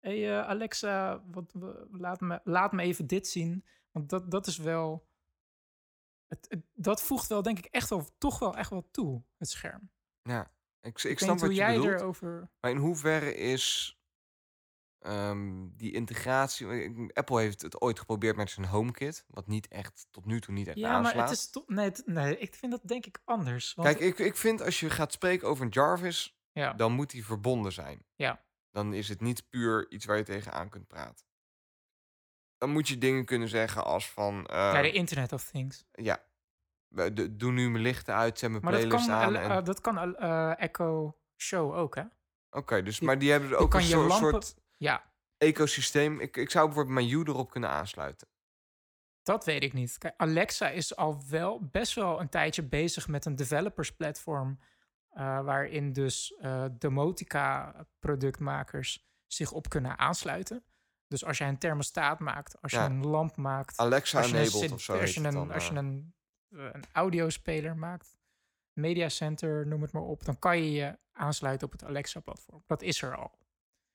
hey, 0.06 0.38
eh, 0.38 0.46
Alexa, 0.48 1.22
wat, 1.30 1.52
laat, 1.90 2.20
me, 2.20 2.40
laat 2.44 2.72
me 2.72 2.82
even 2.82 3.06
dit 3.06 3.28
zien. 3.28 3.64
Want 3.90 4.08
dat, 4.08 4.30
dat 4.30 4.46
is 4.46 4.56
wel... 4.56 5.08
Het, 6.26 6.46
het- 6.48 6.64
dat 6.74 7.02
voegt 7.02 7.26
wel, 7.28 7.42
denk 7.42 7.58
ik, 7.58 7.64
echt 7.64 7.88
wel, 7.88 8.08
toch 8.18 8.38
wel 8.38 8.56
echt 8.56 8.70
wel 8.70 8.88
toe, 8.90 9.22
het 9.38 9.48
scherm. 9.50 9.90
ja. 10.22 10.54
Ik, 10.80 10.98
ik 10.98 11.04
Ik 11.10 11.18
snap 11.18 11.38
wat 11.38 11.48
je 11.50 11.54
jij 11.56 11.76
bedoelt. 11.76 12.00
erover... 12.00 12.50
Maar 12.60 12.70
in 12.70 12.76
hoeverre 12.76 13.34
is 13.34 13.98
ehm, 14.98 15.66
die 15.76 15.92
integratie... 15.92 16.66
ik- 16.84 17.16
Apple 17.16 17.40
heeft 17.40 17.62
het 17.62 17.80
ooit 17.80 17.98
geprobeerd 17.98 18.36
met 18.36 18.50
zijn 18.50 18.66
HomeKit. 18.66 19.24
Wat 19.28 19.46
niet 19.46 19.68
echt, 19.68 20.06
tot 20.10 20.24
nu 20.26 20.40
toe 20.40 20.54
niet 20.54 20.66
echt 20.66 20.76
Ja, 20.78 20.90
aanslaat. 20.90 21.14
maar 21.14 21.24
het 21.28 21.32
is 21.38 21.50
toch... 21.50 21.66
Nee, 21.66 21.84
het- 21.84 22.02
nee, 22.06 22.38
ik 22.38 22.54
vind 22.54 22.72
dat 22.72 22.80
denk 22.84 23.06
ik 23.06 23.20
anders. 23.24 23.74
Want, 23.74 23.88
Kijk, 23.88 24.00
ik, 24.00 24.18
ik 24.18 24.36
vind 24.36 24.62
als 24.62 24.80
je 24.80 24.90
gaat 24.90 25.12
spreken 25.12 25.48
over 25.48 25.64
een 25.64 25.70
Jarvis... 25.70 26.38
ja, 26.52 26.72
dan 26.72 26.92
moet 26.92 27.10
die 27.10 27.24
verbonden 27.24 27.72
zijn. 27.72 28.04
Ja. 28.14 28.44
Dan 28.76 28.94
is 28.94 29.08
het 29.08 29.20
niet 29.20 29.48
puur 29.48 29.90
iets 29.90 30.04
waar 30.04 30.16
je 30.16 30.22
tegenaan 30.22 30.68
kunt 30.68 30.86
praten. 30.86 31.26
Dan 32.58 32.70
moet 32.70 32.88
je 32.88 32.98
dingen 32.98 33.24
kunnen 33.24 33.48
zeggen 33.48 33.84
als 33.84 34.10
van... 34.10 34.46
eh, 34.46 34.56
ja, 34.56 34.82
de 34.82 34.92
Internet 34.92 35.32
of 35.32 35.44
Things. 35.50 35.84
ja, 35.92 36.24
we- 36.88 37.12
de- 37.12 37.36
doe 37.36 37.52
nu 37.52 37.70
mijn 37.70 37.82
lichten 37.82 38.14
uit, 38.14 38.38
zet 38.38 38.50
mijn 38.50 38.62
Maar 38.62 38.72
dat 38.72 38.80
playlist 38.80 39.06
kan, 39.08 39.16
aan. 39.16 39.34
eh, 39.36 39.44
en- 39.44 39.50
eh, 39.50 39.64
dat 39.64 39.80
kan 39.80 40.16
eh, 40.16 40.60
Echo 40.60 41.18
Show 41.36 41.74
ook, 41.74 41.94
hè? 41.94 42.02
Oké, 42.50 42.82
dus, 42.82 43.00
maar 43.00 43.18
die 43.18 43.30
hebben 43.30 43.48
er 43.50 43.56
je 43.56 43.60
ook 43.62 43.74
een 43.74 43.82
soort, 43.82 44.08
lampen- 44.08 44.30
soort 44.42 44.54
Ja, 44.76 45.12
ecosysteem. 45.38 46.20
Ik, 46.20 46.36
ik 46.36 46.50
zou 46.50 46.66
bijvoorbeeld 46.66 46.94
mijn 46.94 47.08
U 47.10 47.20
erop 47.22 47.50
kunnen 47.50 47.70
aansluiten. 47.70 48.28
Dat 49.22 49.44
weet 49.44 49.62
ik 49.62 49.72
niet. 49.72 49.98
Kijk, 49.98 50.14
Alexa 50.16 50.68
is 50.68 50.96
al 50.96 51.22
wel 51.28 51.68
best 51.70 51.94
wel 51.94 52.20
een 52.20 52.28
tijdje 52.28 52.62
bezig 52.62 53.08
met 53.08 53.24
een 53.24 53.36
developers 53.36 53.94
platform. 53.96 54.58
Eh, 55.16 55.40
waarin 55.40 55.92
dus 55.92 56.34
eh 56.34 56.64
domotica-productmakers 56.78 59.06
zich 59.26 59.52
op 59.52 59.68
kunnen 59.68 59.98
aansluiten. 59.98 60.64
Dus 61.06 61.24
als 61.24 61.38
jij 61.38 61.48
een 61.48 61.58
thermostaat 61.58 62.18
maakt, 62.18 62.62
als 62.62 62.72
je 62.72 62.78
een 62.78 63.06
lamp 63.06 63.36
maakt, 63.36 63.76
Alexa 63.76 64.18
als 64.18 64.30
je 64.30 64.36
enabled 64.36 64.72
of 64.72 64.80
zo 64.80 65.00
als 65.00 65.14
je 65.14 65.24
een, 65.24 65.32
dan, 65.32 65.52
als 65.52 65.66
je 65.66 65.72
eh. 65.72 65.76
een, 65.76 66.14
een 66.48 66.84
audiospeler 66.92 67.76
maakt, 67.76 68.16
Media 68.72 69.08
Center, 69.08 69.66
noem 69.66 69.82
het 69.82 69.92
maar 69.92 70.02
op, 70.02 70.24
dan 70.24 70.38
kan 70.38 70.62
je 70.62 70.72
je 70.72 70.98
aansluiten 71.12 71.66
op 71.66 71.72
het 71.72 71.84
Alexa-platform. 71.84 72.62
Dat 72.66 72.82
is 72.82 73.02
er 73.02 73.16
al. 73.16 73.38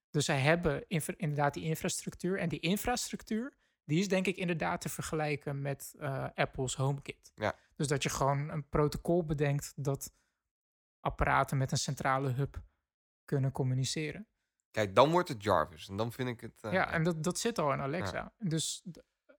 Dus 0.10 0.26
zij 0.26 0.40
hebben 0.40 0.88
inderdaad 0.88 1.54
die 1.54 1.64
infrastructuur. 1.64 2.40
En 2.40 2.50
die 2.50 2.60
infrastructuur, 2.60 3.54
die 3.84 4.00
is 4.00 4.08
denk 4.08 4.28
ik 4.28 4.38
inderdaad 4.38 4.82
te 4.82 4.90
vergelijken 4.90 5.62
met 5.62 5.96
Apple's 6.36 6.76
HomeKit. 6.76 7.32
Ja. 7.36 7.56
Dus 7.76 7.88
dat 7.88 8.04
je 8.04 8.10
gewoon 8.10 8.50
een 8.50 8.70
protocol 8.70 9.26
bedenkt 9.26 9.74
dat 9.76 10.12
apparaten 11.02 11.58
met 11.58 11.72
een 11.72 11.78
centrale 11.78 12.30
hub 12.30 12.62
kunnen 13.26 13.52
communiceren. 13.52 14.28
Kijk, 14.72 14.96
dan 14.96 15.12
wordt 15.12 15.30
het 15.30 15.44
Jarvis. 15.44 15.88
En 15.88 15.98
dan 15.98 16.12
vind 16.12 16.30
ik 16.30 16.42
het... 16.42 16.64
eh, 16.64 16.72
ja, 16.74 16.92
en 16.92 17.04
dat, 17.04 17.24
dat 17.24 17.40
zit 17.40 17.60
al 17.60 17.74
in 17.74 17.80
Alexa. 17.82 18.34
Dus 18.38 18.84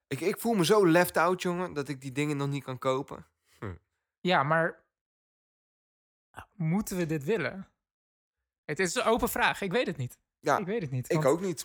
ik, 0.07 0.20
ik 0.20 0.38
voel 0.38 0.55
me 0.55 0.64
zo 0.64 0.87
left 0.87 1.16
out, 1.16 1.42
jongen, 1.42 1.72
dat 1.72 1.88
ik 1.88 2.01
die 2.01 2.12
dingen 2.12 2.37
nog 2.37 2.48
niet 2.48 2.64
kan 2.64 2.79
kopen. 2.79 3.27
ja, 4.20 4.42
maar 4.42 4.85
moeten 6.55 6.96
we 6.96 7.07
dit 7.07 7.25
willen? 7.25 7.68
Het 8.64 8.79
is 8.79 8.94
een 8.94 9.03
open 9.03 9.29
vraag. 9.29 9.61
Ik 9.61 9.72
weet 9.72 9.87
het 9.87 9.96
niet. 9.96 10.18
Ja, 10.38 10.59
ik 10.59 10.66
weet 10.66 10.83
het 10.83 10.90
niet. 10.90 11.12
Ik 11.12 11.25
ook 11.25 11.40
niet. 11.40 11.61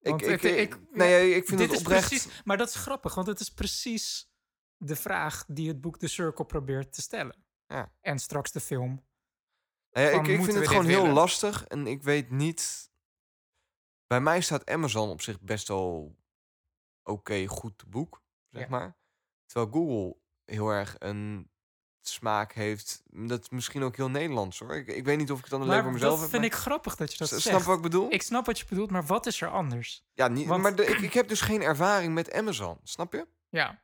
Ik, 0.00 0.10
Want 0.10 0.22
ik, 0.22 0.28
het- 0.42 0.58
ik, 0.58 0.78
nee, 0.92 1.34
ik 1.34 1.46
vind 1.46 1.58
dit 1.58 1.68
het 1.70 1.78
is 1.80 1.84
oprecht... 1.84 2.08
precies, 2.08 2.42
maar 2.44 2.56
dat 2.56 2.68
is 2.68 2.74
grappig, 2.74 3.14
want 3.14 3.26
het 3.26 3.40
is 3.40 3.50
precies 3.50 4.30
de 4.76 4.96
vraag 4.96 5.44
die 5.48 5.68
het 5.68 5.80
boek 5.80 5.98
The 5.98 6.08
Circle 6.08 6.44
probeert 6.44 6.92
te 6.92 7.00
stellen. 7.02 7.46
Ja. 7.68 7.92
En 8.00 8.18
straks 8.18 8.52
de 8.52 8.60
film. 8.60 9.06
Nou 9.90 10.06
ja, 10.06 10.18
ik, 10.20 10.24
vind 10.44 10.52
het 10.52 10.68
gewoon 10.68 10.84
heel 10.86 11.00
willen? 11.00 11.14
lastig. 11.14 11.64
En 11.66 11.86
ik 11.86 12.02
weet 12.02 12.30
niet... 12.30 12.90
Bij 14.06 14.20
mij 14.20 14.40
staat 14.40 14.70
Amazon 14.70 15.10
op 15.10 15.20
zich 15.22 15.40
best 15.40 15.68
wel 15.68 16.16
oké, 17.02 17.46
goed 17.46 17.78
te 17.78 17.86
boek, 17.86 18.22
zeg 18.50 18.62
Ja. 18.62 18.68
maar. 18.68 18.96
Terwijl 19.46 19.72
Google 19.72 20.16
heel 20.44 20.68
erg 20.68 20.96
een 20.98 21.50
smaak 22.00 22.52
heeft. 22.52 23.02
Dat 23.06 23.40
is 23.42 23.48
misschien 23.48 23.82
ook 23.82 23.96
heel 23.96 24.10
Nederlands 24.10 24.58
hoor. 24.58 24.76
Ik, 24.76 24.86
ik 24.86 25.04
weet 25.04 25.18
niet 25.18 25.30
of 25.30 25.36
ik 25.38 25.44
het 25.44 25.52
dan 25.52 25.62
alleen 25.62 25.82
voor 25.82 25.92
mezelf 25.92 26.10
dat 26.12 26.20
heb. 26.20 26.30
vind 26.30 26.42
maar- 26.42 26.50
ik 26.52 26.56
grappig 26.58 26.96
dat 26.96 27.12
je 27.12 27.18
dat 27.18 27.28
S- 27.28 27.30
zegt. 27.30 27.42
Snap 27.42 27.62
wat 27.62 27.76
ik 27.76 27.82
bedoel? 27.82 28.12
Ik 28.12 28.22
snap 28.22 28.46
wat 28.46 28.58
je 28.58 28.64
bedoelt, 28.68 28.90
maar 28.90 29.06
wat 29.06 29.26
is 29.26 29.40
er 29.40 29.48
anders? 29.50 30.04
ja, 30.12 30.28
niet, 30.28 30.46
want- 30.46 30.62
maar 30.62 30.76
de- 30.76 30.86
ik, 30.86 30.98
ik 30.98 31.12
heb 31.12 31.28
dus 31.28 31.40
geen 31.40 31.62
ervaring 31.62 32.14
met 32.14 32.32
Amazon. 32.32 32.78
Snap 32.82 33.12
je? 33.12 33.26
Ja. 33.48 33.82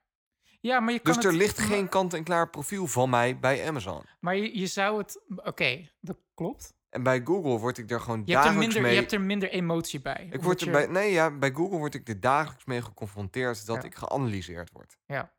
Ja, 0.65 0.81
maar 0.81 0.93
je 0.93 0.99
kan 0.99 1.15
Dus 1.15 1.25
er 1.25 1.31
het- 1.31 1.41
ligt 1.41 1.59
geen 1.59 1.89
kant-en-klaar 1.89 2.51
profiel 2.51 2.87
van 2.87 3.11
mij 3.11 3.39
bij 3.39 3.69
Amazon. 3.69 4.03
Maar 4.21 4.37
je, 4.37 4.59
je 4.59 4.67
zou 4.67 4.99
het... 4.99 5.21
Oké, 5.37 5.91
dat 6.01 6.17
klopt. 6.35 6.75
En 6.89 7.03
bij 7.03 7.21
Google 7.25 7.59
word 7.59 7.79
ik 7.79 7.91
er 7.91 8.01
gewoon 8.01 8.23
Je 8.25 8.33
hebt, 8.33 8.45
er 8.45 8.51
dagelijks 8.51 8.65
minder, 8.75 8.83
mee. 8.83 8.93
je 8.93 8.99
hebt 8.99 9.13
er 9.13 9.21
minder 9.21 9.51
emotie 9.51 10.01
bij. 10.01 10.29
Ik 10.33 10.43
word 10.43 10.61
er 10.61 10.67
je- 10.67 10.73
bij, 10.73 10.87
nee, 10.87 11.13
ja, 11.13 11.31
bij 11.31 11.53
Google 11.53 11.79
word 11.79 11.95
ik 11.95 12.09
er 12.09 12.21
dagelijks 12.21 12.65
mee 12.65 12.83
geconfronteerd 12.83 13.67
dat 13.67 13.77
Ja. 13.77 13.89
ik 13.89 13.95
geanalyseerd 13.95 14.71
word. 14.73 14.97
Ja. 15.07 15.33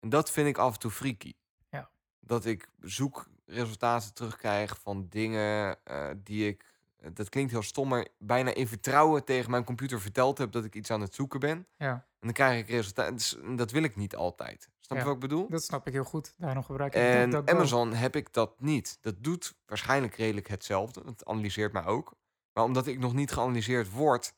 En 0.00 0.08
dat 0.08 0.30
vind 0.30 0.48
ik 0.48 0.58
af 0.58 0.72
en 0.72 0.78
toe 0.78 0.90
freaky. 0.90 1.32
Ja. 1.70 1.90
Dat 2.20 2.44
ik 2.44 2.68
zoekresultaten 2.80 4.14
terugkrijg 4.14 4.78
van 4.82 5.06
dingen 5.08 5.78
eh, 5.84 6.10
die 6.16 6.46
ik, 6.48 6.64
dat 7.12 7.28
klinkt 7.28 7.50
heel 7.52 7.62
stom, 7.62 7.88
maar 7.88 8.06
bijna 8.18 8.54
in 8.54 8.68
vertrouwen 8.68 9.24
tegen 9.24 9.50
mijn 9.50 9.64
computer 9.64 10.00
verteld 10.00 10.38
heb 10.38 10.52
dat 10.52 10.64
ik 10.64 10.74
iets 10.74 10.90
aan 10.90 11.00
het 11.00 11.14
zoeken 11.14 11.40
ben. 11.40 11.66
Ja, 11.76 11.92
En 11.92 12.04
dan 12.20 12.32
krijg 12.32 12.60
ik 12.60 12.68
resultaten. 12.68 13.14
Dus, 13.14 13.36
en 13.36 13.56
dat 13.56 13.70
wil 13.70 13.82
ik 13.82 13.96
niet 13.96 14.16
altijd. 14.16 14.68
Snap 14.80 14.98
je 14.98 15.04
Ja. 15.04 15.04
wat 15.04 15.14
ik 15.14 15.28
bedoel? 15.28 15.48
dat 15.48 15.62
snap 15.64 15.86
ik 15.86 15.92
heel 15.92 16.04
goed. 16.04 16.34
Daarom 16.36 16.64
gebruik 16.64 16.94
ik 16.94 17.02
En. 17.02 17.48
Amazon 17.48 17.92
heb 17.92 18.16
ik 18.16 18.32
dat 18.32 18.60
niet. 18.60 18.98
Dat 19.00 19.14
doet 19.18 19.54
waarschijnlijk 19.66 20.14
redelijk 20.14 20.48
hetzelfde. 20.48 21.02
Het 21.06 21.24
analyseert 21.24 21.72
mij 21.72 21.84
ook. 21.84 22.14
Maar 22.52 22.64
omdat 22.64 22.86
ik 22.86 22.98
nog 22.98 23.14
niet 23.14 23.32
geanalyseerd 23.32 23.90
word, 23.90 24.34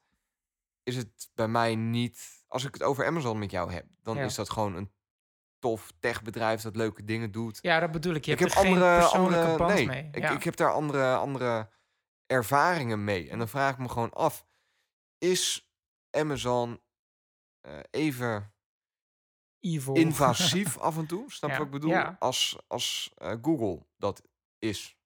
is 0.82 0.96
het 0.96 1.30
bij 1.34 1.48
mij 1.48 1.74
niet. 1.74 2.44
Als 2.46 2.64
ik 2.64 2.74
het 2.74 2.82
over 2.82 3.06
Amazon 3.06 3.38
met 3.38 3.50
jou 3.50 3.72
heb, 3.72 3.86
dan 4.02 4.16
Ja. 4.16 4.24
is 4.24 4.34
dat 4.34 4.50
gewoon 4.50 4.74
een 4.74 4.90
tof 5.58 5.92
techbedrijf 6.00 6.60
dat 6.62 6.76
leuke 6.76 7.04
dingen 7.04 7.30
doet. 7.32 7.58
Ja, 7.62 7.80
dat 7.80 7.90
bedoel 7.90 8.14
ik. 8.14 8.24
Je 8.24 8.32
ik 8.32 8.38
hebt 8.38 8.54
heb 8.54 8.62
er 8.62 8.68
geen 8.68 8.74
andere, 8.82 8.98
persoonlijke 8.98 9.44
andere 9.44 9.58
band 9.58 9.74
nee, 9.74 9.86
mee. 9.86 10.08
ik, 10.12 10.22
ja. 10.22 10.30
ik 10.30 10.42
heb 10.42 10.56
daar 10.56 10.72
andere, 10.72 11.14
andere 11.14 11.68
ervaringen 12.28 13.04
mee. 13.04 13.30
En 13.30 13.38
dan 13.38 13.48
vraag 13.48 13.72
ik 13.72 13.78
me 13.78 13.88
gewoon 13.88 14.12
af: 14.12 14.46
is 15.18 15.70
Amazon 16.10 16.80
eh, 17.60 17.78
even 17.90 18.52
Evil. 19.60 19.94
invasief 19.94 20.78
af 20.88 20.96
en 20.96 21.06
toe. 21.06 21.32
Snap 21.32 21.50
je 21.50 21.56
Ja, 21.56 21.62
wat 21.62 21.66
ik 21.66 21.72
bedoel? 21.72 21.90
ja. 21.90 22.16
Als, 22.18 22.58
als 22.66 23.12
eh, 23.16 23.34
Google 23.42 23.86
dat 23.96 24.22
is. 24.58 24.96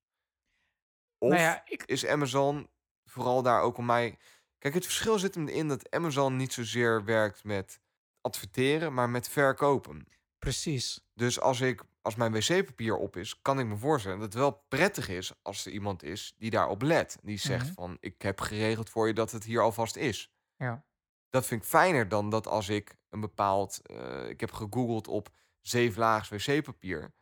Of 1.17 1.29
nou 1.29 1.41
ja, 1.41 1.61
ik, 1.65 1.83
is 1.83 2.05
Amazon 2.05 2.69
vooral 3.05 3.41
daar 3.41 3.61
ook 3.61 3.77
om 3.77 3.85
mij... 3.85 4.17
Kijk, 4.57 4.73
het 4.73 4.83
verschil 4.83 5.19
zit 5.19 5.35
hem 5.35 5.47
in 5.47 5.67
dat 5.67 5.91
Amazon 5.91 6.35
niet 6.35 6.53
zozeer 6.53 7.03
werkt 7.05 7.43
met 7.43 7.81
adverteren, 8.21 8.93
maar 8.93 9.09
met 9.09 9.29
verkopen. 9.29 10.07
precies. 10.39 11.05
Dus 11.13 11.39
als, 11.39 11.61
ik, 11.61 11.83
als 12.03 12.15
mijn 12.15 12.31
wc-papier 12.31 12.97
op 12.97 13.15
is, 13.17 13.41
kan 13.41 13.59
ik 13.59 13.65
me 13.65 13.77
voorstellen 13.77 14.17
dat 14.19 14.27
het 14.33 14.41
wel 14.41 14.65
prettig 14.67 15.09
is 15.09 15.33
als 15.41 15.65
er 15.65 15.71
iemand 15.71 16.03
is 16.03 16.33
die 16.37 16.49
daarop 16.49 16.81
let. 16.81 17.17
Die 17.21 17.37
zegt 17.37 17.65
Mhm. 17.65 17.73
van, 17.73 17.97
ik 17.99 18.21
heb 18.21 18.41
geregeld 18.41 18.89
voor 18.89 19.07
je 19.07 19.13
dat 19.13 19.31
het 19.31 19.43
hier 19.43 19.61
alvast 19.61 19.95
is. 19.95 20.31
Ja. 20.57 20.85
Dat 21.29 21.45
vind 21.45 21.61
ik 21.61 21.67
fijner 21.67 22.07
dan 22.09 22.29
dat 22.29 22.47
als 22.47 22.69
ik 22.69 22.95
een 23.09 23.19
bepaald... 23.19 23.81
eh, 23.87 24.29
ik 24.29 24.39
heb 24.39 24.51
gegoogeld 24.51 25.07
op 25.07 25.29
zeven 25.61 25.99
laags 25.99 26.29
wc-papier. 26.29 27.13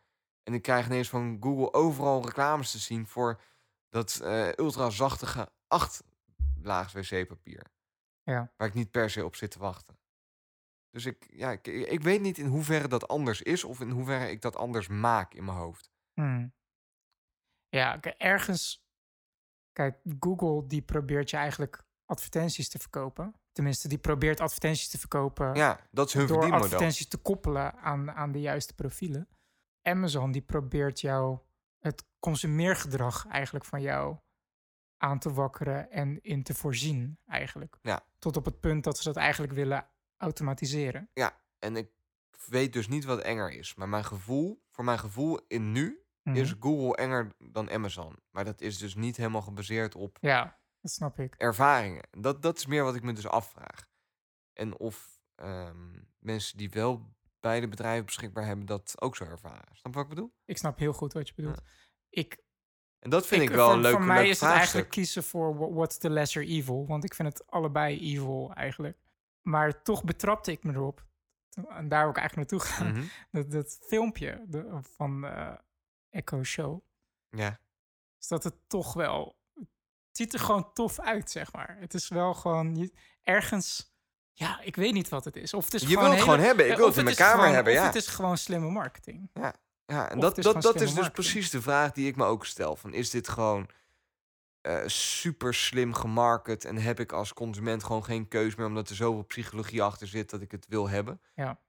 En 0.42 0.54
ik 0.54 0.62
krijg 0.62 0.86
ineens 0.86 1.08
van 1.08 1.36
Google 1.40 1.72
overal 1.72 2.24
reclames 2.24 2.70
te 2.70 2.78
zien 2.78 3.06
voor 3.06 3.40
dat 3.88 4.20
eh 4.22 4.48
ultra 4.56 4.90
zachtige 4.90 5.48
acht 5.66 6.02
laags 6.62 6.92
wc-papier. 6.92 7.66
Ja. 8.22 8.52
Waar 8.56 8.68
ik 8.68 8.74
niet 8.74 8.90
per 8.90 9.10
se 9.10 9.24
op 9.24 9.36
zit 9.36 9.50
te 9.50 9.58
wachten. 9.58 9.98
Dus 10.92 11.06
ik, 11.06 11.26
ja, 11.30 11.50
ik, 11.50 11.66
ik 11.66 12.02
weet 12.02 12.20
niet 12.20 12.38
in 12.38 12.46
hoeverre 12.46 12.88
dat 12.88 13.08
anders 13.08 13.42
is 13.42 13.64
of 13.64 13.80
in 13.80 13.90
hoeverre 13.90 14.30
ik 14.30 14.40
dat 14.40 14.56
anders 14.56 14.88
maak 14.88 15.34
in 15.34 15.44
mijn 15.44 15.56
hoofd. 15.56 15.90
Hmm. 16.14 16.54
Ja, 17.68 18.00
ergens... 18.00 18.80
Kijk, 19.72 19.98
Google 20.20 20.66
die 20.66 20.82
probeert 20.82 21.30
je 21.30 21.36
eigenlijk 21.36 21.84
advertenties 22.04 22.68
te 22.68 22.78
verkopen. 22.78 23.34
Tenminste, 23.52 23.88
die 23.88 23.98
probeert 23.98 24.40
advertenties 24.40 24.88
te 24.88 24.98
verkopen... 24.98 25.54
Ja, 25.54 25.80
dat 25.90 26.06
is 26.06 26.12
hun 26.12 26.26
door 26.26 26.32
verdienmodel. 26.32 26.66
advertenties 26.66 27.08
te 27.08 27.16
koppelen 27.16 27.74
aan, 27.76 28.10
aan 28.10 28.32
de 28.32 28.40
juiste 28.40 28.74
profielen. 28.74 29.28
Amazon 29.82 30.32
die 30.32 30.42
probeert 30.42 31.00
jou 31.00 31.38
het 31.78 32.04
consumeergedrag 32.18 33.26
eigenlijk 33.26 33.64
van 33.64 33.80
jou 33.80 34.18
aan 34.96 35.18
te 35.18 35.32
wakkeren 35.32 35.90
en 35.90 36.20
in 36.20 36.42
te 36.42 36.54
voorzien 36.54 37.18
eigenlijk. 37.26 37.78
Ja. 37.82 38.06
Tot 38.18 38.36
op 38.36 38.44
het 38.44 38.60
punt 38.60 38.84
dat 38.84 38.98
ze 38.98 39.04
dat 39.04 39.16
eigenlijk 39.16 39.52
willen 39.52 39.86
automatiseren. 40.22 41.10
Ja, 41.14 41.40
en 41.58 41.76
ik 41.76 41.90
weet 42.46 42.72
dus 42.72 42.88
niet 42.88 43.04
wat 43.04 43.20
enger 43.20 43.52
is. 43.52 43.74
Maar 43.74 43.88
mijn 43.88 44.04
gevoel, 44.04 44.62
voor 44.70 44.84
mijn 44.84 44.98
gevoel 44.98 45.40
in 45.48 45.72
nu, 45.72 45.96
Mhm. 46.22 46.36
is 46.36 46.54
Google 46.60 46.96
enger 46.96 47.32
dan 47.38 47.70
Amazon. 47.70 48.16
Maar 48.30 48.44
dat 48.44 48.60
is 48.60 48.78
dus 48.78 48.94
niet 48.94 49.16
helemaal 49.16 49.42
gebaseerd 49.42 49.94
op 49.94 50.18
Ja, 50.20 50.58
dat 50.80 50.90
snap 50.90 51.18
ik. 51.18 51.34
ervaringen. 51.34 52.08
Dat, 52.10 52.42
dat 52.42 52.56
is 52.58 52.66
meer 52.66 52.84
wat 52.84 52.94
ik 52.94 53.02
me 53.02 53.12
dus 53.12 53.26
afvraag. 53.26 53.88
En 54.52 54.78
of 54.78 55.20
ehm, 55.34 55.90
mensen 56.18 56.58
die 56.58 56.70
wel 56.70 57.14
beide 57.40 57.68
bedrijven 57.68 58.04
beschikbaar 58.04 58.46
hebben, 58.46 58.66
dat 58.66 58.94
ook 59.00 59.16
zo 59.16 59.24
ervaren. 59.24 59.68
Snap 59.76 59.92
je 59.92 59.98
wat 59.98 60.02
ik 60.02 60.08
bedoel? 60.08 60.32
Ik 60.44 60.58
snap 60.58 60.78
heel 60.78 60.92
goed 60.92 61.12
wat 61.12 61.28
je 61.28 61.34
bedoelt. 61.34 61.62
Ik, 62.08 62.38
En 62.98 63.10
dat 63.10 63.26
vind 63.26 63.42
ik, 63.42 63.48
ik- 63.48 63.54
wel 63.54 63.66
voor, 63.66 63.74
een 63.74 63.80
leuk, 63.80 63.92
voor 63.92 64.04
mij 64.04 64.22
leuk 64.22 64.30
is 64.30 64.40
het 64.40 64.50
eigenlijk 64.50 64.88
kiezen 64.90 65.22
voor 65.22 65.56
wha- 65.58 65.70
what's 65.70 65.98
the 65.98 66.10
lesser 66.10 66.46
evil. 66.46 66.86
Want 66.86 67.04
ik 67.04 67.14
vind 67.14 67.28
het 67.28 67.46
allebei 67.50 67.98
evil 68.14 68.52
eigenlijk. 68.54 68.98
Maar 69.42 69.82
toch 69.82 70.04
betrapte 70.04 70.50
ik 70.50 70.64
me 70.64 70.72
erop. 70.72 71.04
En 71.68 71.88
daar 71.88 72.08
ik 72.08 72.16
eigenlijk 72.16 72.50
naartoe 72.50 72.68
gaan. 72.68 72.92
Mhm. 72.92 73.04
dat, 73.32 73.50
dat 73.50 73.78
filmpje 73.86 74.44
de, 74.48 74.78
van 74.96 75.24
Echo 76.10 76.42
Show. 76.42 76.80
Ja. 77.30 77.58
is 78.20 78.28
dat 78.28 78.44
het 78.44 78.54
toch 78.68 78.92
wel. 78.92 79.36
Het 80.08 80.20
ziet 80.20 80.32
er 80.32 80.40
gewoon 80.40 80.72
tof 80.72 80.98
uit, 81.00 81.30
zeg 81.30 81.52
maar. 81.52 81.76
Het 81.80 81.94
is 81.94 82.08
wel 82.08 82.34
gewoon 82.34 82.76
je- 82.76 82.92
ergens. 83.22 83.90
Ja, 84.32 84.60
ik 84.60 84.76
weet 84.76 84.92
niet 84.92 85.08
wat 85.08 85.24
het 85.24 85.36
is. 85.36 85.54
Of 85.54 85.64
het 85.64 85.74
is 85.74 85.80
Je 85.80 85.86
gewoon 85.86 86.02
wil 86.02 86.10
het 86.12 86.18
hele- 86.20 86.30
gewoon 86.32 86.46
hebben. 86.48 86.70
Ik 86.70 86.76
wil 86.76 86.86
het 86.86 86.96
in 86.96 87.04
mijn 87.04 87.16
kamer 87.16 87.38
gewoon- 87.38 87.54
hebben, 87.54 87.72
ja. 87.72 87.84
Het 87.84 87.94
is 87.94 88.06
gewoon 88.06 88.38
slimme 88.38 88.70
marketing. 88.70 89.30
Ja, 89.32 90.08
en 90.10 90.16
Of 90.16 90.22
dat, 90.22 90.34
dat, 90.34 90.62
dat 90.62 90.74
is 90.74 90.80
dus 90.80 90.92
marketing. 90.92 91.12
precies 91.12 91.50
de 91.50 91.62
vraag 91.62 91.92
die 91.92 92.06
ik 92.08 92.16
me 92.16 92.24
ook 92.24 92.46
stel. 92.46 92.76
Van, 92.76 92.92
is 92.94 93.10
dit 93.10 93.28
gewoon 93.28 93.68
eh, 94.62 94.86
super 94.86 95.54
slim 95.54 95.94
gemarket 95.94 96.64
en 96.64 96.76
heb 96.76 97.00
ik 97.00 97.12
als 97.12 97.32
consument 97.32 97.84
gewoon 97.84 98.04
geen 98.04 98.28
keus 98.28 98.54
meer 98.54 98.66
omdat 98.66 98.88
er 98.88 98.94
zoveel 98.96 99.22
psychologie 99.24 99.82
achter 99.82 100.06
zit 100.06 100.30
dat 100.30 100.40
ik 100.40 100.50
het 100.50 100.66
wil 100.66 100.88
hebben? 100.88 101.20
Ja. 101.34 101.60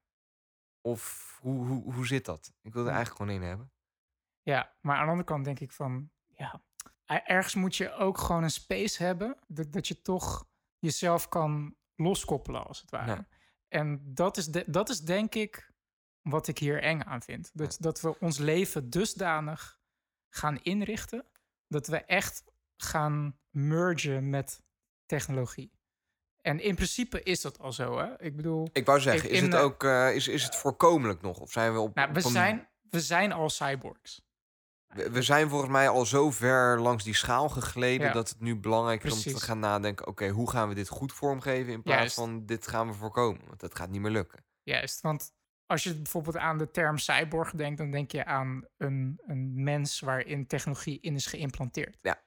Of 0.82 1.38
hoe, 1.42 1.66
hoe, 1.68 1.94
hoe 1.94 2.08
zit 2.08 2.26
dat? 2.26 2.54
Ik 2.62 2.74
wil 2.74 2.82
er 2.86 2.92
eigenlijk 2.94 3.18
gewoon 3.18 3.32
één 3.42 3.48
hebben. 3.50 3.72
Ja, 4.42 4.74
maar 4.82 4.96
aan 4.96 5.04
de 5.04 5.10
andere 5.10 5.28
kant 5.28 5.46
denk 5.46 5.60
ik 5.60 5.72
van. 5.72 6.10
Ja, 6.36 6.62
er- 7.06 7.24
ergens 7.24 7.56
moet 7.56 7.76
je 7.76 7.94
ook 7.94 8.18
gewoon 8.18 8.44
een 8.44 8.52
space 8.52 9.04
hebben. 9.04 9.38
Dat, 9.48 9.72
dat 9.74 9.88
je 9.88 10.02
toch 10.02 10.48
jezelf 10.80 11.30
kan 11.30 11.76
loskoppelen, 11.96 12.68
als 12.68 12.82
het 12.82 12.92
ware. 12.92 13.26
En 13.68 14.14
dat 14.14 14.38
is, 14.38 14.46
de, 14.48 14.64
dat 14.68 14.90
is 14.90 15.00
denk 15.02 15.36
ik 15.36 15.72
wat 16.22 16.48
ik 16.48 16.58
hier 16.58 16.82
eng 16.82 17.02
aan 17.02 17.22
vind. 17.22 17.52
Dat, 17.54 17.78
dat 17.80 18.02
we 18.02 18.20
ons 18.20 18.38
leven 18.38 18.90
dusdanig 18.90 19.80
gaan 20.30 20.60
inrichten. 20.62 21.26
dat 21.68 21.88
we 21.88 21.98
echt 21.98 22.44
gaan 22.78 23.38
mergen 23.50 24.30
met 24.30 24.62
technologie. 25.06 25.72
En 26.42 26.60
in 26.60 26.76
principe 26.76 27.24
is 27.24 27.42
dat 27.42 27.60
al 27.60 27.72
zo, 27.72 27.98
hè? 27.98 28.22
Ik 28.22 28.36
bedoel, 28.36 28.70
Ik 28.74 28.86
wou 28.86 29.00
zeggen, 29.00 29.30
is 29.30 29.42
het 29.42 29.56
ook 29.56 29.84
eh, 29.84 30.16
is, 30.16 30.28
is 30.28 30.44
het 30.44 30.56
voorkomelijk 30.56 31.22
nog? 31.22 31.40
Of 31.40 31.52
zijn 31.52 31.74
we 31.74 31.80
op. 31.80 31.96
nou, 31.96 32.14
we, 32.14 32.22
zijn, 32.22 32.70
we 32.90 33.02
zijn 33.02 33.32
al 33.32 33.50
cyborgs. 33.50 34.22
we, 34.88 35.10
we 35.12 35.22
zijn 35.22 35.50
volgens 35.50 35.72
mij 35.72 35.90
al 35.90 36.06
zo 36.06 36.32
ver 36.32 36.80
langs 36.82 37.04
die 37.04 37.14
schaal 37.16 37.50
gegleden 37.50 38.08
Ja. 38.08 38.14
dat 38.14 38.30
het 38.30 38.40
nu 38.40 38.56
belangrijk 38.56 39.04
is 39.04 39.26
om 39.26 39.34
te 39.34 39.42
gaan 39.42 39.60
nadenken: 39.60 40.08
oké, 40.08 40.30
hoe 40.30 40.50
gaan 40.50 40.70
we 40.70 40.76
dit 40.76 40.88
goed 40.90 41.14
vormgeven 41.14 41.74
in 41.74 41.82
plaats 41.82 42.00
Juist. 42.00 42.16
van 42.16 42.46
dit 42.46 42.68
gaan 42.68 42.88
we 42.88 42.94
voorkomen? 42.94 43.42
Want 43.48 43.60
dat 43.60 43.76
gaat 43.76 43.90
niet 43.90 44.02
meer 44.02 44.12
lukken. 44.12 44.46
Juist, 44.64 45.02
want 45.02 45.32
als 45.66 45.84
je 45.84 45.96
bijvoorbeeld 45.96 46.38
aan 46.38 46.58
de 46.58 46.72
term 46.72 46.98
cyborg 46.98 47.52
denkt, 47.52 47.78
dan 47.78 47.92
denk 47.92 48.12
je 48.12 48.26
aan 48.26 48.68
een, 48.78 49.22
een 49.26 49.64
mens 49.64 50.00
waarin 50.00 50.48
technologie 50.48 51.00
in 51.00 51.16
is 51.16 51.26
geïmplanteerd. 51.26 51.98
Ja. 52.02 52.24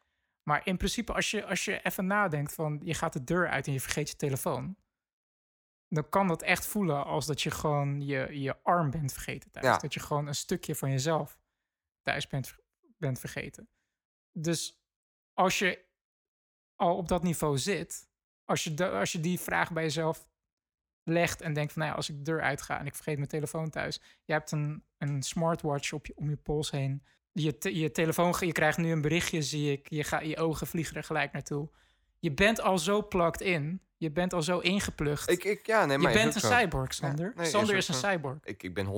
Maar 0.48 0.66
in 0.66 0.76
principe, 0.76 1.12
als 1.12 1.30
je, 1.30 1.44
als 1.46 1.64
je 1.64 1.82
even 1.82 2.06
nadenkt 2.06 2.54
van 2.54 2.80
je 2.84 2.94
gaat 2.94 3.12
de 3.12 3.24
deur 3.24 3.48
uit 3.48 3.66
en 3.66 3.72
je 3.72 3.80
vergeet 3.80 4.08
je 4.10 4.16
telefoon, 4.16 4.76
dan 5.88 6.08
kan 6.08 6.28
dat 6.28 6.42
echt 6.42 6.66
voelen 6.66 7.04
als 7.04 7.26
dat 7.26 7.42
je 7.42 7.50
gewoon 7.50 8.00
je, 8.00 8.40
je 8.40 8.62
arm 8.62 8.90
bent 8.90 9.12
vergeten 9.12 9.50
thuis. 9.50 9.66
Ja. 9.66 9.78
Dat 9.78 9.94
je 9.94 10.00
gewoon 10.00 10.26
een 10.26 10.34
stukje 10.34 10.74
van 10.74 10.90
jezelf 10.90 11.38
thuis 12.02 12.26
bent, 12.26 12.56
bent 12.98 13.18
vergeten. 13.18 13.68
Dus 14.32 14.82
als 15.32 15.58
je 15.58 15.84
al 16.74 16.96
op 16.96 17.08
dat 17.08 17.22
niveau 17.22 17.58
zit, 17.58 18.08
als 18.44 18.64
je, 18.64 18.74
da- 18.74 18.98
als 18.98 19.12
je 19.12 19.20
die 19.20 19.40
vraag 19.40 19.72
bij 19.72 19.82
jezelf 19.82 20.28
legt 21.02 21.40
en 21.40 21.52
denkt 21.52 21.72
van, 21.72 21.80
nou 21.82 21.92
ja, 21.92 21.96
als 21.98 22.08
ik 22.08 22.16
de 22.16 22.22
deur 22.22 22.42
uitga 22.42 22.78
en 22.78 22.86
ik 22.86 22.94
vergeet 22.94 23.16
mijn 23.16 23.28
telefoon 23.28 23.70
thuis. 23.70 24.00
Je 24.24 24.32
hebt 24.32 24.50
een, 24.50 24.84
een 24.98 25.22
smartwatch 25.22 25.92
op 25.92 26.06
je, 26.06 26.16
om 26.16 26.28
je 26.28 26.36
pols 26.36 26.70
heen. 26.70 27.04
Je, 27.38 27.58
te- 27.58 27.78
je 27.78 27.90
telefoon, 27.90 28.34
je 28.38 28.52
krijgt 28.52 28.78
nu 28.78 28.92
een 28.92 29.00
berichtje, 29.00 29.42
zie 29.42 29.72
ik. 29.72 29.86
Je, 29.90 30.04
ga, 30.04 30.20
je 30.20 30.36
ogen 30.36 30.66
vliegen 30.66 30.96
er 30.96 31.04
gelijk 31.04 31.32
naartoe. 31.32 31.68
Je 32.18 32.32
bent 32.32 32.60
al 32.60 32.78
zo 32.78 33.02
plugged 33.02 33.40
in. 33.40 33.80
Je 33.96 34.10
bent 34.12 34.32
al 34.32 34.42
zo 34.42 34.58
ingeplucht. 34.58 35.30
Ik, 35.30 35.44
ik, 35.44 35.66
ja, 35.66 35.84
nee, 35.84 35.96
je 35.96 36.02
maar 36.02 36.12
is 36.14 36.22
bent 36.22 36.34
een 36.34 36.40
zo. 36.40 36.52
cyborg, 36.58 36.94
Sander. 36.94 37.32
nee, 37.36 37.46
Sander 37.46 37.76
is, 37.76 37.88
een 37.88 37.94
zo. 37.94 38.08
cyborg. 38.08 38.38
Ik, 38.42 38.62
ik 38.62 38.74
ben 38.74 38.86
100% 38.86 38.88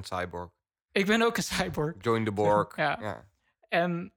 cyborg. 0.00 0.50
Ik 0.92 1.06
ben 1.06 1.22
ook 1.22 1.36
een 1.36 1.42
cyborg. 1.42 1.94
Join 2.04 2.24
the 2.24 2.32
Borg. 2.32 2.76
Ja. 2.76 2.98
ja. 3.00 3.28
En 3.68 4.12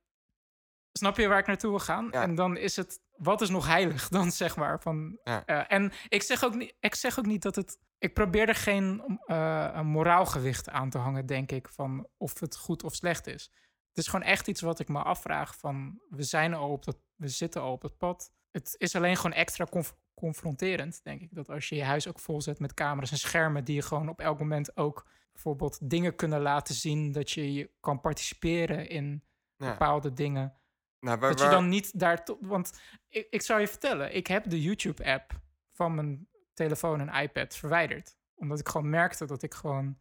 snap 0.91 1.17
je 1.17 1.27
waar 1.27 1.39
ik 1.39 1.47
naartoe 1.47 1.69
wil 1.69 1.79
gaan? 1.79 2.07
Ja. 2.11 2.21
En 2.21 2.35
dan 2.35 2.57
is 2.57 2.75
het, 2.75 2.99
wat 3.15 3.41
is 3.41 3.49
nog 3.49 3.67
heilig 3.67 4.07
dan, 4.09 4.31
zeg 4.41 4.55
maar? 4.55 4.81
Van, 4.81 5.19
Ja. 5.23 5.45
eh, 5.45 5.63
en 5.67 5.91
ik 6.09 6.21
zeg, 6.23 6.43
ook 6.43 6.55
niet, 6.55 6.73
ik 6.79 6.95
zeg 6.95 7.19
ook 7.19 7.25
niet 7.25 7.41
dat 7.41 7.55
het... 7.55 7.77
Ik 7.97 8.13
probeer 8.13 8.47
er 8.49 8.55
geen 8.55 9.03
een 9.25 9.85
moraalgewicht 9.87 10.69
aan 10.69 10.89
te 10.89 10.97
hangen, 10.97 11.25
denk 11.25 11.51
ik, 11.51 11.67
van 11.69 12.07
of 12.17 12.39
het 12.39 12.57
goed 12.57 12.83
of 12.83 12.95
slecht 12.95 13.27
is. 13.27 13.51
Het 13.93 13.97
is 14.03 14.07
gewoon 14.07 14.25
echt 14.25 14.47
iets 14.47 14.61
wat 14.61 14.79
ik 14.79 14.87
me 14.87 15.03
afvraag 15.03 15.57
van, 15.57 15.99
we 16.09 16.23
zijn 16.23 16.53
al 16.53 16.69
op 16.71 16.85
dat, 16.85 16.97
we 17.15 17.27
zitten 17.27 17.61
al 17.61 17.71
op 17.71 17.81
het 17.81 17.97
pad. 17.97 18.33
Het 18.51 18.75
is 18.77 18.95
alleen 18.95 19.15
gewoon 19.15 19.33
extra 19.33 19.65
conf- 19.65 19.95
confronterend, 20.13 21.03
denk 21.03 21.21
ik. 21.21 21.29
Dat 21.35 21.49
als 21.49 21.69
je 21.69 21.75
je 21.75 21.83
huis 21.83 22.07
ook 22.07 22.19
vol 22.19 22.41
zet 22.41 22.59
met 22.59 22.73
camera's 22.73 23.11
en 23.11 23.17
schermen 23.17 23.63
die 23.63 23.75
je 23.75 23.81
gewoon 23.81 24.09
op 24.09 24.19
elk 24.19 24.39
moment 24.39 24.77
ook 24.77 25.07
bijvoorbeeld 25.31 25.89
dingen 25.89 26.15
kunnen 26.15 26.41
laten 26.41 26.75
zien, 26.75 27.11
dat 27.11 27.31
je, 27.31 27.53
je 27.53 27.71
kan 27.79 28.01
participeren 28.01 28.89
in 28.89 29.23
Ja. 29.55 29.69
bepaalde 29.71 30.13
dingen. 30.13 30.55
Nou, 30.99 31.19
waar, 31.19 31.29
Dat 31.29 31.39
je 31.39 31.49
dan 31.49 31.69
niet 31.69 31.99
daar... 31.99 32.25
to- 32.25 32.37
Want 32.41 32.79
ik, 33.09 33.27
ik 33.29 33.41
zou 33.41 33.59
je 33.59 33.67
vertellen, 33.67 34.15
ik 34.15 34.27
heb 34.27 34.49
de 34.49 34.61
YouTube-app 34.61 35.39
van 35.71 35.95
mijn 35.95 36.27
telefoon 36.53 37.07
en 37.09 37.21
iPad 37.23 37.55
verwijderd. 37.55 38.17
Omdat 38.35 38.59
ik 38.59 38.67
gewoon 38.69 38.89
merkte 38.89 39.25
dat 39.25 39.43
ik 39.43 39.53
gewoon 39.53 39.97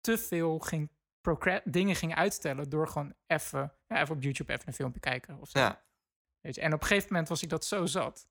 te 0.00 0.18
veel 0.18 0.58
ging 0.58 0.90
dingen 1.64 1.96
ging 1.96 2.14
uitstellen 2.14 2.70
door 2.70 2.88
gewoon 2.88 3.14
even, 3.26 3.72
ja, 3.86 4.00
even 4.00 4.14
op 4.14 4.22
YouTube 4.22 4.52
even 4.52 4.68
een 4.68 4.74
filmpje 4.74 5.00
kijken 5.00 5.40
of 5.40 5.48
zo. 5.48 5.58
Ja. 5.58 5.84
Weet 6.40 6.54
je? 6.54 6.60
En 6.60 6.72
op 6.72 6.80
een 6.80 6.86
gegeven 6.86 7.08
moment 7.10 7.28
was 7.28 7.42
ik 7.42 7.48
dat 7.48 7.64
zo 7.64 7.86
zat. 7.86 8.28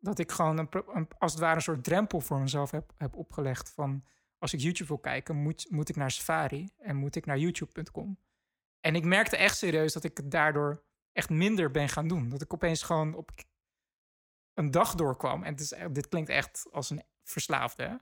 Dat 0.00 0.18
ik 0.18 0.32
gewoon 0.32 0.58
een, 0.58 1.08
als 1.18 1.32
het 1.32 1.40
ware 1.40 1.54
een 1.54 1.62
soort 1.62 1.84
drempel 1.84 2.20
voor 2.20 2.40
mezelf 2.40 2.70
heb, 2.70 2.92
heb 2.96 3.16
opgelegd 3.16 3.70
van... 3.70 4.04
als 4.38 4.52
ik 4.52 4.60
YouTube 4.60 4.88
wil 4.88 4.98
kijken, 4.98 5.36
moet, 5.36 5.66
moet 5.70 5.88
ik 5.88 5.96
naar 5.96 6.10
Safari 6.10 6.68
en 6.78 6.96
moet 6.96 7.16
ik 7.16 7.26
naar 7.26 7.38
youtube.com. 7.38 8.18
En 8.80 8.94
ik 8.94 9.04
merkte 9.04 9.36
echt 9.36 9.56
serieus 9.56 9.92
dat 9.92 10.04
ik 10.04 10.16
het 10.16 10.30
daardoor 10.30 10.84
echt 11.12 11.30
minder 11.30 11.70
ben 11.70 11.88
gaan 11.88 12.08
doen. 12.08 12.28
Dat 12.28 12.42
ik 12.42 12.54
opeens 12.54 12.82
gewoon 12.82 13.14
op 13.14 13.30
een 14.54 14.70
dag 14.70 14.94
doorkwam. 14.94 15.42
En 15.42 15.52
het 15.52 15.60
is, 15.60 15.74
dit 15.90 16.08
klinkt 16.08 16.30
echt 16.30 16.66
als 16.70 16.90
een 16.90 17.02
verslaafde, 17.22 17.82
hè? 17.82 17.96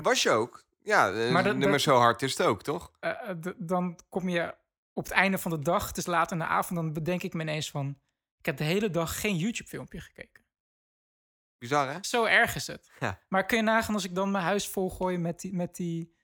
Was 0.00 0.22
je 0.22 0.30
ook? 0.30 0.66
Ja, 0.88 1.12
eh, 1.12 1.30
Maar 1.32 1.42
dat- 1.42 1.52
nummer 1.52 1.70
dat- 1.70 1.80
zo 1.80 1.96
hard 1.96 2.22
is 2.22 2.38
het 2.38 2.46
ook, 2.46 2.62
toch? 2.62 2.92
Eh, 3.00 3.10
eh, 3.30 3.36
d- 3.38 3.54
dan 3.56 3.98
kom 4.08 4.28
je 4.28 4.54
op 4.92 5.04
het 5.04 5.12
einde 5.12 5.38
van 5.38 5.50
de 5.50 5.58
dag, 5.58 5.86
het 5.86 5.96
is 5.96 6.06
laat 6.06 6.30
in 6.32 6.38
de 6.38 6.44
avond... 6.44 6.78
dan 6.80 6.92
bedenk 6.92 7.22
ik 7.22 7.34
me 7.34 7.42
ineens 7.42 7.70
van... 7.70 7.98
ik 8.38 8.46
heb 8.46 8.56
de 8.56 8.64
hele 8.64 8.90
dag 8.90 9.20
geen 9.20 9.36
YouTube-filmpje 9.36 10.00
gekeken. 10.00 10.44
Bizar, 11.58 11.92
hè? 11.92 11.98
Zo 12.00 12.24
erg 12.24 12.54
is 12.54 12.66
het. 12.66 12.90
Ja. 13.00 13.20
Maar 13.28 13.46
kun 13.46 13.56
je 13.56 13.62
nagaan 13.62 13.94
als 13.94 14.04
ik 14.04 14.14
dan 14.14 14.30
mijn 14.30 14.44
huis 14.44 14.68
volgooi 14.68 15.18
met 15.18 15.40
die, 15.40 15.52
met 15.54 15.76
die, 15.76 16.14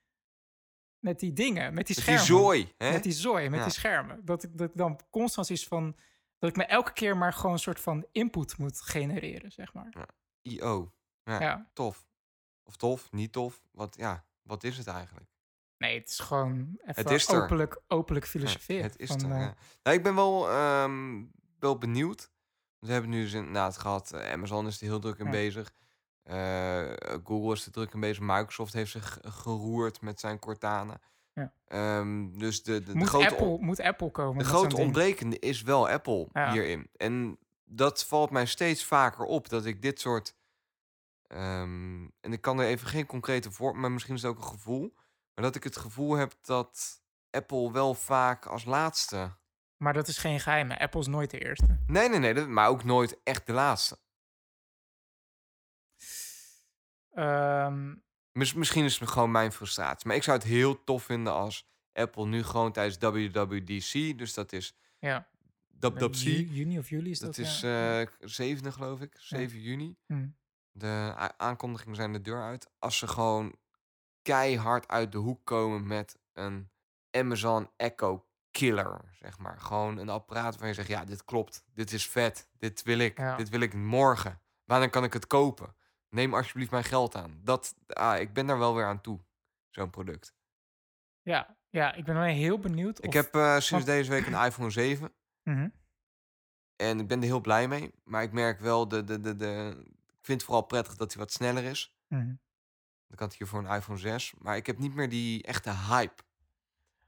met 0.98 1.18
die 1.20 1.32
dingen, 1.32 1.74
met 1.74 1.86
die 1.86 1.96
Met 1.96 2.04
die 2.06 2.18
schermen. 2.18 2.24
zooi, 2.24 2.72
hè? 2.78 2.90
Met 2.92 3.02
die 3.02 3.12
zooi, 3.12 3.48
met 3.48 3.58
Ja. 3.58 3.64
die 3.64 3.74
schermen. 3.74 4.24
Dat 4.24 4.42
ik, 4.42 4.58
dat 4.58 4.68
ik 4.68 4.76
dan 4.76 5.00
constant 5.10 5.50
is 5.50 5.66
van... 5.66 5.96
dat 6.38 6.50
ik 6.50 6.56
me 6.56 6.64
elke 6.64 6.92
keer 6.92 7.16
maar 7.16 7.32
gewoon 7.32 7.52
een 7.52 7.58
soort 7.58 7.80
van 7.80 8.06
input 8.12 8.58
moet 8.58 8.80
genereren, 8.80 9.52
zeg 9.52 9.72
maar. 9.74 10.08
I.O. 10.42 10.92
Ja, 11.24 11.40
Ja. 11.40 11.70
tof. 11.72 12.06
Of 12.62 12.76
tof, 12.76 13.12
niet 13.12 13.32
tof. 13.32 13.62
Wat, 13.72 13.96
ja, 13.98 14.24
wat 14.44 14.64
is 14.64 14.78
het 14.78 14.86
eigenlijk? 14.86 15.30
Nee, 15.78 15.98
het 15.98 16.08
is 16.08 16.18
gewoon 16.18 16.58
even 16.80 17.02
Het 17.02 17.10
is 17.10 17.28
er. 17.28 17.42
openlijk, 17.42 17.80
openlijk 17.88 18.24
Ja, 18.24 18.30
filosoferen. 18.30 18.82
het 18.82 18.98
is 18.98 19.08
van, 19.08 19.24
er, 19.24 19.30
eh, 19.36 19.40
ja. 19.40 19.54
Nou, 19.82 19.96
ik 19.96 20.02
ben 20.02 20.14
wel, 20.14 20.50
ehm, 20.50 21.22
wel 21.58 21.78
benieuwd. 21.78 22.30
We 22.78 22.92
hebben 22.92 23.10
nu 23.10 23.22
dus 23.22 23.32
inderdaad 23.32 23.78
gehad, 23.78 24.12
eh, 24.12 24.32
Amazon 24.32 24.66
is 24.66 24.80
er 24.80 24.86
heel 24.86 24.98
druk 25.00 25.18
in 25.18 25.24
Ja. 25.24 25.30
bezig. 25.30 25.72
Eh, 26.22 26.92
Google 27.24 27.52
is 27.52 27.66
er 27.66 27.72
druk 27.72 27.92
in 27.92 28.00
bezig. 28.00 28.22
Microsoft 28.22 28.72
heeft 28.72 28.90
zich 28.90 29.18
geroerd 29.22 30.00
met 30.00 30.20
zijn 30.20 30.38
Cortana. 30.38 31.00
Ja. 31.32 31.52
Ehm, 31.66 32.38
dus 32.38 32.62
de, 32.62 32.82
de, 32.82 33.06
grote, 33.06 33.30
Apple, 33.30 33.56
moet 33.60 33.80
Apple 33.80 34.10
komen 34.10 34.38
de 34.38 34.44
grote 34.48 34.76
ontbrekende 34.76 35.38
is 35.38 35.62
wel 35.62 35.88
Apple 35.88 36.28
Ja. 36.32 36.50
hierin. 36.52 36.88
En 36.96 37.38
dat 37.64 38.04
valt 38.04 38.30
mij 38.30 38.46
steeds 38.46 38.84
vaker 38.84 39.24
op, 39.24 39.48
dat 39.48 39.64
ik 39.64 39.82
dit 39.82 40.00
soort... 40.00 40.34
ehm, 41.34 42.04
en 42.20 42.32
ik 42.32 42.40
kan 42.40 42.58
er 42.60 42.66
even 42.66 42.86
geen 42.88 43.06
concrete 43.06 43.50
voor, 43.52 43.76
maar 43.76 43.92
misschien 43.92 44.14
is 44.14 44.22
het 44.22 44.30
ook 44.30 44.36
een 44.38 44.48
gevoel. 44.48 44.94
Maar 45.34 45.44
dat 45.44 45.54
ik 45.56 45.64
het 45.64 45.76
gevoel 45.76 46.14
heb 46.14 46.34
dat 46.42 47.02
Apple 47.30 47.72
wel 47.72 47.94
vaak 47.94 48.46
als 48.46 48.64
laatste 48.64 49.36
Maar 49.76 49.92
dat 49.92 50.08
is 50.08 50.18
geen 50.18 50.40
geheim. 50.40 50.70
hè. 50.70 50.78
Apple 50.78 51.00
is 51.00 51.06
nooit 51.06 51.30
de 51.30 51.38
eerste. 51.44 51.78
Nee, 51.86 52.08
nee, 52.08 52.18
nee, 52.32 52.46
maar 52.46 52.68
ook 52.68 52.84
nooit 52.84 53.22
echt 53.22 53.46
de 53.46 53.52
laatste. 53.52 53.98
Ehm, 57.10 57.94
Mis- 58.32 58.54
misschien 58.54 58.84
is 58.84 58.98
het 58.98 59.08
gewoon 59.08 59.30
mijn 59.30 59.52
frustratie. 59.52 60.06
Maar 60.06 60.16
ik 60.16 60.22
zou 60.22 60.38
het 60.38 60.46
heel 60.46 60.84
tof 60.84 61.04
vinden 61.04 61.32
als 61.32 61.68
Apple 61.92 62.26
nu 62.26 62.42
gewoon 62.42 62.72
tijdens 62.72 62.96
WWDC, 63.32 64.18
dus 64.18 64.34
dat 64.34 64.52
is 64.52 64.76
ja. 64.98 65.28
WWDC, 65.80 66.14
Ju- 66.14 66.48
Juni 66.50 66.78
of 66.78 66.88
juli 66.88 67.10
is 67.10 67.18
dat? 67.18 67.34
dat 67.36 67.44
is 67.44 67.60
ja. 67.60 68.00
eh 68.00 68.06
zevende 68.20 68.72
geloof 68.72 69.00
ik, 69.00 69.16
7 69.18 69.60
juni. 69.60 69.96
Hm. 70.06 70.26
De 70.76 71.14
aankondigingen 71.36 71.96
zijn 71.96 72.12
de 72.12 72.20
deur 72.22 72.42
uit. 72.42 72.70
Als 72.78 72.98
ze 72.98 73.06
gewoon 73.08 73.56
keihard 74.22 74.88
uit 74.88 75.12
de 75.12 75.18
hoek 75.18 75.44
komen 75.44 75.86
met 75.86 76.18
een 76.32 76.70
Amazon 77.10 77.70
Echo 77.76 78.26
killer, 78.50 79.00
zeg 79.18 79.38
maar. 79.38 79.60
Gewoon 79.60 79.96
een 79.98 80.08
apparaat 80.08 80.58
waar 80.58 80.68
je 80.68 80.74
zegt, 80.74 80.88
ja, 80.88 81.04
dit 81.04 81.24
klopt, 81.24 81.64
dit 81.72 81.92
is 81.92 82.08
vet, 82.08 82.48
dit 82.58 82.82
wil 82.82 82.98
ik, 82.98 83.18
Ja. 83.18 83.36
dit 83.36 83.48
wil 83.48 83.60
ik 83.60 83.74
morgen. 83.74 84.40
Wanneer 84.64 84.90
kan 84.90 85.04
ik 85.04 85.12
het 85.12 85.26
kopen? 85.26 85.74
Neem 86.08 86.34
alsjeblieft 86.34 86.70
mijn 86.70 86.84
geld 86.84 87.14
aan. 87.16 87.40
Dat, 87.42 87.74
ah, 87.86 88.20
ik 88.20 88.32
ben 88.32 88.46
daar 88.46 88.58
wel 88.58 88.74
weer 88.74 88.86
aan 88.86 89.00
toe, 89.00 89.20
zo'n 89.70 89.90
product. 89.90 90.34
Ja, 91.22 91.56
ja, 91.68 91.92
ik 91.92 92.04
ben 92.04 92.14
wel 92.14 92.24
heel 92.24 92.58
benieuwd. 92.58 92.98
Ik 92.98 93.08
of- 93.08 93.14
heb 93.14 93.34
eh, 93.34 93.58
sinds 93.58 93.84
deze 93.84 94.10
week 94.10 94.26
een 94.26 94.44
iPhone 94.46 94.70
7 94.70 95.12
Mhm. 95.42 95.68
en 96.76 97.00
ik 97.00 97.08
ben 97.08 97.18
er 97.18 97.24
heel 97.24 97.40
blij 97.40 97.68
mee. 97.68 97.94
Maar 98.04 98.22
ik 98.22 98.32
merk 98.32 98.60
wel, 98.60 98.88
de, 98.88 99.04
de, 99.04 99.20
de, 99.20 99.36
de, 99.36 99.84
ik 100.24 100.30
vind 100.30 100.40
het 100.40 100.48
vooral 100.50 100.66
prettig 100.66 100.96
dat 100.96 101.12
hij 101.12 101.22
wat 101.22 101.32
sneller 101.32 101.64
is. 101.64 101.96
Mhm. 102.08 102.26
Dan 103.06 103.16
kan 103.16 103.26
het 103.28 103.36
hier 103.36 103.46
voor 103.46 103.58
een 103.58 103.76
iPhone 103.76 103.98
6. 103.98 104.34
Maar 104.38 104.56
ik 104.56 104.66
heb 104.66 104.78
niet 104.78 104.94
meer 104.94 105.08
die 105.08 105.42
echte 105.42 105.70
hype. 105.70 106.22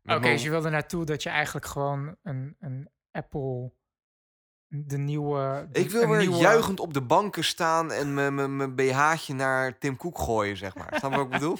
Oké, 0.05 0.21
dus 0.21 0.43
je 0.43 0.51
wilde 0.51 0.71
naartoe 0.71 1.05
dat 1.05 1.23
je 1.23 1.29
eigenlijk 1.29 1.67
gewoon 1.67 2.17
een, 2.23 2.57
een 2.61 2.89
Apple, 3.11 3.73
de 4.69 4.97
nieuwe... 4.99 5.69
de- 5.73 5.81
Ik 5.81 5.91
wil 5.91 6.09
weer 6.09 6.19
nieuwe- 6.19 6.37
juichend 6.37 6.81
op 6.81 6.95
de 6.95 7.03
banken 7.03 7.45
staan 7.45 7.93
en 7.93 8.14
mijn- 8.14 8.35
mijn 8.35 8.57
mijn 8.57 8.75
BH'tje 8.75 9.35
naar 9.35 9.79
Tim 9.79 9.97
Cook 9.97 10.19
gooien, 10.19 10.57
zeg 10.57 10.75
maar. 10.75 10.95
Snap 10.99 11.11
je 11.11 11.17
wat 11.17 11.27
ik 11.27 11.33
bedoel? 11.33 11.59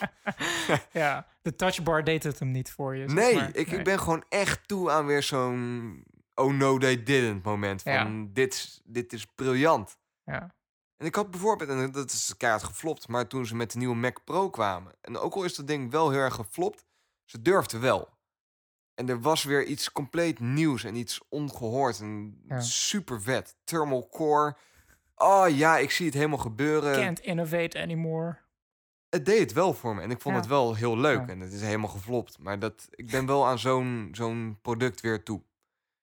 Ja, 0.93 1.27
de 1.43 1.57
touchbar 1.57 2.05
deed 2.05 2.23
het 2.23 2.39
hem 2.39 2.51
niet 2.51 2.71
voor 2.71 2.97
je. 2.97 3.09
zeg 3.09 3.19
Nee, 3.19 3.35
maar. 3.35 3.49
ik, 3.57 3.67
Nee. 3.71 3.79
ik 3.79 3.85
ben 3.85 3.99
gewoon 3.99 4.25
echt 4.29 4.69
toe 4.69 4.91
aan 4.91 5.07
weer 5.07 5.23
zo'n 5.23 6.05
oh 6.35 6.53
no 6.55 6.79
they 6.79 7.03
didn't 7.03 7.45
moment. 7.45 7.83
Van 7.83 7.93
Ja. 7.93 8.27
dit, 8.33 8.81
dit 8.85 9.13
is 9.13 9.27
briljant. 9.27 9.99
Ja. 10.25 10.55
En 10.97 11.07
ik 11.07 11.15
had 11.15 11.31
bijvoorbeeld, 11.31 11.71
en 11.71 11.91
dat 11.93 12.13
is 12.13 12.37
keihard 12.37 12.63
geflopt, 12.65 13.09
maar 13.09 13.27
toen 13.27 13.47
ze 13.47 13.57
met 13.57 13.73
de 13.73 13.79
nieuwe 13.79 13.95
Mac 13.97 14.25
Pro 14.25 14.51
kwamen. 14.51 14.93
En 15.01 15.19
ook 15.19 15.35
al 15.35 15.45
is 15.45 15.55
dat 15.55 15.67
ding 15.67 15.91
wel 15.91 16.11
heel 16.11 16.21
erg 16.21 16.35
geflopt, 16.35 16.85
ze 17.25 17.43
durfden 17.43 17.81
wel. 17.81 18.09
En 18.95 19.09
er 19.09 19.21
was 19.21 19.45
weer 19.45 19.65
iets 19.65 19.93
compleet 19.93 20.41
nieuws 20.41 20.85
en 20.85 20.95
iets 20.95 21.21
ongehoord 21.29 22.01
en 22.01 22.41
Ja. 22.49 22.61
super 22.61 23.23
vet. 23.23 23.57
Thermal 23.65 24.09
core. 24.09 24.57
Oh 25.15 25.49
ja, 25.49 25.79
ik 25.79 25.91
zie 25.91 26.07
het 26.07 26.15
helemaal 26.15 26.39
gebeuren. 26.39 26.95
Can't 26.95 27.21
innovate 27.21 27.81
anymore. 27.81 28.39
Het 29.09 29.25
deed 29.25 29.39
het 29.41 29.53
wel 29.53 29.75
voor 29.75 29.95
me 29.95 30.03
en 30.03 30.11
ik 30.11 30.21
vond 30.21 30.35
Ja. 30.35 30.41
het 30.41 30.51
wel 30.51 30.75
heel 30.75 30.99
leuk. 30.99 31.21
Ja. 31.21 31.29
En 31.29 31.41
het 31.41 31.53
is 31.53 31.61
helemaal 31.61 31.89
geflopt. 31.89 32.39
Maar 32.39 32.59
dat, 32.59 32.89
ik 32.91 33.11
ben 33.11 33.27
wel 33.27 33.47
aan 33.47 33.59
zo'n 33.59 34.09
zo'n 34.13 34.59
product 34.63 35.01
weer 35.01 35.23
toe. 35.23 35.43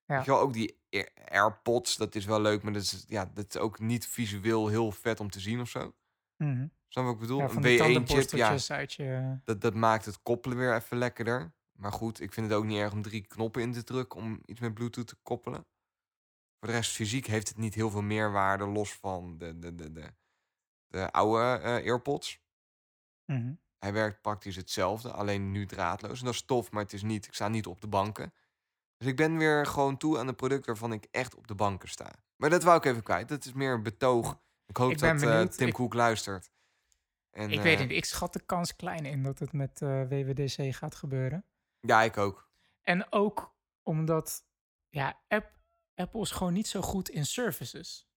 Ja. 0.05 0.15
Weet 0.15 0.25
je 0.25 0.31
wel, 0.31 0.39
ook 0.39 0.53
die 0.53 0.81
AirPods, 1.25 1.97
dat 1.97 2.15
is 2.15 2.25
wel 2.25 2.41
leuk, 2.41 2.63
maar 2.63 2.73
dat 2.73 2.81
is, 2.81 3.03
ja, 3.07 3.31
dat 3.33 3.55
is 3.55 3.61
ook 3.61 3.79
niet 3.79 4.07
visueel 4.07 4.67
heel 4.67 4.91
vet 4.91 5.19
om 5.19 5.29
te 5.29 5.39
zien 5.39 5.59
of 5.59 5.69
zo. 5.69 5.93
Snap 6.87 7.03
je 7.05 7.11
wat 7.11 7.13
ik 7.13 7.19
bedoel? 7.19 7.39
Ja, 7.39 7.49
een 7.49 7.61
die 7.61 8.01
W1-chip, 8.01 8.37
ja, 8.37 8.79
je... 8.85 9.39
dat, 9.43 9.61
dat 9.61 9.73
maakt 9.73 10.05
het 10.05 10.21
koppelen 10.21 10.57
weer 10.57 10.75
even 10.75 10.97
lekkerder. 10.97 11.53
Maar 11.71 11.91
goed, 11.91 12.19
ik 12.19 12.33
vind 12.33 12.49
het 12.49 12.57
ook 12.57 12.65
niet 12.65 12.77
erg 12.77 12.93
om 12.93 13.01
drie 13.01 13.27
knoppen 13.27 13.61
in 13.61 13.71
te 13.71 13.83
drukken 13.83 14.19
om 14.19 14.41
iets 14.45 14.59
met 14.59 14.73
Bluetooth 14.73 15.07
te 15.07 15.15
koppelen. 15.23 15.65
Voor 16.59 16.67
de 16.67 16.73
rest, 16.73 16.91
fysiek 16.91 17.25
heeft 17.25 17.47
het 17.47 17.57
niet 17.57 17.73
heel 17.73 17.89
veel 17.89 18.01
meerwaarde, 18.01 18.65
los 18.65 18.93
van 18.93 19.37
de, 19.37 19.59
de, 19.59 19.75
de, 19.75 19.91
de, 19.91 20.13
de 20.87 21.11
oude 21.11 21.61
eh, 21.61 21.71
AirPods. 21.71 22.41
Mhm. 23.25 23.53
Hij 23.77 23.93
werkt 23.93 24.21
praktisch 24.21 24.55
hetzelfde, 24.55 25.11
alleen 25.11 25.51
nu 25.51 25.65
draadloos. 25.65 26.19
En 26.19 26.25
dat 26.25 26.33
is 26.33 26.45
tof, 26.45 26.71
maar 26.71 26.83
het 26.83 26.93
is 26.93 27.01
niet, 27.01 27.25
ik 27.25 27.33
sta 27.33 27.47
niet 27.47 27.67
op 27.67 27.81
de 27.81 27.87
banken. 27.87 28.33
Dus 29.04 29.12
ik 29.12 29.18
ben 29.18 29.38
weer 29.38 29.66
gewoon 29.66 29.97
toe 29.97 30.20
aan 30.20 30.28
een 30.28 30.36
product 30.36 30.66
waarvan 30.66 30.93
ik 30.93 31.08
echt 31.12 31.36
op 31.36 31.47
de 31.47 31.56
banken 31.56 31.89
sta. 31.89 32.12
Maar 32.36 32.49
dat 32.49 32.64
wou 32.64 32.78
ik 32.78 32.86
even 32.86 33.04
kwijt. 33.04 33.28
Dat 33.30 33.45
is 33.45 33.54
meer 33.54 33.74
een 33.74 33.84
betoog. 33.84 34.39
Ik 34.66 34.78
hoop 34.78 34.91
Ik 34.91 34.99
dat 34.99 35.22
eh. 35.22 35.41
Tim 35.41 35.68
Ik- 35.68 35.74
Cook 35.74 35.93
luistert. 35.93 36.51
En, 37.32 37.51
ik 37.51 37.62
weet 37.62 37.80
eh, 37.80 37.82
niet, 37.82 37.91
ik 37.91 38.06
schat 38.06 38.34
de 38.34 38.39
kans 38.45 38.76
klein 38.76 39.06
in 39.06 39.24
dat 39.24 39.39
het 39.39 39.54
met 39.54 39.82
eh, 39.82 40.01
WWDC 40.01 40.76
gaat 40.76 40.95
gebeuren. 40.95 41.45
Ja, 41.80 42.01
ik 42.01 42.18
ook. 42.18 42.49
En 42.82 43.12
ook 43.12 43.56
omdat, 43.82 44.45
ja, 44.89 45.20
App, 45.28 45.51
Apple 45.95 46.22
is 46.22 46.32
gewoon 46.32 46.54
niet 46.54 46.68
zo 46.68 46.82
goed 46.82 47.10
in 47.10 47.26
services. 47.26 48.08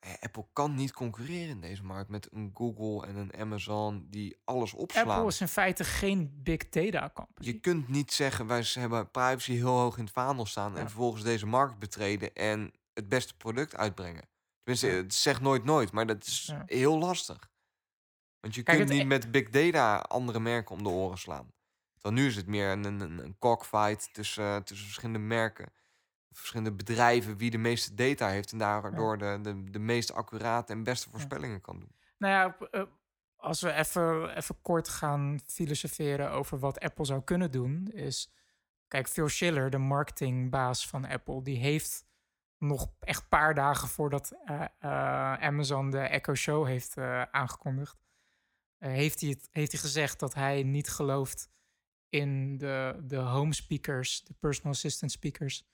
Eh, 0.00 0.10
Apple 0.20 0.46
kan 0.52 0.74
niet 0.74 0.92
concurreren 0.92 1.48
in 1.48 1.60
deze 1.60 1.84
markt 1.84 2.10
met 2.10 2.28
een 2.32 2.50
Google 2.54 3.06
en 3.06 3.16
een 3.16 3.36
Amazon 3.36 4.06
die 4.10 4.36
alles 4.44 4.74
opslaan. 4.74 5.08
Apple 5.08 5.26
is 5.26 5.40
in 5.40 5.48
feite 5.48 5.84
geen 5.84 6.40
big 6.42 6.68
data 6.68 7.10
company. 7.14 7.46
Je 7.46 7.60
kunt 7.60 7.88
niet 7.88 8.12
zeggen, 8.12 8.46
wij 8.46 8.64
hebben 8.72 9.10
privacy 9.10 9.52
heel 9.52 9.78
hoog 9.78 9.96
in 9.96 10.04
het 10.04 10.12
vaandel 10.12 10.46
staan... 10.46 10.76
en 10.76 10.86
vervolgens 10.88 11.22
deze 11.22 11.46
markt 11.46 11.78
betreden 11.78 12.34
en 12.34 12.72
het 12.94 13.08
beste 13.08 13.36
product 13.36 13.76
uitbrengen. 13.76 14.28
Tenminste, 14.62 14.86
het 14.86 15.14
zegt 15.14 15.40
nooit 15.40 15.64
nooit, 15.64 15.92
maar 15.92 16.06
dat 16.06 16.26
is 16.26 16.46
Ja. 16.46 16.62
heel 16.66 16.98
lastig. 16.98 17.50
Want 18.40 18.54
je 18.54 18.62
Kijk, 18.62 18.78
kunt 18.78 18.90
niet 18.90 19.00
e- 19.00 19.04
met 19.04 19.30
big 19.30 19.50
data 19.50 19.98
andere 19.98 20.40
merken 20.40 20.76
om 20.76 20.82
de 20.82 20.88
oren 20.88 21.18
slaan. 21.18 21.52
Dan 22.00 22.14
nu 22.14 22.26
is 22.26 22.36
het 22.36 22.46
meer 22.46 22.70
een, 22.70 22.84
een, 22.84 23.00
een 23.00 23.36
cockfight 23.38 24.14
tussen, 24.14 24.64
tussen 24.64 24.86
verschillende 24.86 25.18
merken. 25.18 25.72
Verschillende 26.32 26.72
bedrijven 26.72 27.36
wie 27.36 27.50
de 27.50 27.58
meeste 27.58 27.94
data 27.94 28.28
heeft... 28.28 28.52
en 28.52 28.58
daardoor 28.58 29.18
de, 29.18 29.38
de, 29.42 29.70
de 29.70 29.78
meest 29.78 30.12
accurate 30.12 30.72
en 30.72 30.82
beste 30.82 31.10
voorspellingen 31.10 31.60
kan 31.60 31.78
doen. 31.78 31.94
Nou 32.18 32.32
ja, 32.32 32.68
eh, 32.70 32.82
als 33.36 33.60
we 33.60 33.72
even, 33.72 34.36
even 34.36 34.62
kort 34.62 34.88
gaan 34.88 35.40
filosoferen 35.46 36.30
over 36.30 36.58
wat 36.58 36.80
Apple 36.80 37.04
zou 37.04 37.22
kunnen 37.22 37.50
doen, 37.50 37.86
is. 37.86 38.32
Kijk, 38.88 39.08
Phil 39.08 39.28
Schiller, 39.28 39.70
de 39.70 39.78
marketingbaas 39.78 40.88
van 40.88 41.04
Apple, 41.04 41.42
die 41.42 41.58
heeft 41.58 42.04
nog 42.58 42.92
echt 43.00 43.22
een 43.22 43.28
paar 43.28 43.54
dagen 43.54 43.88
voordat 43.88 44.32
eh, 44.44 44.64
eh, 44.78 45.32
Amazon 45.32 45.90
de 45.90 45.98
Echo 45.98 46.34
Show 46.34 46.66
heeft 46.66 46.98
aangekondigd, 47.30 47.96
heeft, 48.78 49.20
hij 49.20 49.30
het, 49.30 49.48
heeft 49.52 49.72
hij 49.72 49.80
gezegd 49.80 50.18
dat 50.18 50.34
hij 50.34 50.62
niet 50.62 50.90
gelooft 50.90 51.50
in 52.08 52.58
de, 52.58 53.00
de 53.02 53.16
home 53.16 53.54
speakers, 53.54 54.22
de 54.22 54.34
personal 54.40 54.72
assistant 54.72 55.12
speakers, 55.12 55.66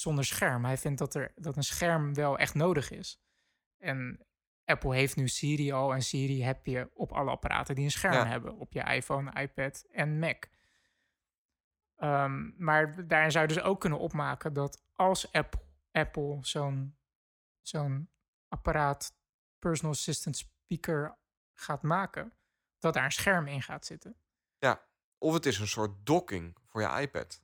zonder 0.00 0.24
scherm. 0.24 0.64
Hij 0.64 0.76
vindt 0.76 0.98
dat, 0.98 1.14
er, 1.14 1.32
dat 1.36 1.56
een 1.56 1.62
scherm 1.64 2.14
wel 2.14 2.38
echt 2.38 2.54
nodig 2.54 2.90
is. 2.90 3.20
En 3.78 4.26
Apple 4.64 4.94
heeft 4.94 5.16
nu 5.16 5.28
Siri 5.28 5.72
al 5.72 5.94
en 5.94 6.02
Siri 6.02 6.42
heb 6.42 6.66
je 6.66 6.90
op 6.94 7.12
alle 7.12 7.30
apparaten 7.30 7.74
die 7.74 7.84
een 7.84 7.90
scherm 7.90 8.14
Ja. 8.14 8.26
hebben. 8.26 8.56
Op 8.56 8.72
je 8.72 8.82
iPhone, 8.82 9.40
iPad 9.40 9.84
en 9.92 10.18
Mac. 10.18 10.44
Ehm, 11.96 12.64
maar 12.64 13.06
daarin 13.06 13.30
zou 13.30 13.46
je 13.48 13.54
dus 13.54 13.62
ook 13.62 13.80
kunnen 13.80 13.98
opmaken 13.98 14.52
dat 14.52 14.82
als 14.94 15.32
Apple, 15.32 15.60
Apple 15.92 16.38
zo'n 16.40 16.96
zo'n 17.60 18.10
apparaat, 18.48 19.14
personal 19.58 19.92
assistant 19.94 20.36
speaker 20.36 21.18
gaat 21.54 21.82
maken, 21.82 22.32
dat 22.78 22.94
daar 22.94 23.04
een 23.04 23.12
scherm 23.12 23.46
in 23.46 23.62
gaat 23.62 23.86
zitten. 23.86 24.16
Ja, 24.58 24.86
of 25.18 25.32
het 25.34 25.46
is 25.46 25.58
een 25.58 25.66
soort 25.66 26.06
docking 26.06 26.56
voor 26.66 26.80
je 26.80 27.00
iPad. 27.00 27.42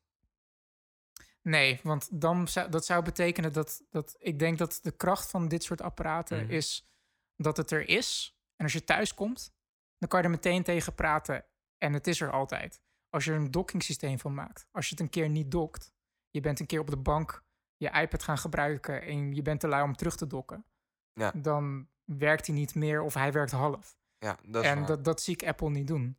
Nee, 1.49 1.81
want 1.83 2.21
dan 2.21 2.49
zou, 2.49 2.71
dat 2.71 2.85
zou 2.87 3.05
betekenen 3.05 3.53
dat, 3.53 3.83
dat 3.91 4.17
ik 4.19 4.39
denk 4.39 4.59
dat 4.59 4.79
de 4.83 4.91
kracht 4.97 5.31
van 5.31 5.49
dit 5.49 5.63
soort 5.65 5.81
apparaten 5.81 6.43
Mhm. 6.43 6.53
is 6.53 6.89
dat 7.37 7.57
het 7.57 7.71
er 7.71 7.89
is. 7.89 8.37
En 8.57 8.65
als 8.65 8.73
je 8.73 8.85
thuis 8.85 9.15
komt, 9.15 9.55
dan 9.99 10.09
kan 10.09 10.19
je 10.19 10.25
er 10.25 10.31
meteen 10.31 10.63
tegen 10.63 10.95
praten 10.95 11.45
en 11.79 11.93
het 11.93 12.07
is 12.07 12.21
er 12.21 12.31
altijd. 12.31 12.83
Als 13.11 13.25
je 13.25 13.31
er 13.31 13.37
een 13.37 13.51
dockingsysteem 13.51 14.19
van 14.19 14.35
maakt, 14.35 14.67
als 14.73 14.85
je 14.87 14.91
het 14.91 15.01
een 15.01 15.11
keer 15.11 15.29
niet 15.29 15.51
dokt, 15.51 15.93
je 16.31 16.41
bent 16.41 16.61
een 16.61 16.67
keer 16.67 16.81
op 16.81 16.91
de 16.91 16.97
bank 16.97 17.45
je 17.77 17.91
iPad 17.91 18.23
gaan 18.23 18.39
gebruiken 18.39 19.03
en 19.03 19.35
je 19.35 19.43
bent 19.43 19.61
te 19.61 19.69
lui 19.69 19.83
om 19.83 19.97
terug 19.97 20.17
te 20.17 20.27
dokken, 20.27 20.67
Ja. 21.13 21.33
dan 21.37 21.89
werkt 22.05 22.47
hij 22.47 22.55
niet 22.57 22.75
meer 22.75 23.03
of 23.03 23.15
hij 23.15 23.33
werkt 23.33 23.51
half. 23.53 23.99
Ja, 24.19 24.39
dat 24.45 24.65
is 24.65 24.71
en 24.71 24.79
waar. 24.79 24.87
dat, 24.87 25.05
dat 25.05 25.23
zie 25.23 25.35
ik 25.35 25.47
Apple 25.49 25.71
niet 25.71 25.87
doen. 25.87 26.19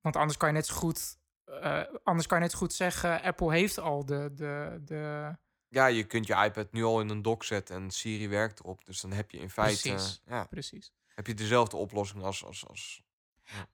Want 0.00 0.16
anders 0.16 0.36
kan 0.38 0.48
je 0.48 0.54
net 0.54 0.66
zo 0.66 0.74
goed, 0.74 1.18
eh, 1.44 1.82
anders 2.02 2.26
kan 2.26 2.36
je 2.38 2.42
net 2.42 2.52
zo 2.52 2.58
goed 2.58 2.72
zeggen, 2.72 3.22
Apple 3.22 3.52
heeft 3.52 3.78
al 3.78 4.04
de, 4.04 4.30
de, 4.34 4.80
de 4.84 5.36
Ja, 5.68 5.86
je 5.86 6.04
kunt 6.04 6.26
je 6.26 6.34
iPad 6.44 6.72
nu 6.72 6.84
al 6.84 7.00
in 7.00 7.08
een 7.08 7.22
dock 7.22 7.44
zetten 7.44 7.76
en 7.76 7.90
Siri 7.90 8.28
werkt 8.28 8.60
erop. 8.60 8.84
Dus 8.84 9.00
dan 9.00 9.12
heb 9.12 9.30
je 9.30 9.38
in 9.38 9.50
feite 9.50 9.88
Precies. 9.88 10.22
ja, 10.26 10.44
precies. 10.44 10.92
heb 11.14 11.26
je 11.26 11.34
dezelfde 11.34 11.76
oplossing 11.76 12.22
als, 12.22 12.44
als, 12.44 12.66
als... 12.68 13.02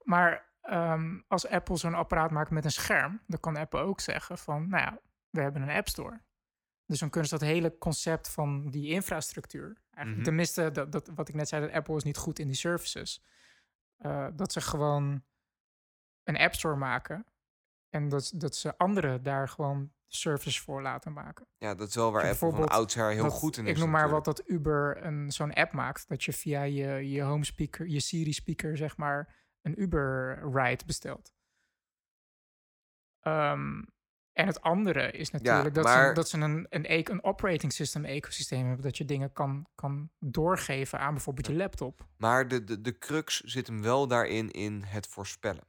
Maar 0.03 0.49
ehm, 0.61 1.21
als 1.29 1.47
Apple 1.49 1.77
zo'n 1.77 1.95
apparaat 1.95 2.31
maakt 2.31 2.51
met 2.51 2.65
een 2.65 2.71
scherm, 2.71 3.21
dan 3.27 3.41
kan 3.41 3.57
Apple 3.57 3.81
ook 3.81 4.01
zeggen 4.01 4.39
van, 4.39 4.69
nou 4.69 4.83
ja, 4.83 5.01
we 5.31 5.41
hebben 5.41 5.63
een 5.63 5.71
App 5.77 5.89
Store. 5.89 6.21
Dus 6.87 6.99
dan 6.99 7.11
kunnen 7.11 7.29
ze 7.29 7.39
dat 7.39 7.49
hele 7.49 7.79
concept 7.79 8.29
van 8.31 8.71
die 8.71 8.89
infrastructuur, 8.89 9.65
eigenlijk, 9.91 10.15
Mhm. 10.17 10.23
tenminste, 10.25 10.71
dat, 10.71 10.93
dat, 10.93 11.11
wat 11.15 11.29
ik 11.29 11.35
net 11.35 11.49
zei, 11.49 11.67
dat 11.67 11.75
Apple 11.75 11.97
is 11.97 12.03
niet 12.03 12.17
goed 12.17 12.39
in 12.39 12.47
die 12.47 12.57
services. 12.57 13.23
eh, 13.97 14.27
dat 14.33 14.53
ze 14.53 14.61
gewoon 14.61 15.25
een 16.25 16.37
App 16.39 16.55
Store 16.55 16.77
maken 16.77 17.27
en 17.91 18.09
dat, 18.09 18.33
dat 18.35 18.57
ze 18.57 18.77
anderen 18.79 19.23
daar 19.23 19.49
gewoon 19.49 19.93
services 20.07 20.61
voor 20.61 20.83
laten 20.83 21.13
maken. 21.13 21.47
Ja, 21.59 21.75
dat 21.75 21.89
is 21.89 21.95
wel 21.95 22.13
waar 22.13 22.31
Apple 22.31 22.51
van 22.51 22.69
oudsher 22.69 23.11
heel 23.11 23.23
dat- 23.23 23.33
goed 23.33 23.57
in 23.57 23.65
is 23.67 23.71
Ik 23.71 23.77
noem 23.79 23.91
maar 23.91 24.01
natuurlijk. 24.01 24.27
wat 24.27 24.37
dat 24.37 24.49
Uber 24.49 25.05
een, 25.05 25.31
zo'n 25.33 25.53
app 25.53 25.73
maakt. 25.73 26.09
Dat 26.09 26.25
je 26.25 26.33
via 26.33 26.63
je, 26.63 27.11
je 27.11 27.23
home 27.23 27.45
speaker, 27.45 27.87
je 27.89 28.01
Siri 28.01 28.33
speaker, 28.33 28.77
zeg 28.77 28.97
maar, 28.97 29.37
een 29.63 29.81
Uber 29.83 30.39
ride 30.53 30.85
bestelt. 30.87 31.33
Ehm, 33.21 33.83
en 34.33 34.47
het 34.47 34.61
andere 34.61 35.11
is 35.11 35.31
natuurlijk 35.31 35.75
dat, 35.75 35.85
maar- 35.85 36.09
ze, 36.09 36.15
dat 36.15 36.29
ze 36.29 36.39
een, 36.39 36.67
een, 36.71 36.85
e- 36.89 37.03
een 37.05 37.25
operating 37.25 37.73
system 37.73 38.05
ecosysteem 38.05 38.67
hebben. 38.67 38.85
Dat 38.85 38.97
je 38.97 39.05
dingen 39.05 39.33
kan, 39.33 39.67
kan 39.75 40.11
doorgeven 40.19 41.01
aan 41.01 41.15
bijvoorbeeld 41.15 41.47
je 41.47 41.55
laptop. 41.55 42.07
Maar 42.17 42.49
de, 42.49 42.65
de, 42.65 42.81
de 42.81 42.99
crux 42.99 43.41
zit 43.41 43.67
hem 43.67 43.83
wel 43.83 44.07
daarin 44.07 44.51
in 44.51 44.83
het 44.83 45.07
voorspellen. 45.07 45.65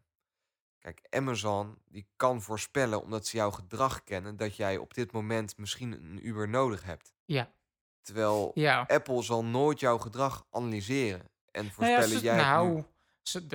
Kijk, 0.82 1.02
Amazon 1.10 1.78
die 1.90 2.08
kan 2.16 2.42
voorspellen 2.42 3.02
omdat 3.02 3.28
ze 3.28 3.38
jouw 3.38 3.52
gedrag 3.52 4.04
kennen 4.04 4.38
dat 4.38 4.56
jij 4.56 4.78
op 4.78 4.94
dit 4.94 5.12
moment 5.12 5.58
misschien 5.58 5.92
een 5.92 6.28
Uber 6.28 6.50
nodig 6.50 6.84
hebt. 6.84 7.14
Ja, 7.26 7.52
Terwijl 8.02 8.52
ja. 8.54 8.86
Apple 8.88 9.24
zal 9.24 9.46
nooit 9.46 9.80
jouw 9.80 9.98
gedrag 9.98 10.46
analyseren 10.52 11.30
en 11.52 11.52
Nou 11.52 11.66
ja, 11.66 11.72
voorspellen 11.72 12.20
ze, 12.20 12.24
jij 12.24 12.36
nou, 12.36 12.84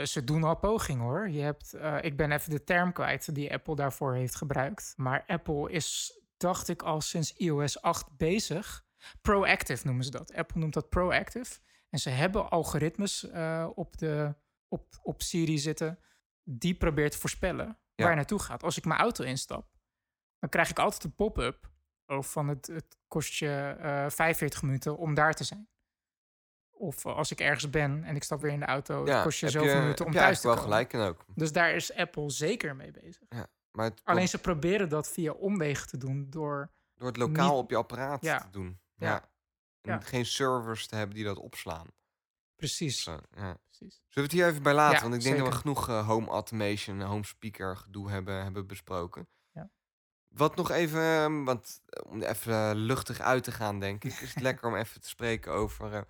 ze, 0.02 0.24
doen 0.24 0.44
al 0.44 0.56
pogingen 0.56 1.04
hoor. 1.04 1.28
Je 1.28 1.40
hebt, 1.40 1.72
eh, 1.72 1.96
ik 2.00 2.16
ben 2.16 2.32
even 2.32 2.50
de 2.50 2.64
term 2.64 2.92
kwijt 2.92 3.34
die 3.34 3.52
Apple 3.52 3.76
daarvoor 3.76 4.14
heeft 4.14 4.34
gebruikt. 4.34 4.94
Maar 4.96 5.24
Apple 5.26 5.70
is, 5.70 6.20
dacht 6.36 6.68
ik, 6.68 6.82
al 6.82 7.00
sinds 7.00 7.32
iOS 7.36 7.82
8 7.82 8.16
bezig. 8.16 8.84
Proactive 9.20 9.86
noemen 9.86 10.04
ze 10.04 10.10
dat. 10.10 10.34
Apple 10.34 10.60
noemt 10.60 10.74
dat 10.74 10.88
proactive. 10.88 11.58
En 11.90 11.98
ze 11.98 12.10
hebben 12.10 12.50
algoritmes 12.50 13.30
eh, 13.30 13.68
op, 13.74 13.98
de, 13.98 14.34
op, 14.68 14.86
op 15.02 15.22
Siri 15.22 15.58
zitten. 15.58 15.98
Die 16.48 16.74
probeert 16.74 17.12
te 17.12 17.18
voorspellen 17.18 17.66
Ja. 17.66 17.76
waar 17.94 18.10
je 18.10 18.16
naartoe 18.16 18.38
gaat. 18.38 18.62
Als 18.62 18.76
ik 18.76 18.84
mijn 18.84 19.00
auto 19.00 19.24
instap, 19.24 19.68
dan 20.38 20.48
krijg 20.50 20.70
ik 20.70 20.78
altijd 20.78 21.04
een 21.04 21.14
pop-up. 21.14 21.70
Over 22.06 22.30
van 22.30 22.48
het, 22.48 22.66
het 22.66 22.98
kost 23.08 23.34
je 23.34 23.76
eh 23.80 24.10
45 24.10 24.62
minuten 24.62 24.96
om 24.96 25.14
daar 25.14 25.34
te 25.34 25.44
zijn. 25.44 25.68
Of 26.70 27.06
als 27.06 27.30
ik 27.30 27.40
ergens 27.40 27.70
ben 27.70 28.04
en 28.04 28.16
ik 28.16 28.22
stap 28.22 28.40
weer 28.40 28.52
in 28.52 28.60
de 28.60 28.66
auto, 28.66 28.98
het 28.98 29.08
ja, 29.08 29.22
kost 29.22 29.38
je 29.40 29.48
zoveel 29.50 29.80
minuten 29.80 30.06
om 30.06 30.12
thuis 30.12 30.36
te 30.40 30.42
komen. 30.46 30.56
wel 30.62 30.70
gelijk 30.70 30.92
en 30.92 31.00
ook. 31.00 31.24
Dus 31.34 31.52
daar 31.52 31.70
is 31.74 31.94
Apple 31.94 32.30
zeker 32.30 32.76
mee 32.76 32.90
bezig. 32.90 33.28
Maar 33.70 33.84
het 33.84 34.00
Alleen 34.04 34.28
ze 34.28 34.38
proberen 34.38 34.88
dat 34.88 35.08
via 35.08 35.32
omwegen 35.32 35.88
te 35.88 35.96
doen 35.96 36.30
door... 36.30 36.70
door 36.94 37.06
het 37.08 37.16
lokaal 37.16 37.50
niet- 37.50 37.62
op 37.62 37.70
je 37.70 37.76
apparaat 37.76 38.22
Ja. 38.24 38.38
te 38.38 38.50
doen. 38.50 38.80
Ja. 38.94 39.06
Ja. 39.08 39.30
En 39.80 39.92
Ja. 39.92 40.00
geen 40.00 40.26
servers 40.26 40.86
te 40.86 40.96
hebben 40.96 41.16
die 41.16 41.24
dat 41.24 41.38
opslaan. 41.38 41.86
Precies. 42.56 43.04
Ja. 43.04 43.20
precies. 43.64 44.02
Zullen 44.08 44.10
we 44.12 44.20
het 44.20 44.32
hier 44.32 44.46
even 44.46 44.62
bij 44.62 44.74
laten? 44.74 44.96
Ja, 44.96 45.02
Want 45.02 45.14
ik 45.14 45.22
denk 45.22 45.38
dat 45.38 45.48
we 45.48 45.54
genoeg 45.54 45.88
eh, 45.88 46.06
home 46.06 46.26
automation 46.28 47.00
home 47.00 47.24
speaker 47.24 47.76
gedoe 47.76 48.10
hebben, 48.10 48.42
hebben 48.42 48.66
besproken. 48.66 49.28
Ja. 49.52 49.70
Wat 50.28 50.56
nog 50.56 50.70
even, 50.70 51.00
eh, 51.00 51.44
want 51.44 51.80
eh, 51.86 52.10
om 52.10 52.22
even 52.22 52.52
eh, 52.52 52.70
luchtig 52.74 53.20
uit 53.20 53.44
te 53.44 53.52
gaan, 53.52 53.80
denk 53.80 54.04
ik, 54.04 54.12
is 54.12 54.34
het 54.34 54.42
lekker 54.48 54.68
om 54.68 54.76
even 54.76 55.00
te 55.00 55.08
spreken 55.08 55.52
over. 55.52 56.06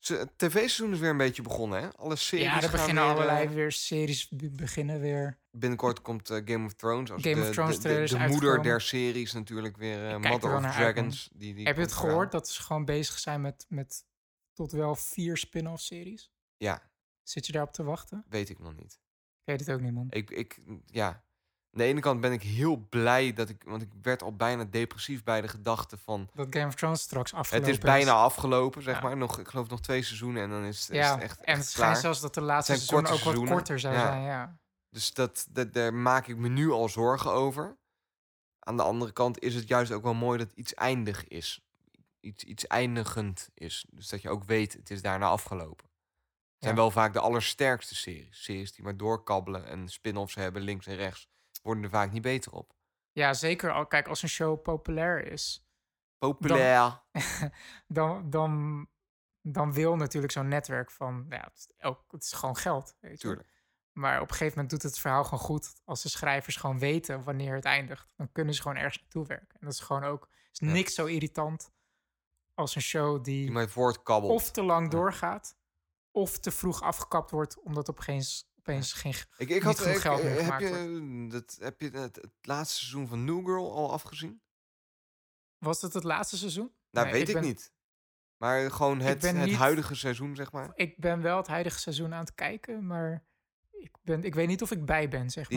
het 0.00 0.38
tv-seizoen 0.38 0.92
is 0.92 0.98
weer 0.98 1.10
een 1.10 1.16
beetje 1.16 1.42
begonnen, 1.42 1.82
hè? 1.82 1.88
Alle 1.96 2.16
series. 2.16 2.46
Ja, 2.46 2.54
er 2.56 2.62
gaan 2.62 2.70
beginnen 2.70 3.04
weer, 3.04 3.12
allerlei 3.12 3.48
weer 3.48 3.72
series 3.72 4.28
be- 4.28 4.50
beginnen 4.50 5.00
weer. 5.00 5.38
binnenkort 5.50 6.02
komt 6.02 6.28
Game 6.44 6.64
of 6.66 6.72
Thrones. 6.72 7.10
Als 7.12 7.22
Game 7.22 7.34
de, 7.34 7.40
of 7.40 7.50
Thrones 7.50 7.78
de, 7.80 8.26
moeder 8.28 8.62
der 8.62 8.80
series 8.80 9.32
natuurlijk 9.32 9.76
weer. 9.76 10.20
Mother 10.20 10.56
of. 10.56 10.60
Dragons. 10.74 11.30
die, 11.32 11.54
die 11.54 11.66
Heb 11.66 11.76
je 11.76 11.82
het 11.82 11.92
gehoord 11.92 12.32
dat 12.32 12.48
ze 12.48 12.62
gewoon 12.62 12.84
bezig 12.84 13.18
zijn 13.18 13.40
met, 13.40 13.66
met 13.68 14.04
tot 14.54 14.72
wel 14.72 14.94
vier 14.94 15.36
spin-off 15.36 15.82
series? 15.82 16.32
Ja, 16.56 16.82
Zit 17.22 17.46
je 17.46 17.52
daarop 17.52 17.72
te 17.72 17.82
wachten? 17.82 18.24
weet 18.28 18.48
ik 18.48 18.58
nog 18.58 18.74
niet. 18.76 18.92
Ik 18.92 19.44
weet 19.44 19.60
het 19.60 19.70
ook 19.70 19.80
niet, 19.80 19.92
man. 19.92 20.06
Ik, 20.10 20.30
ik, 20.30 20.58
ja. 20.86 21.08
Aan 21.08 21.80
de 21.80 21.84
ene 21.84 22.00
kant 22.00 22.20
ben 22.20 22.32
ik 22.32 22.42
heel 22.42 22.76
blij 22.76 23.32
dat 23.32 23.48
ik, 23.48 23.62
want 23.64 23.82
ik 23.82 23.88
werd 24.02 24.22
al 24.22 24.36
bijna 24.36 24.64
depressief 24.64 25.22
bij 25.24 25.40
de 25.40 25.48
gedachte 25.48 25.98
van, 25.98 26.30
Dat 26.34 26.46
Game 26.50 26.66
of 26.66 26.74
Thrones 26.74 27.00
straks 27.02 27.34
afgelopen 27.34 27.68
het 27.68 27.78
is 27.78 27.84
bijna 27.84 28.12
afgelopen, 28.12 28.82
zeg 28.82 28.94
Ja. 28.96 29.02
maar. 29.02 29.16
Nog, 29.16 29.38
ik 29.38 29.48
geloof 29.48 29.68
nog 29.68 29.80
twee 29.80 30.02
seizoenen 30.02 30.42
en 30.42 30.50
dan 30.50 30.64
is, 30.64 30.80
het- 30.80 30.90
is 30.90 30.96
Ja, 30.96 31.14
het 31.14 31.22
echt, 31.22 31.40
en 31.40 31.56
het 31.56 31.66
schijnt 31.66 31.98
zelfs 31.98 32.20
dat 32.20 32.34
de 32.34 32.40
laatste 32.40 32.72
zijn 32.74 32.86
seizoen 32.86 33.06
ook 33.06 33.12
wat 33.12 33.20
seizoenen. 33.22 33.52
korter 33.54 33.80
zou 33.80 33.94
Ja. 33.94 34.06
zijn, 34.06 34.22
ja. 34.22 34.58
Dus 34.88 35.12
dat, 35.14 35.46
dat, 35.50 35.72
daar 35.72 35.94
maak 35.94 36.26
ik 36.26 36.36
me 36.36 36.48
nu 36.48 36.70
al 36.70 36.88
zorgen 36.88 37.32
over. 37.32 37.76
Aan 38.58 38.76
de 38.76 38.82
andere 38.82 39.12
kant 39.12 39.38
is 39.38 39.54
het 39.54 39.68
juist 39.68 39.92
ook 39.92 40.02
wel 40.02 40.14
mooi 40.14 40.38
dat 40.38 40.52
iets 40.54 40.74
eindig 40.74 41.28
is. 41.28 41.63
Iets, 42.24 42.44
iets 42.44 42.66
eindigend 42.66 43.50
is. 43.54 43.86
Dus 43.90 44.08
dat 44.08 44.22
je 44.22 44.30
ook 44.30 44.44
weet, 44.44 44.72
het 44.72 44.90
is 44.90 45.02
daarna 45.02 45.26
afgelopen. 45.26 45.86
Het 45.86 46.62
zijn 46.62 46.74
Ja. 46.74 46.80
wel 46.80 46.90
vaak 46.90 47.12
de 47.12 47.20
allersterkste 47.20 47.94
series. 47.94 48.42
Series 48.44 48.72
die 48.72 48.84
maar 48.84 48.96
doorkabbelen 48.96 49.66
en 49.66 49.88
spin-offs 49.88 50.34
hebben 50.34 50.62
links 50.62 50.86
en 50.86 50.96
rechts. 50.96 51.28
Worden 51.62 51.84
er 51.84 51.90
vaak 51.90 52.12
niet 52.12 52.22
beter 52.22 52.52
op. 52.52 52.72
Ja, 53.12 53.32
zeker. 53.34 53.72
Al, 53.72 53.86
kijk, 53.86 54.08
als 54.08 54.22
een 54.22 54.28
show 54.28 54.62
populair 54.62 55.26
is, 55.26 55.68
Populair. 56.18 57.02
dan, 57.86 58.30
dan 58.30 58.86
dan 59.46 59.72
wil 59.72 59.96
natuurlijk 59.96 60.32
zo'n 60.32 60.48
netwerk 60.48 60.90
van, 60.90 61.26
ja, 61.28 61.40
het 61.40 61.56
is, 61.56 61.84
ook, 61.84 62.04
het 62.10 62.22
is 62.22 62.32
gewoon 62.32 62.56
geld. 62.56 62.96
Weet 63.00 63.12
je? 63.12 63.18
Tuurlijk. 63.18 63.48
Maar 63.92 64.14
op 64.20 64.28
een 64.30 64.36
gegeven 64.36 64.52
moment 64.52 64.70
doet 64.70 64.82
het 64.82 64.98
verhaal 65.00 65.24
gewoon 65.24 65.38
goed 65.40 65.80
als 65.84 66.02
de 66.02 66.08
schrijvers 66.08 66.56
gewoon 66.56 66.78
weten 66.78 67.22
wanneer 67.22 67.54
het 67.54 67.64
eindigt. 67.64 68.12
Dan 68.16 68.32
kunnen 68.32 68.54
ze 68.54 68.62
gewoon 68.62 68.76
ergens 68.76 68.98
naartoe 69.00 69.26
werken. 69.26 69.48
En 69.60 69.66
dat 69.66 69.72
is 69.72 69.80
gewoon 69.80 70.04
ook, 70.04 70.28
is 70.52 70.58
Ja. 70.58 70.66
niks 70.66 70.94
zo 70.94 71.04
irritant 71.06 71.72
als 72.54 72.74
een 72.74 72.82
show 72.82 73.24
die 73.24 73.42
Die 73.42 73.50
of 74.30 74.50
te 74.50 74.62
lang 74.62 74.84
Ja. 74.84 74.90
doorgaat, 74.90 75.56
of 76.10 76.38
te 76.38 76.50
vroeg 76.50 76.82
afgekapt 76.82 77.30
wordt, 77.30 77.60
omdat 77.62 77.90
opeens, 77.90 78.50
opeens 78.58 78.92
geen... 78.92 79.14
Ik, 79.36 79.48
ik 79.48 79.62
had 79.62 79.86
ik, 79.86 79.96
geld 79.96 80.22
meer 80.22 80.32
heb 80.32 80.40
gemaakt 80.40 80.62
je, 80.62 81.26
dat, 81.30 81.56
heb 81.60 81.80
je 81.80 81.90
het, 81.90 82.16
het 82.16 82.32
laatste 82.42 82.76
seizoen 82.78 83.08
van 83.08 83.24
New 83.24 83.44
Girl 83.44 83.72
al 83.72 83.92
afgezien? 83.92 84.42
Was 85.58 85.80
het 85.82 85.92
het 85.94 86.04
laatste 86.04 86.36
seizoen? 86.36 86.72
Nou, 86.90 87.06
Nee, 87.06 87.14
weet 87.14 87.28
ik, 87.28 87.34
ben- 87.34 87.42
niet. 87.42 87.72
Maar 88.36 88.70
gewoon 88.70 89.00
het, 89.00 89.22
het 89.22 89.34
niet- 89.34 89.54
huidige 89.56 89.94
seizoen, 89.94 90.36
zeg 90.36 90.52
maar. 90.52 90.70
Ik 90.74 90.98
ben 91.00 91.22
wel 91.22 91.36
het 91.36 91.46
huidige 91.46 91.78
seizoen 91.78 92.14
aan 92.14 92.20
het 92.24 92.34
kijken, 92.34 92.86
maar 92.86 93.26
ik, 93.70 93.96
ben, 94.02 94.24
ik 94.24 94.34
weet 94.34 94.46
niet 94.46 94.62
of 94.62 94.70
ik 94.70 94.84
bij 94.84 95.08
ben, 95.08 95.30
zeg 95.30 95.48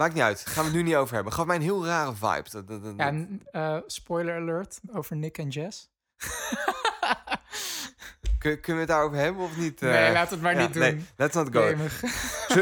Maakt 0.00 0.14
niet 0.14 0.22
uit. 0.22 0.40
Gaan 0.46 0.64
we 0.64 0.70
het 0.70 0.78
nu 0.78 0.82
niet 0.82 0.94
over 0.94 1.14
hebben. 1.14 1.32
Gaf 1.32 1.46
mij 1.46 1.56
een 1.56 1.62
heel 1.62 1.86
rare 1.86 2.14
vibe. 2.14 2.44
Dat, 2.50 2.68
dat, 2.68 2.82
dat- 2.84 2.94
ja 2.96 3.10
n- 3.10 3.42
eh, 3.50 3.76
spoiler 3.86 4.34
alert 4.36 4.80
over 4.92 5.16
Nick 5.16 5.38
en 5.38 5.48
Jess. 5.48 5.90
Kun- 8.38 8.60
kunnen 8.60 8.62
we 8.74 8.78
het 8.78 8.88
daarover 8.88 9.18
hebben 9.18 9.42
of 9.42 9.56
niet? 9.56 9.80
nee, 9.80 9.92
eh? 10.06 10.12
laat 10.12 10.30
het 10.30 10.40
maar 10.40 10.54
ja, 10.54 10.60
niet 10.60 10.72
doen. 10.72 10.82
Nee, 10.82 11.04
let's 11.16 11.34
not 11.34 11.48
go. 11.52 11.74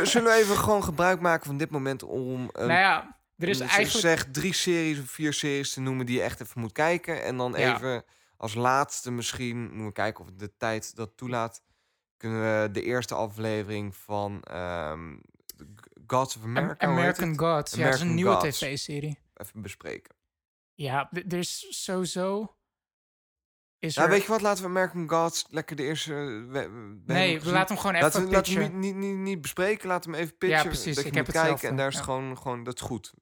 Zullen- 0.04 0.28
we 0.30 0.36
even 0.36 0.56
gewoon 0.56 0.84
gebruik 0.84 1.20
maken 1.20 1.46
van 1.46 1.56
dit 1.56 1.70
moment 1.70 2.02
om... 2.02 2.40
Een, 2.52 2.66
nou 2.66 2.80
ja, 2.80 3.16
er 3.36 3.48
is 3.48 3.60
eigenlijk... 3.60 3.90
Zeg 3.90 4.24
drie 4.32 4.52
series 4.54 5.00
of 5.00 5.10
vier 5.10 5.32
series 5.32 5.72
te 5.72 5.80
noemen 5.80 6.06
die 6.06 6.16
je 6.16 6.22
echt 6.22 6.40
even 6.40 6.60
moet 6.60 6.72
kijken. 6.72 7.22
En 7.24 7.36
dan 7.36 7.54
Ja. 7.56 7.74
even 7.74 8.04
als 8.36 8.54
laatste 8.54 9.10
misschien... 9.10 9.60
Moeten 9.62 9.84
we 9.86 9.92
kijken 9.92 10.24
of 10.24 10.30
de 10.36 10.56
tijd 10.56 10.96
dat 10.96 11.10
toelaat. 11.16 11.62
Kunnen 12.16 12.40
we 12.62 12.70
de 12.70 12.82
eerste 12.82 13.14
aflevering 13.14 13.96
van... 13.96 14.40
ehm, 14.42 15.16
Gods 16.12 16.36
of 16.36 16.42
America, 16.42 16.86
American? 16.86 17.38
Gods. 17.38 17.74
ja, 17.74 17.84
het 17.84 17.94
is 17.94 18.00
een 18.00 18.14
nieuwe 18.14 18.36
tv-serie. 18.36 19.18
even 19.34 19.62
bespreken. 19.62 20.14
Ja, 20.74 21.10
er 21.12 21.38
is 21.38 21.84
sowieso... 21.84 22.56
Is 23.78 23.94
Nou, 23.94 24.08
er... 24.08 24.14
weet 24.14 24.24
je 24.24 24.28
wat? 24.28 24.40
Laten 24.40 24.62
we 24.62 24.68
American 24.68 25.08
Gods 25.08 25.46
lekker 25.50 25.76
de 25.76 25.82
eerste... 25.82 26.12
hebben 26.12 27.02
nee, 27.06 27.40
we 27.40 27.50
laten 27.50 27.74
hem 27.74 27.76
gewoon 27.76 27.96
even 27.96 28.06
Laten 28.06 28.24
we, 28.24 28.30
laten 28.30 28.54
we 28.54 28.62
hem 28.62 28.78
niet, 28.78 28.94
niet, 28.94 29.16
niet, 29.16 29.40
bespreken. 29.40 29.88
Laten 29.88 30.10
we 30.10 30.16
hem 30.16 30.24
even 30.26 30.38
pitchen. 30.38 30.66
precies, 30.66 30.94
Dat 30.94 31.04
je 31.04 31.10
ik 31.10 31.16
heb 31.16 31.24
kijken. 31.24 31.40
hetzelfde, 31.40 31.68
En 31.68 31.76
daar 31.76 31.88
is 31.88 31.94
ja. 31.94 32.02
gewoon, 32.02 32.38
gewoon... 32.38 32.64
Dat 32.64 32.74
is 32.74 32.80
goed. 32.80 33.14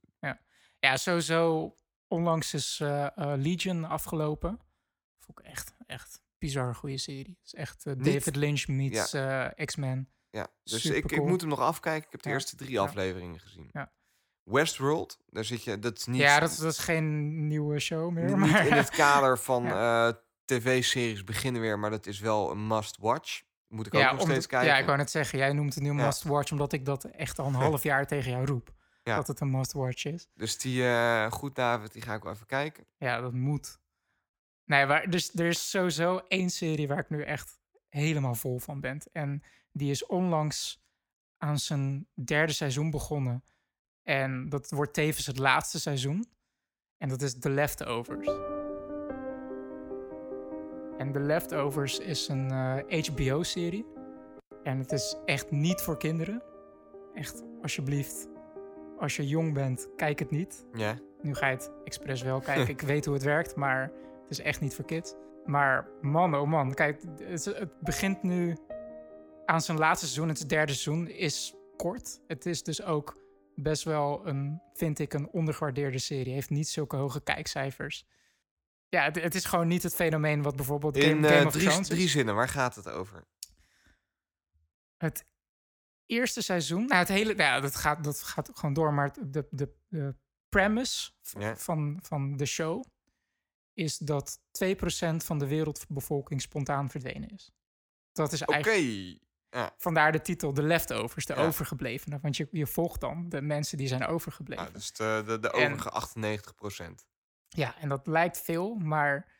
Ja, 0.79 0.97
sowieso. 0.97 1.75
Onlangs 2.09 2.55
is 2.55 2.81
eh, 2.83 3.05
eh, 3.05 3.33
Legion 3.37 3.85
afgelopen. 3.85 4.61
Vond 5.19 5.39
ik 5.39 5.45
echt, 5.45 5.75
echt 5.87 6.21
bizar 6.39 6.75
goede 6.75 6.99
serie. 6.99 7.37
Het 7.39 7.47
is 7.47 7.55
echt 7.55 7.87
eh, 7.87 7.93
David 7.97 8.37
Lynch 8.37 8.67
meets 8.67 9.13
eh, 9.13 9.49
X-Men. 9.65 10.09
Ja, 10.37 10.49
dus 10.65 10.85
ik, 10.85 11.13
ik 11.13 11.23
moet 11.25 11.41
hem 11.41 11.51
nog 11.51 11.61
afkijken. 11.61 12.05
Ik 12.07 12.13
heb 12.13 12.23
de 12.23 12.29
Ja, 12.29 12.35
eerste 12.35 12.57
drie 12.57 12.81
afleveringen 12.81 13.41
gezien. 13.41 13.69
Ja. 13.73 13.93
Westworld, 14.43 15.19
daar 15.27 15.45
zit 15.45 15.65
je... 15.65 15.79
Dat 15.79 15.99
is 15.99 16.07
niet, 16.07 16.21
ja, 16.21 16.41
dat, 16.41 16.51
is- 16.51 16.57
dat 16.57 16.73
is 16.73 16.79
geen 16.79 17.47
nieuwe 17.47 17.79
show 17.79 18.11
meer. 18.11 18.25
niet, 18.25 18.37
maar, 18.37 18.63
niet 18.63 18.71
in 18.71 18.77
het 18.77 18.91
kader 18.91 19.39
van 19.51 19.67
eh, 19.67 20.09
tv-series 20.45 21.25
beginnen 21.25 21.61
weer, 21.61 21.79
maar 21.79 21.91
dat 21.91 22.07
is 22.07 22.19
wel 22.19 22.51
een 22.51 22.67
must-watch. 22.67 23.43
Moet 23.69 23.87
ik 23.87 23.95
ook 23.95 24.13
nog 24.13 24.21
steeds 24.21 24.47
kijken. 24.47 24.69
ja, 24.69 24.79
ik 24.79 24.85
wou 24.87 24.97
net 24.99 25.11
zeggen, 25.11 25.39
jij 25.39 25.53
noemt 25.53 25.75
het 25.75 25.83
nu 25.83 25.95
must-watch... 25.95 26.51
omdat 26.53 26.73
ik 26.73 26.85
dat 26.85 27.05
echt 27.05 27.39
al 27.39 27.47
een 27.47 27.55
half 27.55 27.83
jaar 27.83 28.07
tegen 28.07 28.31
jou 28.31 28.45
roep. 28.47 28.75
Ja. 29.03 29.17
Dat 29.17 29.27
het 29.27 29.41
een 29.41 29.51
must-watch 29.51 30.05
is. 30.05 30.29
Dus 30.35 30.59
die, 30.59 30.85
eh, 30.87 31.31
goed 31.31 31.55
David, 31.55 31.93
die 31.93 32.03
ga 32.03 32.15
ik 32.15 32.23
wel 32.23 32.33
even 32.33 32.47
kijken. 32.47 32.87
Ja, 32.97 33.21
dat 33.21 33.33
moet. 33.33 33.79
Nee, 34.65 34.87
maar 34.87 35.11
dus, 35.11 35.35
er 35.35 35.47
is 35.47 35.71
sowieso 35.71 36.19
één 36.29 36.51
serie 36.51 36.89
waar 36.89 36.99
ik 36.99 37.11
nu 37.11 37.23
echt 37.23 37.59
helemaal 37.89 38.35
vol 38.35 38.59
van 38.59 38.81
ben. 38.81 39.01
En 39.13 39.43
die 39.77 39.91
is 39.91 40.07
onlangs 40.07 40.85
aan 41.39 41.59
zijn 41.59 42.07
derde 42.15 42.53
seizoen 42.53 42.91
begonnen. 42.91 43.45
En 44.03 44.49
dat 44.49 44.71
wordt 44.71 44.93
tevens 44.93 45.27
het 45.27 45.39
laatste 45.39 45.81
seizoen. 45.81 46.27
En 46.99 47.09
dat 47.09 47.23
is 47.23 47.39
The 47.39 47.51
Leftovers. 47.51 48.27
En 50.99 51.13
The 51.13 51.21
Leftovers 51.21 51.99
is 51.99 52.29
een 52.29 52.51
eh, 52.51 53.05
HBO-serie. 53.05 53.87
En 54.63 54.79
het 54.79 54.93
is 54.93 55.17
echt 55.25 55.51
niet 55.51 55.81
voor 55.81 55.99
kinderen. 55.99 56.43
Echt, 57.15 57.45
alsjeblieft, 57.63 58.29
als 58.99 59.17
je 59.17 59.27
jong 59.27 59.55
bent, 59.55 59.89
kijk 59.97 60.19
het 60.19 60.31
niet. 60.31 60.67
Ja, 60.73 60.99
Nu 61.23 61.35
ga 61.35 61.47
je 61.47 61.55
het 61.57 61.71
expres 61.85 62.23
wel 62.23 62.41
kijken. 62.41 62.69
Ik 62.77 62.81
weet 62.81 63.05
hoe 63.05 63.15
het 63.15 63.23
werkt, 63.23 63.57
maar 63.57 63.83
het 64.21 64.31
is 64.31 64.41
echt 64.41 64.61
niet 64.61 64.75
voor 64.75 64.85
kids. 64.85 65.15
Maar 65.45 65.89
man, 66.01 66.35
oh 66.35 66.49
man, 66.49 66.75
kijk, 66.75 67.03
het 67.19 67.81
begint 67.81 68.23
nu 68.23 68.57
aan 69.47 69.61
zijn 69.61 69.79
laatste 69.79 70.07
seizoen. 70.07 70.29
Het 70.29 70.49
derde 70.49 70.73
seizoen 70.73 71.09
is 71.09 71.55
kort. 71.77 72.21
Het 72.27 72.47
is 72.47 72.63
dus 72.63 72.83
ook 72.83 73.17
best 73.55 73.83
wel 73.83 74.27
een, 74.27 74.63
vind 74.75 74.99
ik, 74.99 75.13
een 75.15 75.29
ondergewaardeerde 75.29 75.99
serie. 75.99 76.33
Heeft 76.33 76.51
niet 76.51 76.69
zulke 76.69 76.97
hoge 76.97 77.23
kijkcijfers. 77.23 78.07
Ja, 78.89 79.03
het, 79.05 79.23
het 79.23 79.35
is 79.35 79.45
gewoon 79.45 79.69
niet 79.69 79.83
het 79.83 79.95
fenomeen 79.95 80.43
wat 80.43 80.57
bijvoorbeeld 80.57 80.97
Game, 80.97 81.11
in 81.17 81.23
Game 81.25 81.37
eh, 81.41 81.47
of 81.47 81.53
drie, 81.53 81.65
Thrones 81.67 81.89
is. 81.89 81.97
drie 81.97 82.09
zinnen, 82.09 82.35
waar 82.35 82.49
gaat 82.49 82.75
het 82.75 82.89
over? 82.89 83.25
Het 84.97 85.25
eerste 86.07 86.43
seizoen, 86.43 86.87
nou 86.87 86.99
het 86.99 87.09
hele, 87.09 87.35
nou, 87.35 87.61
dat 87.63 87.77
gaat, 87.77 88.05
dat 88.05 88.23
gaat 88.23 88.51
gewoon 88.55 88.75
door, 88.75 88.95
maar 88.95 89.13
de, 89.31 89.47
de, 89.51 89.75
de 89.89 90.15
premise 90.49 91.11
Ja. 91.39 91.57
van, 91.57 91.99
van 92.03 92.37
de 92.37 92.47
show 92.47 92.85
is 93.73 93.99
dat 93.99 94.41
2% 94.65 95.17
van 95.17 95.39
de 95.39 95.47
wereldbevolking 95.47 96.43
spontaan 96.43 96.91
verdwenen 96.91 97.29
is. 97.29 97.53
Dat 98.13 98.33
is 98.33 98.45
Oké. 98.45 99.19
Vandaar 99.77 100.13
de 100.13 100.21
titel 100.21 100.55
De 100.55 100.63
Leftovers, 100.63 101.27
de 101.27 101.35
Ja. 101.35 101.47
overgeblevenen. 101.47 102.21
Want 102.23 102.37
je, 102.37 102.49
je 102.51 102.67
volgt 102.67 103.01
dan 103.01 103.29
de 103.29 103.41
mensen 103.41 103.79
die 103.79 103.89
zijn 103.89 104.07
overgebleven. 104.07 104.65
Nou, 104.65 104.75
dus 104.77 104.93
de, 104.93 105.23
de, 105.27 105.39
de 105.39 105.51
En- 105.51 105.65
overige 105.65 105.91
98 105.91 106.55
procent. 106.55 107.07
Ja, 107.49 107.79
en 107.79 107.89
dat 107.89 108.07
lijkt 108.07 108.39
veel, 108.39 108.75
maar 108.75 109.33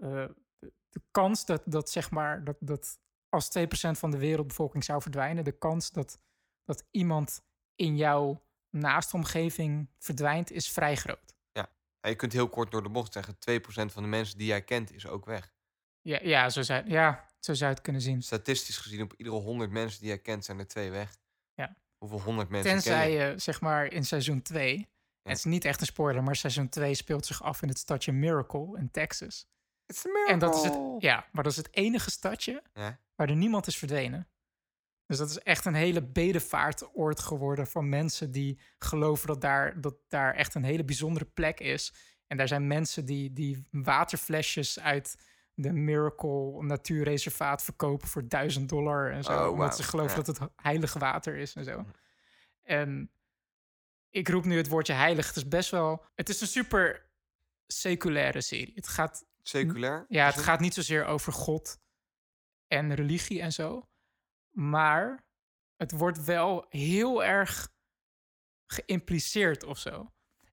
eh, 0.00 0.24
de, 0.88 1.02
kans 1.10 1.44
dat, 1.44 1.62
dat 1.64 1.90
zeg 1.90 2.10
maar, 2.10 2.44
dat, 2.44 2.56
dat 2.60 2.98
als 3.28 3.58
2% 3.58 3.62
van 3.90 4.10
de 4.10 4.18
wereldbevolking 4.18 4.84
zou 4.84 5.02
verdwijnen, 5.02 5.44
de 5.44 5.58
kans 5.58 5.90
dat, 5.90 6.20
dat 6.64 6.84
iemand 6.90 7.42
in 7.74 7.96
jouw 7.96 8.44
naastomgeving 8.70 9.90
verdwijnt, 9.98 10.50
is 10.50 10.70
vrij 10.70 10.96
groot. 10.96 11.34
je 12.00 12.14
kunt 12.14 12.32
heel 12.32 12.48
kort 12.48 12.70
door 12.70 12.82
de 12.82 12.88
bocht 12.88 13.12
zeggen, 13.12 13.34
2% 13.34 13.92
van 13.92 14.02
de 14.02 14.08
mensen 14.08 14.38
die 14.38 14.46
jij 14.46 14.62
kent 14.62 14.92
is 14.92 15.06
ook 15.06 15.24
weg. 15.24 15.54
Ja, 16.00 16.18
ja, 16.22 16.48
zo, 16.48 16.62
zou, 16.62 16.88
ja 16.90 17.29
zo 17.40 17.54
zou 17.54 17.68
je 17.70 17.74
het 17.76 17.84
kunnen 17.84 18.02
zien. 18.02 18.22
Statistisch 18.22 18.76
gezien, 18.76 19.02
op 19.02 19.14
iedere 19.16 19.36
100 19.36 19.70
mensen 19.70 19.98
die 20.00 20.08
jij 20.08 20.18
kent, 20.18 20.44
zijn 20.44 20.58
er 20.58 20.66
twee 20.66 20.90
weg. 20.90 21.16
Ja. 21.54 21.76
Hoeveel 21.98 22.20
100 22.20 22.48
mensen 22.48 22.70
Tenzij 22.72 23.10
je? 23.12 23.18
je, 23.18 23.38
zeg 23.38 23.60
maar, 23.60 23.92
in 23.92 24.04
seizoen 24.04 24.42
2, 24.42 24.88
het 25.22 25.36
is 25.38 25.44
niet 25.44 25.64
echt 25.64 25.80
een 25.80 25.86
spoiler, 25.86 26.22
maar 26.22 26.36
seizoen 26.36 26.68
2 26.68 26.94
speelt 26.94 27.26
zich 27.26 27.42
af 27.42 27.62
in 27.62 27.68
het 27.68 27.78
stadje 27.78 28.12
Miracle 28.12 28.78
in 28.78 28.90
Texas. 28.90 29.48
It's 29.86 30.06
a 30.06 30.10
En 30.28 30.38
dat 30.38 30.54
is 30.54 30.62
het, 30.62 30.72
miracle. 30.72 30.96
ja, 31.08 31.26
maar 31.32 31.42
dat 31.42 31.52
is 31.52 31.58
het 31.58 31.68
enige 31.76 32.10
stadje 32.10 32.62
Ja. 32.74 32.98
waar 33.14 33.28
er 33.28 33.36
niemand 33.36 33.66
is 33.66 33.76
verdwenen. 33.78 34.28
Dus 35.06 35.18
dat 35.18 35.30
is 35.30 35.38
echt 35.38 35.64
een 35.64 35.74
hele 35.74 36.02
bedevaartoord 36.02 37.20
geworden 37.20 37.66
van 37.66 37.88
mensen 37.88 38.30
die 38.30 38.60
geloven 38.78 39.26
dat 39.26 39.40
daar, 39.40 39.80
dat 39.80 39.94
daar 40.08 40.34
echt 40.34 40.54
een 40.54 40.64
hele 40.64 40.84
bijzondere 40.84 41.24
plek 41.24 41.60
is. 41.60 41.92
En 42.26 42.36
daar 42.36 42.48
zijn 42.48 42.66
mensen 42.66 43.04
die, 43.04 43.32
die 43.32 43.66
waterflesjes 43.70 44.80
uit 44.80 45.16
de 45.54 45.72
Miracle 45.72 46.62
Natuurreservaat 46.62 47.62
verkopen 47.62 48.08
voor 48.08 48.28
1000 48.28 48.68
dollar 48.68 49.10
en 49.12 49.24
zo. 49.24 49.44
Oh, 49.46 49.52
omdat 49.52 49.76
ze 49.76 49.82
geloven 49.82 50.16
Ja. 50.18 50.22
dat 50.22 50.38
het 50.38 50.50
heilig 50.56 50.92
water 50.92 51.36
is 51.36 51.54
en 51.54 51.64
zo. 51.64 51.84
En 52.62 53.10
ik 54.10 54.28
roep 54.28 54.44
nu 54.44 54.56
het 54.56 54.68
woordje 54.68 54.92
heilig. 54.92 55.26
Het 55.26 55.36
is 55.36 55.48
best 55.48 55.70
wel. 55.70 56.04
Het 56.14 56.28
is 56.28 56.40
een 56.40 56.46
super 56.46 57.10
seculaire 57.66 58.40
serie. 58.40 58.72
Het 58.74 58.88
gaat 58.88 59.26
Seculair? 59.42 60.04
ja, 60.08 60.26
het 60.26 60.38
gaat 60.38 60.60
niet 60.60 60.74
zozeer 60.74 61.04
over 61.04 61.32
God 61.32 61.80
en 62.66 62.94
religie 62.94 63.40
en 63.40 63.52
zo. 63.52 63.88
Maar 64.50 65.24
het 65.76 65.90
wordt 65.92 66.24
wel 66.24 66.66
heel 66.68 67.24
erg 67.24 67.72
geïmpliceerd 68.66 69.64
of 69.64 69.78
zo. 69.78 70.12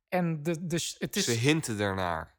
En 0.10 0.44
de, 0.44 0.66
dus 0.66 0.96
het 1.00 1.16
is. 1.16 1.26
Ze 1.26 1.32
hinten 1.32 1.80
ernaar. 1.80 2.36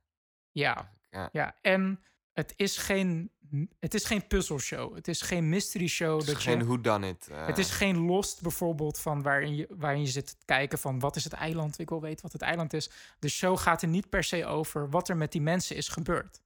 Ja, 0.51 0.97
Ja. 1.11 1.29
ja. 1.33 1.57
En 1.61 2.05
het 2.39 2.53
is 2.57 2.77
geen. 2.77 3.31
Het 3.79 3.95
is 3.95 4.05
geen 4.05 4.27
puzzelshow. 4.27 4.95
Het 4.95 5.09
is 5.09 5.21
geen 5.21 5.49
mystery 5.49 5.87
show. 5.87 6.19
Het 6.19 6.27
is 6.27 6.33
dat 6.33 6.43
geen 6.43 6.59
je, 6.59 6.65
whodunit. 6.65 7.29
eh 7.31 7.47
het 7.47 7.59
is 7.59 7.71
geen 7.71 7.99
Lost 7.99 8.43
bijvoorbeeld 8.43 8.99
van 8.99 9.23
waarin 9.23 9.57
je, 9.57 9.67
waarin 9.71 10.01
je 10.01 10.07
zit 10.07 10.27
te 10.27 10.37
kijken 10.45 10.79
van 10.79 10.99
wat 10.99 11.17
is 11.17 11.25
het 11.25 11.33
eiland? 11.33 11.79
Ik 11.79 11.89
wil 11.89 12.01
weten 12.01 12.23
wat 12.23 12.33
het 12.33 12.43
eiland 12.43 12.73
is. 12.73 12.91
De 13.19 13.29
show 13.29 13.59
gaat 13.59 13.83
er 13.83 13.89
niet 13.89 14.09
per 14.09 14.25
se 14.25 14.47
over 14.47 14.91
wat 14.91 15.09
er 15.09 15.17
met 15.17 15.33
die 15.33 15.41
mensen 15.41 15.77
is 15.77 15.89
gebeurd. 15.89 16.41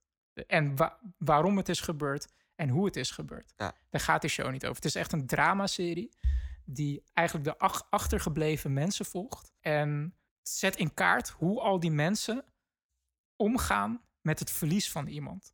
En 0.47 0.75
wa- 0.75 0.99
waarom 1.17 1.57
het 1.57 1.69
is 1.69 1.79
gebeurd 1.79 2.27
en 2.55 2.69
hoe 2.69 2.85
het 2.85 2.95
is 2.95 3.11
gebeurd. 3.11 3.53
Ja. 3.57 3.75
Daar 3.89 4.01
gaat 4.01 4.21
de 4.21 4.27
show 4.27 4.51
niet 4.51 4.63
over. 4.63 4.75
Het 4.75 4.85
is 4.85 4.95
echt 4.95 5.11
een 5.11 5.25
dramaserie 5.27 6.09
die 6.65 7.03
eigenlijk 7.13 7.47
de 7.47 7.57
ach- 7.57 7.87
achtergebleven 7.89 8.73
mensen 8.73 9.05
volgt. 9.05 9.51
En 9.59 10.15
zet 10.41 10.75
in 10.75 10.93
kaart 10.93 11.29
hoe 11.29 11.59
al 11.61 11.79
die 11.79 11.91
mensen 11.91 12.45
omgaan 13.35 14.01
met 14.21 14.39
het 14.39 14.51
verlies 14.51 14.91
van 14.91 15.07
iemand. 15.07 15.53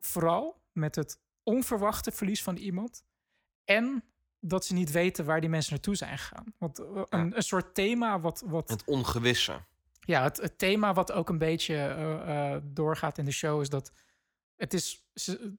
Vooral 0.00 0.62
met 0.72 0.94
het 0.94 1.20
onverwachte 1.42 2.12
verlies 2.12 2.42
van 2.42 2.56
iemand. 2.56 3.04
En 3.64 4.04
dat 4.40 4.64
ze 4.64 4.74
niet 4.74 4.90
weten 4.90 5.24
waar 5.24 5.40
die 5.40 5.50
mensen 5.50 5.72
naartoe 5.72 5.96
zijn 5.96 6.18
gegaan. 6.18 6.54
Want 6.58 6.78
eh, 6.78 7.02
een, 7.08 7.36
een 7.36 7.42
soort 7.42 7.74
thema 7.74 8.20
wat... 8.20 8.42
wat 8.46 8.68
Het 8.68 8.84
ongewisse. 8.84 9.64
ja, 10.00 10.22
het, 10.22 10.36
het 10.36 10.58
thema 10.58 10.94
wat 10.94 11.12
ook 11.12 11.28
een 11.28 11.38
beetje 11.38 11.74
eh, 11.74 12.54
eh, 12.54 12.62
doorgaat 12.64 13.18
in 13.18 13.24
de 13.24 13.30
show 13.30 13.60
is 13.60 13.68
dat 13.68 13.92
het 14.56 14.74
is. 14.74 15.06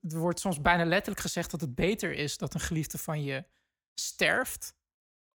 Er 0.09 0.17
wordt 0.19 0.39
soms 0.39 0.61
bijna 0.61 0.85
letterlijk 0.85 1.21
gezegd 1.21 1.51
dat 1.51 1.61
het 1.61 1.75
beter 1.75 2.13
is 2.13 2.37
dat 2.37 2.53
een 2.53 2.59
geliefde 2.59 2.97
van 2.97 3.23
je 3.23 3.45
sterft. 3.93 4.77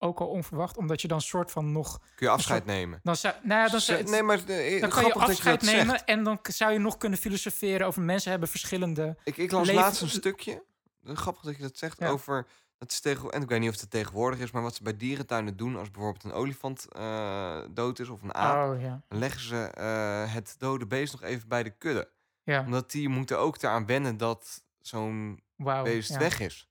Ook 0.03 0.21
al 0.21 0.27
onverwacht, 0.29 0.77
omdat 0.77 1.03
je 1.03 1.09
dan 1.09 1.21
soort 1.21 1.51
van 1.51 1.73
nog. 1.73 1.99
Kun 2.15 2.27
je 2.27 2.33
afscheid 2.33 2.63
soort- 2.63 2.75
nemen? 2.77 3.01
Dan 3.03 3.17
zou, 3.17 3.35
nou 3.43 3.61
ja, 3.61 3.69
dan, 3.69 3.81
zou, 3.81 4.03
nee, 4.03 4.23
maar 4.23 4.39
eh, 4.49 4.81
dan 4.81 4.91
kan 4.91 5.05
je 5.07 5.13
afscheid 5.15 5.63
nemen 5.63 5.87
zegt. 5.91 6.05
en 6.05 6.25
dan 6.25 6.39
zou 6.43 6.73
je 6.73 6.79
nog 6.79 6.97
kunnen 6.97 7.19
filosoferen 7.19 7.87
over 7.87 8.03
mensen 8.03 8.31
hebben 8.31 8.49
verschillende. 8.49 9.17
Ik, 9.25 9.37
ik 9.37 9.51
las 9.51 9.67
leven- 9.67 9.83
laatst 9.83 10.03
een 10.03 10.09
stukje. 10.09 10.65
eh, 11.05 11.17
Grappig 11.17 11.43
dat 11.43 11.57
je 11.57 11.63
dat 11.63 11.77
zegt 11.79 11.99
Ja. 11.99 12.09
over. 12.09 12.47
Dat 12.79 12.91
is 12.91 13.01
tegen, 13.01 13.31
en 13.31 13.43
ik 13.43 13.49
weet 13.49 13.61
niet 13.61 13.71
of 13.75 13.81
het 13.81 13.91
tegenwoordig 13.91 14.39
is, 14.41 14.51
maar 14.51 14.63
wat 14.63 14.75
ze 14.75 14.83
bij 14.83 14.97
dierentuinen 14.97 15.57
doen 15.57 15.77
als 15.77 15.91
bijvoorbeeld 15.91 16.25
een 16.25 16.33
olifant 16.33 16.87
eh, 16.93 17.59
dood 17.71 17.99
is 17.99 18.09
of 18.09 18.23
een 18.23 18.35
aap, 18.35 18.71
Oh 18.75 18.81
ja. 18.81 19.03
dan 19.09 19.19
leggen 19.19 19.41
ze 19.41 19.57
eh, 19.65 20.35
het 20.35 20.55
dode 20.59 20.87
beest 20.87 21.13
nog 21.13 21.23
even 21.23 21.49
bij 21.49 21.63
de 21.63 21.71
kudde. 21.71 22.11
Ja, 22.43 22.61
Omdat 22.61 22.91
die 22.91 23.09
moeten 23.09 23.39
ook 23.39 23.57
eraan 23.63 23.87
wennen 23.87 24.17
dat 24.17 24.63
zo'n 24.79 25.43
beest 25.83 26.17
weg 26.17 26.41
is. 26.41 26.69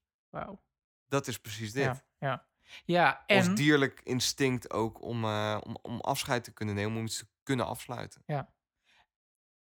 Dat 1.07 1.27
is 1.27 1.39
precies 1.39 1.71
dit. 1.71 2.03
Ja, 2.19 2.45
ja. 2.85 3.23
ja, 3.27 3.37
Ons 3.37 3.47
en. 3.47 3.55
dierlijk 3.55 4.01
instinct 4.03 4.71
ook 4.73 5.01
om, 5.01 5.23
eh, 5.23 5.57
om, 5.63 5.77
om 5.81 5.99
afscheid 5.99 6.43
te 6.43 6.51
kunnen 6.51 6.75
nemen, 6.75 6.97
om 6.97 7.05
iets 7.05 7.17
te 7.17 7.27
kunnen 7.43 7.65
afsluiten. 7.65 8.23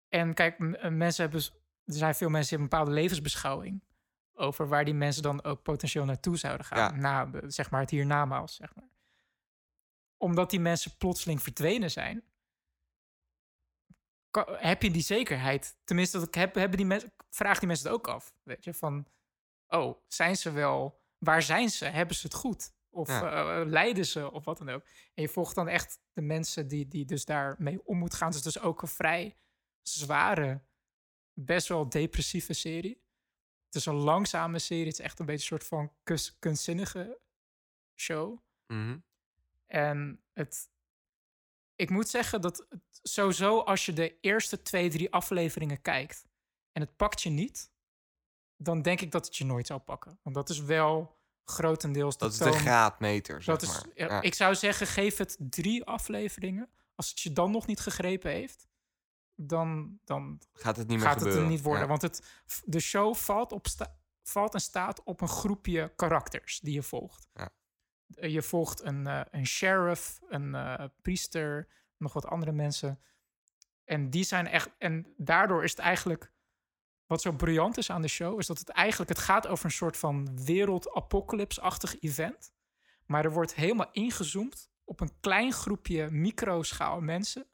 En 0.10 0.34
kijk, 0.34 0.60
eh, 0.60 0.90
mensen 0.92 1.24
hebben, 1.24 1.42
er 1.86 1.94
zijn 1.94 2.16
veel 2.16 2.30
mensen 2.30 2.50
die 2.56 2.64
een 2.66 2.70
bepaalde 2.70 2.92
levensbeschouwing 2.92 3.84
over 4.34 4.68
waar 4.68 4.86
die 4.86 4.94
mensen 4.94 5.24
dan 5.24 5.44
ook 5.44 5.62
potentieel 5.64 6.06
naartoe 6.06 6.38
zouden 6.38 6.66
gaan. 6.66 6.78
Ja. 6.78 6.92
Na, 7.02 7.26
de- 7.26 7.50
zeg 7.50 7.70
maar, 7.72 7.82
het 7.82 7.90
hiernamaals, 7.90 8.56
zeg 8.56 8.76
maar. 8.76 8.90
Omdat 10.18 10.50
die 10.50 10.60
mensen 10.60 10.98
plotseling 10.98 11.42
verdwenen 11.42 11.92
zijn, 11.92 12.24
heb 14.58 14.82
je 14.82 14.92
die 14.92 15.02
zekerheid. 15.02 15.78
Tenminste, 15.84 16.20
dat 16.20 16.36
heb, 16.36 16.56
hebben 16.56 16.78
die 16.78 16.86
mensen, 16.86 17.14
vraag 17.30 17.60
die 17.60 17.68
mensen 17.68 17.86
het 17.88 17.96
ook 17.96 18.08
af. 18.08 18.34
Weet 18.44 18.64
je, 18.64 18.74
van, 18.74 19.08
oh, 19.68 19.98
zijn 20.08 20.36
ze 20.38 20.52
wel, 20.52 21.02
waar 21.18 21.42
zijn 21.42 21.70
ze? 21.70 21.86
Hebben 21.86 22.16
ze 22.16 22.26
het 22.28 22.36
goed? 22.36 22.72
Of 23.00 23.08
Ja. 23.08 23.60
eh, 23.62 23.68
lijden 23.68 24.06
ze, 24.06 24.32
of 24.32 24.46
wat 24.46 24.58
dan 24.58 24.70
ook. 24.70 24.84
En 25.14 25.22
je 25.22 25.30
volgt 25.30 25.56
dan 25.56 25.68
echt 25.68 26.00
de 26.14 26.22
mensen 26.22 26.68
die, 26.68 26.88
die 26.88 27.06
dus 27.06 27.26
daarmee 27.26 27.86
om 27.86 27.98
moeten 27.98 28.18
gaan. 28.18 28.28
Het 28.28 28.38
is 28.38 28.44
dus 28.44 28.60
ook 28.60 28.82
een 28.82 28.88
vrij 28.88 29.38
zware, 29.82 30.62
best 31.34 31.68
wel 31.68 31.90
depressieve 31.90 32.54
serie. 32.54 33.04
Het 33.66 33.76
is 33.76 33.86
een 33.86 33.94
langzame 33.96 34.60
serie. 34.60 34.86
Het 34.86 35.00
is 35.00 35.06
echt 35.06 35.20
een 35.20 35.26
beetje 35.26 35.42
een 35.42 35.48
soort 35.60 35.64
van 35.68 35.94
kus- 36.04 36.36
kunstzinnige 36.40 37.20
show. 38.00 38.40
Mhm. 38.68 39.00
En 39.66 40.24
het, 40.34 40.70
ik 41.76 41.90
moet 41.90 42.10
zeggen 42.10 42.42
dat 42.42 42.66
het 42.70 43.00
sowieso 43.02 43.60
als 43.60 43.86
je 43.86 43.94
de 43.94 44.20
eerste 44.20 44.62
twee, 44.62 44.90
drie 44.90 45.12
afleveringen 45.14 45.82
kijkt 45.82 46.28
en 46.72 46.82
het 46.82 46.96
pakt 46.96 47.22
je 47.22 47.30
niet, 47.30 47.72
dan 48.56 48.82
denk 48.82 49.02
ik 49.02 49.12
dat 49.12 49.26
het 49.26 49.36
je 49.38 49.46
nooit 49.46 49.68
zou 49.68 49.80
pakken. 49.80 50.20
Want 50.24 50.36
dat 50.36 50.50
is 50.50 50.60
wel 50.60 51.19
grotendeels 51.50 52.18
de 52.18 52.24
Dat 52.24 52.32
is 52.34 52.38
de 52.40 52.44
toon- 52.44 52.54
graadmeter, 52.60 53.44
zeg 53.44 53.60
dat 53.60 53.70
is, 53.70 53.74
maar. 53.74 53.86
ja, 53.96 54.06
Ja. 54.06 54.22
Ik 54.22 54.34
zou 54.34 54.56
zeggen, 54.56 54.88
geef 54.88 55.18
het 55.18 55.38
drie 55.40 55.84
afleveringen. 55.86 56.70
Als 56.96 57.10
het 57.10 57.20
je 57.20 57.34
dan 57.34 57.52
nog 57.52 57.68
niet 57.68 57.80
gegrepen 57.80 58.32
heeft, 58.32 58.68
dan, 59.36 60.00
dan 60.04 60.42
Gaat 60.54 60.76
het 60.78 60.88
niet 60.88 60.98
meer 60.98 61.06
gaat 61.06 61.14
het 61.16 61.24
gebeuren. 61.24 61.44
er 61.46 61.52
niet 61.52 61.62
worden. 61.62 61.82
Ja. 61.84 61.88
Want 61.90 62.02
het, 62.02 62.24
de 62.66 62.80
show 62.80 63.16
valt, 63.16 63.52
op 63.52 63.68
sta- 63.68 63.96
valt 64.24 64.54
en 64.54 64.60
staat 64.62 65.04
op 65.04 65.22
een 65.22 65.28
groepje 65.28 65.94
karakters 65.96 66.60
die 66.60 66.74
je 66.74 66.84
volgt. 66.84 67.28
Ja. 67.34 67.50
Eh, 68.16 68.30
Je 68.32 68.42
volgt 68.42 68.82
een, 68.84 69.08
eh, 69.08 69.22
een 69.32 69.46
sheriff, 69.48 70.20
een 70.30 70.56
eh, 70.56 70.86
priester, 71.02 71.68
nog 71.98 72.14
wat 72.14 72.26
andere 72.26 72.52
mensen. 72.52 73.00
En 73.86 74.10
die 74.10 74.24
zijn 74.24 74.48
echt. 74.48 74.70
En 74.78 75.14
daardoor 75.18 75.64
is 75.64 75.72
het 75.72 75.80
eigenlijk. 75.80 76.32
Wat 77.10 77.22
zo 77.22 77.32
briljant 77.32 77.78
is 77.78 77.90
aan 77.92 78.02
de 78.02 78.08
show, 78.08 78.40
is 78.40 78.48
dat 78.48 78.60
het 78.60 78.70
eigenlijk. 78.70 79.10
Het 79.10 79.20
gaat 79.20 79.48
over 79.48 79.66
een 79.66 79.72
soort 79.72 79.98
van 79.98 80.44
wereldapocalypse-achtig 80.46 82.00
event. 82.00 82.52
Maar 83.06 83.26
er 83.26 83.32
wordt 83.32 83.56
helemaal 83.56 83.90
ingezoomd 83.92 84.70
op 84.84 85.00
een 85.00 85.12
klein 85.20 85.52
groepje 85.54 86.10
microschaal 86.10 87.02
mensen. 87.02 87.48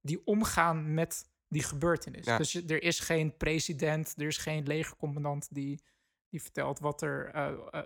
die 0.00 0.26
omgaan 0.26 0.94
met 0.94 1.30
die 1.48 1.62
gebeurtenis. 1.62 2.24
Ja. 2.24 2.36
Dus 2.38 2.52
je- 2.52 2.64
er 2.66 2.82
is 2.82 3.00
geen 3.00 3.36
president, 3.36 4.14
er 4.16 4.26
is 4.26 4.36
geen 4.36 4.66
legercommandant 4.66 5.54
die, 5.54 5.82
die 6.28 6.42
vertelt 6.42 6.78
wat 6.78 7.02
er. 7.02 7.30
eh, 7.34 7.52
eh, 7.70 7.82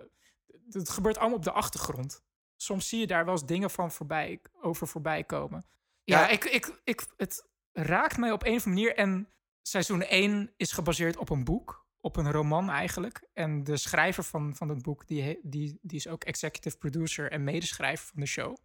het 0.69 0.89
gebeurt 0.89 1.17
allemaal 1.17 1.37
op 1.37 1.43
de 1.43 1.51
achtergrond. 1.51 2.23
Soms 2.55 2.89
zie 2.89 2.99
je 2.99 3.07
daar 3.07 3.25
wel 3.25 3.33
eens 3.33 3.45
dingen 3.45 3.69
van 3.69 3.91
voorbij, 3.91 4.41
over 4.61 4.87
voorbij 4.87 5.23
komen. 5.23 5.65
Ja, 6.03 6.19
Ja. 6.19 6.27
ik, 6.29 6.43
ik, 6.45 6.79
ik, 6.83 7.05
het 7.17 7.47
raakt 7.71 8.17
mij 8.17 8.31
op 8.31 8.43
een 8.45 8.55
of 8.55 8.65
andere 8.65 8.83
manier. 8.85 8.95
En 8.97 9.29
seizoen 9.61 10.01
1 10.01 10.53
is 10.57 10.71
gebaseerd 10.71 11.17
op 11.17 11.29
een 11.29 11.43
boek, 11.43 11.87
op 12.01 12.15
een 12.15 12.31
roman 12.31 12.69
eigenlijk. 12.69 13.27
En 13.33 13.63
de 13.63 13.77
schrijver 13.77 14.23
van, 14.23 14.55
van 14.55 14.69
het 14.69 14.81
boek, 14.81 15.07
die, 15.07 15.39
die, 15.41 15.79
die 15.81 15.97
is 15.97 16.07
ook 16.07 16.23
executive 16.23 16.77
producer 16.77 17.31
en 17.31 17.43
medeschrijver 17.43 18.07
van 18.07 18.19
de 18.19 18.25
show. 18.27 18.57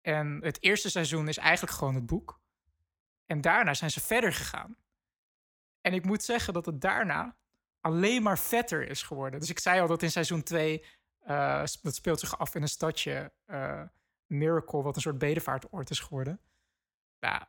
En 0.00 0.40
het 0.42 0.62
eerste 0.62 0.90
seizoen 0.90 1.28
is 1.28 1.36
eigenlijk 1.36 1.76
gewoon 1.76 1.94
het 1.94 2.06
boek. 2.06 2.40
En 3.26 3.40
daarna 3.40 3.74
zijn 3.74 3.90
ze 3.90 4.00
verder 4.00 4.32
gegaan. 4.32 4.76
En 5.80 5.92
ik 5.92 6.04
moet 6.04 6.22
zeggen 6.22 6.52
dat 6.52 6.66
het 6.66 6.80
daarna 6.80 7.36
alleen 7.80 8.22
maar 8.22 8.38
vetter 8.38 8.88
is 8.88 9.02
geworden. 9.02 9.40
Dus 9.40 9.50
ik 9.50 9.58
zei 9.58 9.80
al 9.80 9.86
dat 9.86 10.02
in 10.02 10.10
seizoen 10.10 10.42
2, 10.42 10.84
eh, 11.18 11.64
dat 11.82 11.94
speelt 11.94 12.20
zich 12.20 12.38
af 12.38 12.54
in 12.54 12.62
een 12.62 12.68
stadje, 12.68 13.32
eh, 13.44 13.82
Miracle, 14.26 14.82
wat 14.82 14.96
een 14.96 15.02
soort 15.02 15.18
bedevaartoord 15.18 15.90
is 15.90 16.00
geworden. 16.00 16.40
Ik, 17.18 17.48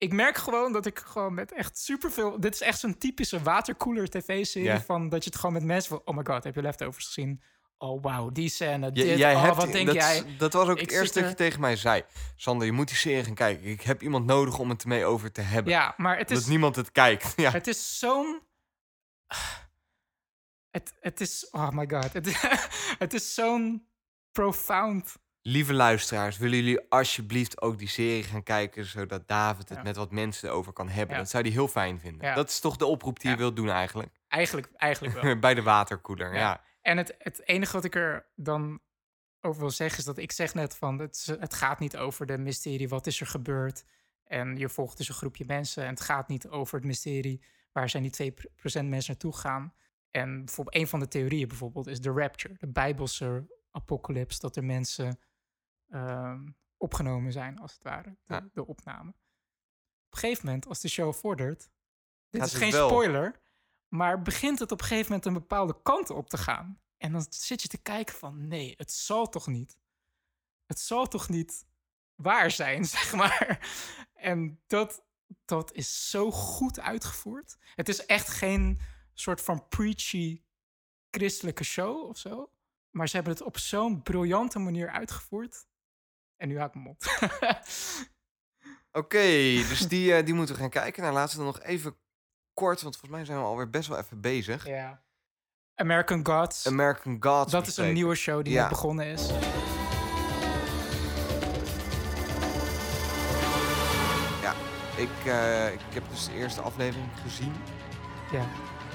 ik 0.00 0.12
merk 0.12 0.36
gewoon 0.36 0.72
dat 0.72 0.86
ik 0.86 0.98
gewoon 0.98 1.34
met 1.34 1.52
echt 1.52 1.78
superveel... 1.78 2.40
Dit 2.40 2.54
is 2.54 2.60
echt 2.60 2.78
zo'n 2.78 2.98
typische 2.98 3.42
watercooler 3.42 4.10
tv-serie 4.10 4.80
van 4.80 5.08
dat 5.08 5.24
je 5.24 5.30
het 5.30 5.38
gewoon 5.38 5.54
met 5.54 5.64
mensen 5.64 5.88
van... 5.90 6.02
Oh 6.04 6.16
my 6.16 6.24
god, 6.24 6.44
heb 6.44 6.54
je 6.54 6.62
Leftovers 6.62 7.06
gezien? 7.06 7.42
Oh 7.78 8.02
wauw, 8.02 8.30
die 8.30 8.48
scène, 8.48 8.92
dit, 8.92 9.18
jij 9.18 9.34
oh, 9.34 9.42
hebt, 9.42 9.56
wat 9.56 9.72
denk 9.72 9.86
dat, 9.86 9.94
jij? 9.94 10.36
Dat 10.38 10.52
was 10.52 10.68
ook 10.68 10.80
het 10.80 10.90
eerste 10.90 11.20
dat 11.20 11.28
je 11.28 11.34
tegen 11.34 11.60
mij 11.60 11.76
zei. 11.76 12.02
Sander, 12.36 12.66
je 12.66 12.72
moet 12.72 12.88
die 12.88 12.96
serie 12.96 13.24
gaan 13.24 13.34
kijken. 13.34 13.66
Ik 13.66 13.80
heb 13.80 14.02
iemand 14.02 14.26
nodig 14.26 14.58
om 14.58 14.68
het 14.68 14.82
ermee 14.82 15.04
over 15.04 15.32
te 15.32 15.40
hebben. 15.40 15.72
Ja, 15.72 15.94
maar 15.96 16.18
het 16.18 16.28
dat 16.28 16.38
is... 16.38 16.46
niemand 16.46 16.76
het 16.76 16.92
kijkt. 16.92 17.32
Ja. 17.36 17.50
Het 17.50 17.66
is 17.66 17.98
zo'n. 17.98 18.42
Het, 20.70 20.94
het 21.00 21.20
is. 21.20 21.50
Oh 21.50 21.70
my 21.70 21.88
god. 21.88 22.12
Het, 22.12 22.40
het 23.04 23.14
is 23.14 23.34
zo'n 23.34 23.88
profound. 24.32 25.16
Lieve 25.42 25.72
luisteraars, 25.72 26.38
willen 26.38 26.56
jullie 26.56 26.80
alsjeblieft 26.88 27.60
ook 27.60 27.78
die 27.78 27.88
serie 27.88 28.22
gaan 28.22 28.42
kijken... 28.42 28.84
zodat 28.84 29.28
David 29.28 29.68
het 29.68 29.78
Ja. 29.78 29.84
met 29.84 29.96
wat 29.96 30.10
mensen 30.10 30.48
erover 30.48 30.72
kan 30.72 30.88
hebben? 30.88 31.14
Ja. 31.14 31.20
Dat 31.20 31.30
zou 31.30 31.42
hij 31.42 31.52
heel 31.52 31.68
fijn 31.68 32.00
vinden. 32.00 32.26
Ja. 32.26 32.34
Dat 32.34 32.48
is 32.48 32.60
toch 32.60 32.76
de 32.76 32.86
oproep 32.86 33.20
die 33.20 33.30
je 33.30 33.36
wilt 33.36 33.56
doen 33.56 33.70
eigenlijk? 33.70 34.12
Eigenlijk, 34.28 34.68
eigenlijk 34.76 35.20
wel. 35.20 35.38
Bij 35.38 35.54
de 35.54 35.62
waterkoeler, 35.62 36.34
ja. 36.34 36.64
En 36.82 36.96
het, 36.96 37.14
het 37.18 37.46
enige 37.48 37.72
wat 37.72 37.84
ik 37.84 37.94
er 37.94 38.26
dan 38.34 38.80
over 39.40 39.60
wil 39.60 39.70
zeggen 39.70 39.98
is 39.98 40.04
dat 40.04 40.18
ik 40.18 40.32
zeg 40.32 40.54
net 40.54 40.76
van 40.76 40.98
het, 40.98 41.36
het 41.40 41.54
gaat 41.54 41.78
niet 41.78 41.96
over 41.96 42.26
de 42.26 42.38
mysterie, 42.38 42.88
wat 42.88 43.06
is 43.06 43.20
er 43.20 43.26
gebeurd. 43.26 43.84
En 44.24 44.56
je 44.56 44.68
volgt 44.68 44.96
dus 44.96 45.08
een 45.08 45.14
groepje 45.14 45.44
mensen 45.46 45.82
en 45.84 45.90
het 45.90 46.00
gaat 46.00 46.28
niet 46.28 46.48
over 46.48 46.74
het 46.74 46.84
mysterie, 46.86 47.42
waar 47.72 47.88
zijn 47.88 48.10
die 48.10 48.32
2% 48.32 48.34
mensen 48.62 48.90
naartoe 49.06 49.36
gaan. 49.36 49.74
En 50.10 50.44
bijvoorbeeld 50.44 50.76
een 50.76 50.86
van 50.88 51.00
de 51.00 51.08
theorieën 51.08 51.48
bijvoorbeeld 51.48 51.86
is 51.86 52.00
de 52.00 52.10
rapture, 52.10 52.54
de 52.58 52.68
bijbelse 52.68 53.46
apocalypse, 53.70 54.40
dat 54.40 54.56
er 54.56 54.64
mensen 54.64 55.18
ehm, 55.90 56.48
opgenomen 56.76 57.32
zijn, 57.32 57.58
als 57.58 57.72
het 57.72 57.82
ware, 57.82 58.10
de, 58.24 58.34
Ja. 58.34 58.48
de 58.52 58.66
opname. 58.66 59.08
Op 59.10 60.12
een 60.12 60.18
gegeven 60.18 60.46
moment, 60.46 60.66
als 60.66 60.80
de 60.80 60.88
show 60.88 61.14
vordert, 61.14 61.70
dit 62.30 62.40
Gaat 62.40 62.50
is 62.50 62.56
geen 62.58 62.70
wel. 62.72 62.88
spoiler, 62.88 63.40
maar 63.88 64.22
begint 64.22 64.58
het 64.58 64.72
op 64.72 64.80
een 64.80 64.86
gegeven 64.86 65.06
moment 65.08 65.26
een 65.26 65.32
bepaalde 65.32 65.82
kant 65.82 66.10
op 66.10 66.28
te 66.28 66.38
gaan. 66.38 66.80
En 66.96 67.12
dan 67.12 67.26
zit 67.28 67.62
je 67.62 67.68
te 67.68 67.82
kijken 67.82 68.14
van, 68.14 68.48
nee, 68.48 68.74
het 68.76 68.92
zal 68.92 69.28
toch 69.28 69.46
niet. 69.46 69.78
Het 70.66 70.80
zal 70.80 71.06
toch 71.08 71.28
niet 71.28 71.66
waar 72.14 72.50
zijn, 72.50 72.84
zeg 72.96 73.12
maar. 73.14 73.68
En 74.12 74.62
dat, 74.66 75.04
dat 75.44 75.72
is 75.72 76.10
zo 76.10 76.30
goed 76.30 76.80
uitgevoerd. 76.80 77.56
Het 77.74 77.88
is 77.88 78.06
echt 78.06 78.28
geen 78.28 78.80
soort 79.14 79.40
van 79.40 79.68
preachy 79.68 80.42
christelijke 81.10 81.64
show 81.64 82.08
of 82.08 82.18
zo. 82.18 82.52
Maar 82.90 83.08
ze 83.08 83.14
hebben 83.16 83.32
het 83.32 83.42
op 83.42 83.58
zo'n 83.58 84.02
briljante 84.02 84.58
manier 84.58 84.90
uitgevoerd. 84.90 85.68
En 86.40 86.48
nu 86.48 86.58
haak 86.58 86.68
ik 86.68 86.74
mijn 86.74 86.84
mond. 86.86 87.06
Oké, 89.02 89.18
dus 89.68 89.88
die, 89.88 90.14
eh, 90.14 90.24
die 90.24 90.34
moeten 90.34 90.54
we 90.54 90.60
gaan 90.60 90.70
kijken. 90.70 91.02
Nou, 91.02 91.14
laten 91.14 91.38
we 91.38 91.44
dan 91.44 91.52
nog 91.52 91.62
even 91.62 91.96
kort... 92.54 92.82
want 92.82 92.96
volgens 92.96 93.12
mij 93.16 93.24
zijn 93.24 93.38
we 93.38 93.44
alweer 93.44 93.70
best 93.70 93.88
wel 93.88 93.98
even 93.98 94.20
bezig. 94.20 94.66
ja. 94.66 95.02
American 95.74 96.26
Gods. 96.26 96.66
American 96.66 97.16
Gods 97.20 97.52
dat 97.52 97.66
is 97.66 97.76
een 97.76 97.92
nieuwe 97.92 98.14
show 98.14 98.44
die 98.44 98.52
Ja. 98.52 98.60
net 98.60 98.68
begonnen 98.70 99.06
is. 99.06 99.30
Ik, 104.96 105.08
eh, 105.26 105.72
ik 105.72 105.80
heb 105.92 106.02
dus 106.10 106.24
de 106.26 106.32
eerste 106.32 106.60
aflevering 106.60 107.08
gezien. 107.22 107.52
Ja. 108.32 108.44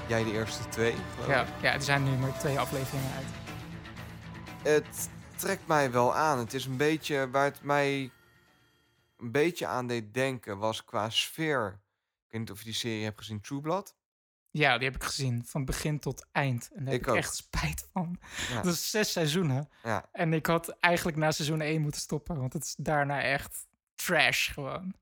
Jij 0.07 0.23
de 0.23 0.31
eerste 0.31 0.69
twee. 0.69 0.95
Ja, 1.27 1.45
ja, 1.61 1.73
er 1.73 1.81
zijn 1.81 2.03
nu 2.03 2.09
maar 2.17 2.39
twee 2.39 2.59
afleveringen 2.59 3.11
uit. 3.15 3.25
Het 4.63 5.09
trekt 5.35 5.67
mij 5.67 5.91
wel 5.91 6.15
aan. 6.15 6.37
Het 6.39 6.53
is 6.53 6.65
een 6.65 6.77
beetje 6.77 7.29
waar 7.29 7.43
het 7.45 7.61
mij 7.61 8.11
een 9.17 9.31
beetje 9.31 9.67
aan 9.67 9.87
deed 9.87 10.13
denken 10.13 10.57
was 10.57 10.83
qua 10.85 11.09
sfeer. 11.09 11.67
Ik 12.25 12.31
weet 12.31 12.39
niet 12.41 12.51
of 12.51 12.57
je 12.59 12.65
die 12.65 12.73
serie 12.73 13.03
hebt 13.03 13.17
gezien, 13.19 13.41
True 13.41 13.61
Blood. 13.61 13.95
Ja, 14.49 14.77
die 14.77 14.87
heb 14.87 14.95
ik 14.95 15.03
gezien 15.03 15.43
van 15.45 15.65
begin 15.65 15.99
tot 15.99 16.25
eind. 16.31 16.69
En 16.73 16.83
daar 16.83 16.93
heb 16.93 17.01
Ik 17.01 17.07
ik 17.07 17.11
ook. 17.13 17.17
echt 17.17 17.35
spijt 17.35 17.87
van. 17.93 18.19
Ja. 18.49 18.61
Dat 18.61 18.73
is 18.73 18.89
zes 18.89 19.11
seizoenen. 19.11 19.69
Ja. 19.83 20.09
En 20.11 20.33
ik 20.33 20.45
had 20.45 20.69
eigenlijk 20.79 21.17
na 21.17 21.31
seizoen 21.31 21.61
1 21.61 21.81
moeten 21.81 22.01
stoppen, 22.01 22.39
want 22.39 22.53
het 22.53 22.63
is 22.63 22.75
daarna 22.77 23.21
echt 23.21 23.67
trash 23.95 24.53
gewoon. 24.53 24.93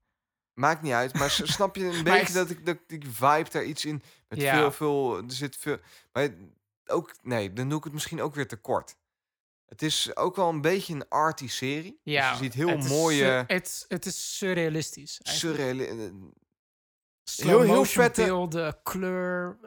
Maakt 0.54 0.82
niet 0.82 0.94
uit, 0.94 1.14
maar 1.14 1.30
snap 1.56 1.76
je 1.76 1.86
een 1.86 2.04
beetje 2.04 2.28
ik- 2.28 2.34
dat 2.34 2.50
ik 2.50 2.66
dat 2.66 2.78
die 2.88 3.02
vibe 3.10 3.50
daar 3.52 3.64
iets 3.64 3.86
in 3.86 4.04
met 4.28 4.40
Ja. 4.42 4.54
veel 4.56 4.72
veel 4.72 5.18
er 5.18 5.24
zit 5.32 5.58
veel 5.58 5.78
maar 6.14 6.30
ook 6.86 7.16
nee, 7.22 7.54
dan 7.54 7.70
doe 7.70 7.78
ik 7.78 7.84
het 7.84 7.94
misschien 7.94 8.22
ook 8.22 8.36
weer 8.36 8.48
te 8.48 8.56
kort. 8.58 8.96
Het 9.74 9.82
is 9.82 10.16
ook 10.16 10.36
wel 10.36 10.50
een 10.50 10.62
beetje 10.62 10.94
een 10.94 11.08
arty 11.10 11.48
serie. 11.48 12.00
Ja, 12.04 12.30
dus 12.30 12.38
je 12.40 12.44
ziet 12.44 12.54
heel 12.54 12.68
het 12.68 12.88
mooie 12.88 13.44
het, 13.48 13.86
het 13.88 14.06
is 14.06 14.38
surrealistisch. 14.38 15.20
surreale 15.24 15.86
eh, 15.86 15.96
heel- 17.36 17.62
heel 17.62 17.86
vette- 17.86 18.24
beelden, 18.24 18.78
kleur. 18.84 19.58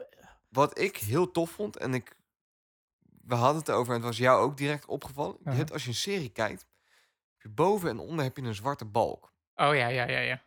wat 0.49 0.79
ik 0.79 0.97
heel 0.97 1.31
tof 1.31 1.51
vond 1.51 1.77
en 1.77 1.95
ik 1.95 2.17
we 3.23 3.35
hadden 3.35 3.59
het 3.61 3.71
over 3.71 3.89
en 3.95 3.99
het 3.99 4.07
was 4.09 4.17
jou 4.19 4.43
ook 4.43 4.57
direct 4.57 4.87
opgevallen. 4.87 5.37
Uh-huh. 5.41 5.57
hebt 5.57 5.73
als 5.73 5.83
je 5.83 5.89
een 5.89 5.95
serie 5.95 6.29
kijkt, 6.29 6.67
boven 7.51 7.89
en 7.89 7.99
onder 7.99 8.25
heb 8.25 8.37
je 8.37 8.43
een 8.43 8.55
zwarte 8.55 8.85
balk. 8.85 9.33
Oh 9.55 9.75
ja, 9.75 9.87
ja, 9.89 10.09
ja, 10.09 10.19
ja. 10.19 10.43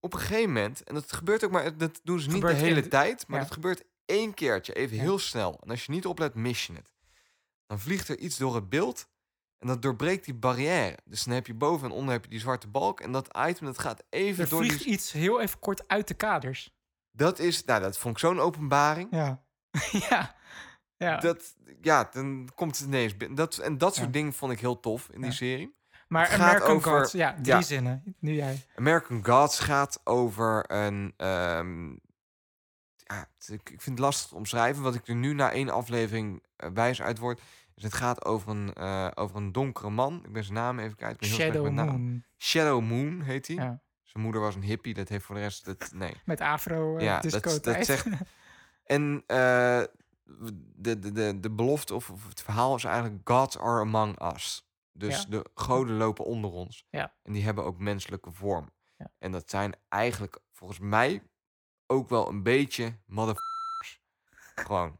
op 0.00 0.12
een 0.12 0.18
gegeven 0.20 0.52
moment, 0.52 0.84
en 0.84 0.94
dat 0.94 1.12
gebeurt 1.12 1.44
ook 1.44 1.50
maar, 1.50 1.76
dat 1.76 2.00
doen 2.04 2.20
ze 2.20 2.26
niet 2.26 2.34
Gebeurt 2.36 2.58
de 2.58 2.64
hele 2.64 2.82
de- 2.82 2.88
tijd, 2.88 3.26
maar 3.26 3.38
ja. 3.38 3.44
dat 3.44 3.54
gebeurt 3.54 3.84
één 4.04 4.34
keertje, 4.34 4.72
even 4.72 4.96
Ja. 4.96 5.02
heel 5.02 5.18
snel. 5.18 5.58
En 5.62 5.70
als 5.70 5.84
je 5.84 5.92
niet 5.92 6.06
oplet, 6.06 6.34
mis 6.34 6.66
je 6.66 6.72
het. 6.72 6.92
Dan 7.68 7.78
vliegt 7.80 8.08
er 8.08 8.18
iets 8.18 8.36
door 8.36 8.54
het 8.54 8.68
beeld 8.68 9.08
en 9.58 9.66
dat 9.68 9.82
doorbreekt 9.82 10.24
die 10.24 10.34
barrière. 10.34 10.96
Dus 11.04 11.24
dan 11.24 11.34
heb 11.34 11.46
je 11.46 11.54
boven 11.54 11.88
en 11.88 11.94
onder 11.94 12.12
heb 12.12 12.24
je 12.24 12.30
die 12.30 12.40
zwarte 12.40 12.68
balk 12.68 13.00
en 13.00 13.12
dat 13.12 13.38
item 13.48 13.66
dat 13.66 13.78
gaat 13.78 14.02
even 14.10 14.44
Er 14.44 14.50
door 14.50 14.58
vliegt 14.64 14.82
die... 14.82 14.92
iets 14.92 15.12
heel 15.12 15.40
even 15.40 15.58
kort 15.58 15.88
uit 15.88 16.08
de 16.08 16.14
kaders. 16.14 16.76
Dat 17.10 17.38
is, 17.38 17.64
nou 17.64 17.80
dat 17.80 17.98
vond 17.98 18.14
ik 18.14 18.20
zo'n 18.20 18.40
openbaring. 18.40 19.08
Ja. 19.10 19.42
ja. 20.10 20.36
Ja. 20.96 21.16
Dat, 21.16 21.54
ja, 21.82 22.08
dan 22.12 22.48
komt 22.54 22.78
het 22.78 22.86
ineens 22.86 23.16
binnen. 23.16 23.36
Dat, 23.36 23.56
en 23.58 23.78
dat 23.78 23.94
soort 23.94 24.06
Ja. 24.06 24.12
dingen 24.12 24.32
vond 24.32 24.52
ik 24.52 24.60
heel 24.60 24.80
tof 24.80 25.08
in 25.12 25.20
die 25.20 25.32
serie. 25.32 25.76
maar 26.08 26.22
het 26.22 26.30
gaat 26.30 26.40
American 26.40 26.76
over- 26.76 26.98
Gods, 26.98 27.12
ja, 27.12 27.32
drie 27.42 27.54
ja. 27.54 27.62
zinnen. 27.62 28.16
Nu 28.18 28.32
jij. 28.32 28.66
American 28.76 29.24
Gods 29.24 29.58
gaat 29.60 30.00
over 30.04 30.64
een. 30.72 31.14
ehm, 31.16 31.96
ja, 33.08 33.28
ik, 33.46 33.70
ik 33.70 33.80
vind 33.80 33.84
het 33.84 33.98
lastig 33.98 34.28
te 34.28 34.34
omschrijven. 34.34 34.82
Wat 34.82 34.94
ik 34.94 35.08
er 35.08 35.14
nu 35.14 35.34
na 35.34 35.50
één 35.52 35.68
aflevering 35.70 36.42
eh, 36.56 36.70
wijs 36.74 37.02
uit 37.02 37.18
word. 37.18 37.40
Is 37.74 37.82
het 37.82 37.94
gaat 37.94 38.24
over 38.24 38.50
een, 38.50 38.72
eh, 38.74 39.08
over 39.14 39.36
een 39.36 39.52
donkere 39.52 39.90
man. 39.90 40.22
Ik 40.24 40.32
ben 40.32 40.42
zijn 40.44 40.54
naam 40.56 40.78
even 40.78 40.96
kwijt. 40.96 41.12
Ik 41.14 41.18
ben 41.20 41.28
heel 41.28 41.38
slecht 41.38 41.52
Shadow. 41.54 41.72
Moon. 41.74 42.24
Shadow 42.36 42.82
Moon 42.82 43.20
heet 43.22 43.46
hij. 43.46 43.56
Ja. 43.56 43.80
Zijn 44.02 44.22
moeder 44.22 44.40
was 44.40 44.54
een 44.54 44.62
hippie. 44.62 44.94
Dat 44.94 45.08
heeft 45.08 45.24
voor 45.24 45.34
de 45.34 45.40
rest. 45.40 45.66
Het, 45.66 45.90
nee. 45.94 46.14
Met 46.24 46.40
afro 46.40 46.96
eh, 46.96 47.04
Ja, 47.04 47.20
dat- 47.20 47.22
disco 47.22 47.60
dat 47.60 47.84
zegt- 47.86 48.06
En 48.84 49.22
eh, 49.26 49.82
de, 50.24 50.98
de, 50.98 51.12
de, 51.12 51.40
de 51.40 51.50
belofte 51.50 51.94
of, 51.94 52.10
of 52.10 52.28
het 52.28 52.42
verhaal 52.42 52.74
is 52.76 52.84
eigenlijk: 52.84 53.28
Gods 53.28 53.58
are 53.58 53.80
among 53.80 54.32
us. 54.34 54.68
Dus 54.92 55.22
Ja. 55.22 55.28
de 55.28 55.44
goden 55.54 55.96
lopen 55.96 56.24
onder 56.24 56.50
ons. 56.50 56.86
Ja. 56.90 57.12
En 57.22 57.32
die 57.32 57.44
hebben 57.44 57.64
ook 57.64 57.78
menselijke 57.78 58.32
vorm. 58.32 58.70
En 59.18 59.32
dat 59.32 59.50
zijn 59.50 59.74
eigenlijk 59.88 60.38
volgens 60.52 60.78
mij 60.78 61.22
ook 61.90 62.08
wel 62.08 62.28
een 62.28 62.42
beetje 62.42 62.98
motherfuckers. 63.06 64.00
Gewoon. 64.54 64.98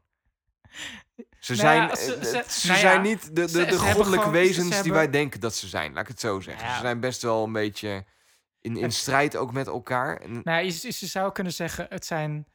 Ze 1.39 1.53
Nou 1.55 1.65
zijn, 1.67 1.81
ja, 1.81 1.95
ze- 1.95 2.15
eh, 2.15 2.23
ze- 2.23 2.59
ze 2.59 2.67
nou 2.67 2.79
zijn 2.79 3.01
niet 3.01 3.23
de, 3.25 3.31
de, 3.33 3.47
ze- 3.47 3.53
de 3.53 3.59
hebben 3.59 3.77
goddelijke 3.79 4.09
gewoon- 4.09 4.23
ze- 4.25 4.31
wezens 4.31 4.55
ze 4.63 4.67
die 4.67 4.75
hebben- 4.75 4.93
wij 4.93 5.09
denken 5.09 5.39
dat 5.39 5.55
ze 5.55 5.67
zijn. 5.67 5.93
Laat 5.93 6.01
ik 6.01 6.07
het 6.07 6.19
zo 6.19 6.39
zeggen. 6.39 6.67
Ja. 6.67 6.73
Ze 6.75 6.81
zijn 6.81 6.99
best 6.99 7.21
wel 7.21 7.43
een 7.43 7.51
beetje 7.51 8.05
in, 8.61 8.77
in 8.77 8.83
Het- 8.83 8.93
strijd 8.93 9.35
ook 9.35 9.53
met 9.53 9.67
elkaar. 9.67 10.17
En, 10.17 10.41
Nou, 10.43 10.63
je, 10.65 10.71
je 10.99 11.05
zou 11.05 11.31
kunnen 11.31 11.53
zeggen, 11.53 11.85
het 11.89 12.05
zijn... 12.05 12.47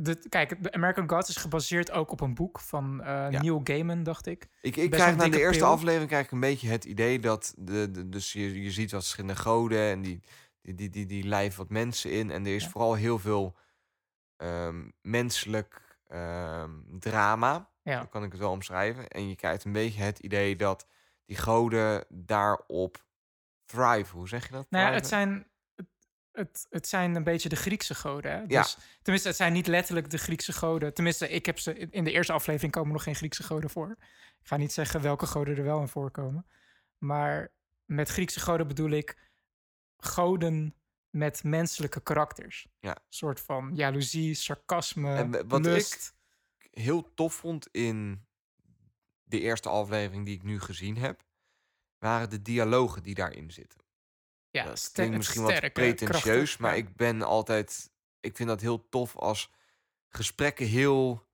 De, 0.00 0.28
kijk, 0.28 0.62
de 0.62 0.72
American 0.72 1.08
Gods 1.10 1.28
is 1.28 1.36
gebaseerd 1.36 1.90
ook 1.90 2.10
op 2.10 2.20
een 2.20 2.34
boek 2.34 2.60
van 2.60 3.00
eh, 3.00 3.06
Ja. 3.06 3.40
Neil 3.40 3.60
Gaiman, 3.64 4.02
dacht 4.02 4.26
ik. 4.26 4.48
Ik, 4.60 4.76
ik 4.76 4.90
Best 4.90 5.02
krijg 5.02 5.16
na 5.16 5.24
de 5.24 5.30
dikke 5.30 5.46
eerste 5.46 5.62
pil. 5.62 5.72
aflevering 5.72 6.08
krijg 6.08 6.24
ik 6.24 6.30
een 6.30 6.40
beetje 6.40 6.68
het 6.68 6.84
idee 6.84 7.18
dat 7.20 7.54
de, 7.56 7.90
de 7.90 8.08
dus 8.08 8.32
je, 8.32 8.62
je 8.62 8.70
ziet 8.70 8.90
wat 8.90 9.00
verschillende 9.02 9.36
goden 9.40 9.80
en 9.90 10.00
die 10.00 10.20
die, 10.64 10.74
die, 10.74 10.90
die, 10.90 11.06
die 11.06 11.24
lijven 11.24 11.58
wat 11.58 11.70
mensen 11.70 12.10
in 12.10 12.30
en 12.30 12.46
er 12.46 12.54
is 12.54 12.62
Ja. 12.64 12.70
vooral 12.70 12.94
heel 12.94 13.18
veel 13.18 13.56
ehm, 14.36 14.88
menselijk 15.00 15.98
ehm, 16.06 16.70
drama. 16.98 17.70
Ja. 17.82 18.00
Zo 18.00 18.06
kan 18.06 18.24
ik 18.24 18.30
het 18.30 18.40
wel 18.40 18.50
omschrijven. 18.50 19.08
En 19.08 19.28
je 19.28 19.34
krijgt 19.36 19.64
een 19.64 19.72
beetje 19.72 20.02
het 20.02 20.18
idee 20.18 20.56
dat 20.56 20.86
die 21.24 21.36
goden 21.36 22.04
daarop 22.08 23.04
thrive. 23.64 24.16
Hoe 24.16 24.28
zeg 24.28 24.46
je 24.46 24.52
dat? 24.52 24.66
Nou 24.70 24.86
ja, 24.86 24.92
het 24.92 25.06
zijn, 25.06 25.46
het, 25.74 25.86
het, 26.32 26.66
het 26.70 26.88
zijn 26.88 27.14
een 27.14 27.24
beetje 27.24 27.48
de 27.48 27.56
Griekse 27.56 27.94
goden. 27.94 28.30
Hè? 28.30 28.38
Ja. 28.38 28.62
Dus, 28.62 28.76
tenminste, 29.02 29.28
het 29.28 29.36
zijn 29.36 29.52
niet 29.52 29.66
letterlijk 29.66 30.10
de 30.10 30.18
Griekse 30.18 30.52
goden. 30.52 30.94
Tenminste, 30.94 31.28
ik 31.28 31.46
heb 31.46 31.58
ze 31.58 31.74
in 31.74 31.90
in 31.90 32.04
de 32.04 32.12
eerste 32.12 32.32
aflevering 32.32 32.72
komen 32.72 32.92
nog 32.92 33.02
geen 33.02 33.14
Griekse 33.14 33.42
goden 33.42 33.70
voor. 33.70 33.90
Ik 34.40 34.46
ga 34.50 34.56
niet 34.56 34.72
zeggen 34.72 35.00
welke 35.02 35.26
goden 35.26 35.56
er 35.56 35.64
wel 35.64 35.80
in 35.80 35.88
voorkomen. 35.88 36.46
Maar 36.98 37.52
met 37.84 38.08
Griekse 38.08 38.40
goden 38.40 38.68
bedoel 38.68 38.90
ik 38.90 39.23
goden 39.96 40.74
met 41.10 41.44
menselijke 41.44 42.00
karakters. 42.00 42.66
Ja. 42.80 42.90
Een 42.90 43.02
soort 43.08 43.40
van 43.40 43.74
jaloezie, 43.74 44.34
sarcasme, 44.34 45.14
En 45.14 45.48
wat 45.48 45.64
lust. 45.64 46.14
heel 46.70 47.14
tof 47.14 47.34
vond 47.34 47.68
in 47.70 48.26
de 49.24 49.40
eerste 49.40 49.68
aflevering 49.68 50.24
die 50.24 50.34
ik 50.34 50.42
nu 50.42 50.60
gezien 50.60 50.96
heb, 50.96 51.24
waren 51.98 52.30
de 52.30 52.42
dialogen 52.42 53.02
die 53.02 53.14
daarin 53.14 53.50
zitten. 53.50 53.80
Ja, 54.50 54.64
dat 54.64 54.90
klinkt 54.92 55.16
misschien 55.16 55.42
wat 55.42 55.72
pretentieus, 55.72 56.22
krachtig, 56.22 56.58
maar 56.58 56.70
ja. 56.70 56.76
ik 56.76 56.96
ben 56.96 57.22
altijd, 57.22 57.92
ik 58.20 58.36
vind 58.36 58.48
dat 58.48 58.60
heel 58.60 58.88
tof 58.88 59.16
als 59.16 59.50
gesprekken 60.08 60.66
heel 60.66 61.26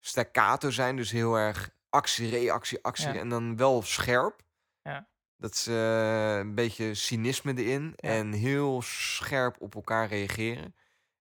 staccato 0.00 0.70
zijn, 0.70 0.96
dus 0.96 1.10
heel 1.10 1.36
erg 1.36 1.70
actie, 1.88 2.28
reactie, 2.28 2.78
actie 2.82 3.08
Ja. 3.08 3.14
en 3.14 3.28
dan 3.28 3.56
wel 3.56 3.82
scherp. 3.82 4.42
Ja. 4.82 5.08
Dat 5.38 5.56
ze 5.56 5.72
eh, 6.32 6.38
een 6.38 6.54
beetje 6.54 6.94
cynisme 6.94 7.54
erin 7.54 7.92
Ja. 7.96 8.08
en 8.08 8.32
heel 8.32 8.82
scherp 8.82 9.60
op 9.60 9.74
elkaar 9.74 10.08
reageren. 10.08 10.74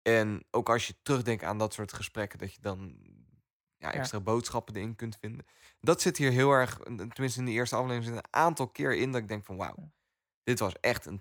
En 0.02 0.44
ook 0.50 0.68
als 0.68 0.86
je 0.86 0.94
terugdenkt 1.02 1.42
aan 1.44 1.59
dat 1.59 1.72
soort 1.74 1.92
gesprekken, 1.92 2.38
dat 2.38 2.55
je 2.55 2.61
dan 2.61 2.96
ja, 3.76 3.88
Ja. 3.88 3.92
extra 3.92 4.20
boodschappen 4.20 4.74
erin 4.76 4.96
kunt 4.96 5.16
vinden. 5.20 5.46
Dat 5.80 6.00
zit 6.00 6.16
hier 6.16 6.30
heel 6.30 6.52
erg, 6.52 6.78
tenminste 7.12 7.38
in 7.38 7.44
de 7.44 7.50
eerste 7.52 7.76
aflevering, 7.76 8.05
zit 8.05 8.14
een 8.14 8.32
aantal 8.32 8.68
keer 8.68 8.94
in 8.96 9.12
dat 9.12 9.20
ik 9.20 9.28
denk 9.28 9.44
van 9.44 9.57
wauw, 9.57 9.92
dit 10.42 10.59
was 10.59 10.72
echt 10.80 11.07
een 11.07 11.20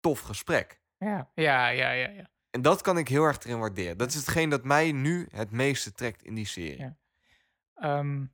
tof 0.00 0.20
gesprek. 0.20 0.80
Ja, 0.98 1.30
ja, 1.34 1.68
ja, 1.68 1.90
ja. 1.90 2.08
ja. 2.08 2.30
En 2.50 2.62
dat 2.62 2.80
kan 2.82 2.98
ik 2.98 3.08
heel 3.08 3.24
erg 3.24 3.38
erin 3.44 3.58
waarderen. 3.58 3.98
Dat 3.98 4.08
is 4.08 4.14
hetgeen 4.14 4.48
dat 4.50 4.64
mij 4.64 4.92
nu 4.92 5.26
het 5.30 5.50
meeste 5.50 5.92
trekt 5.92 6.22
in 6.22 6.34
die 6.34 6.46
serie. 6.46 6.78
Ja. 6.78 6.96
Ehm, 7.74 8.24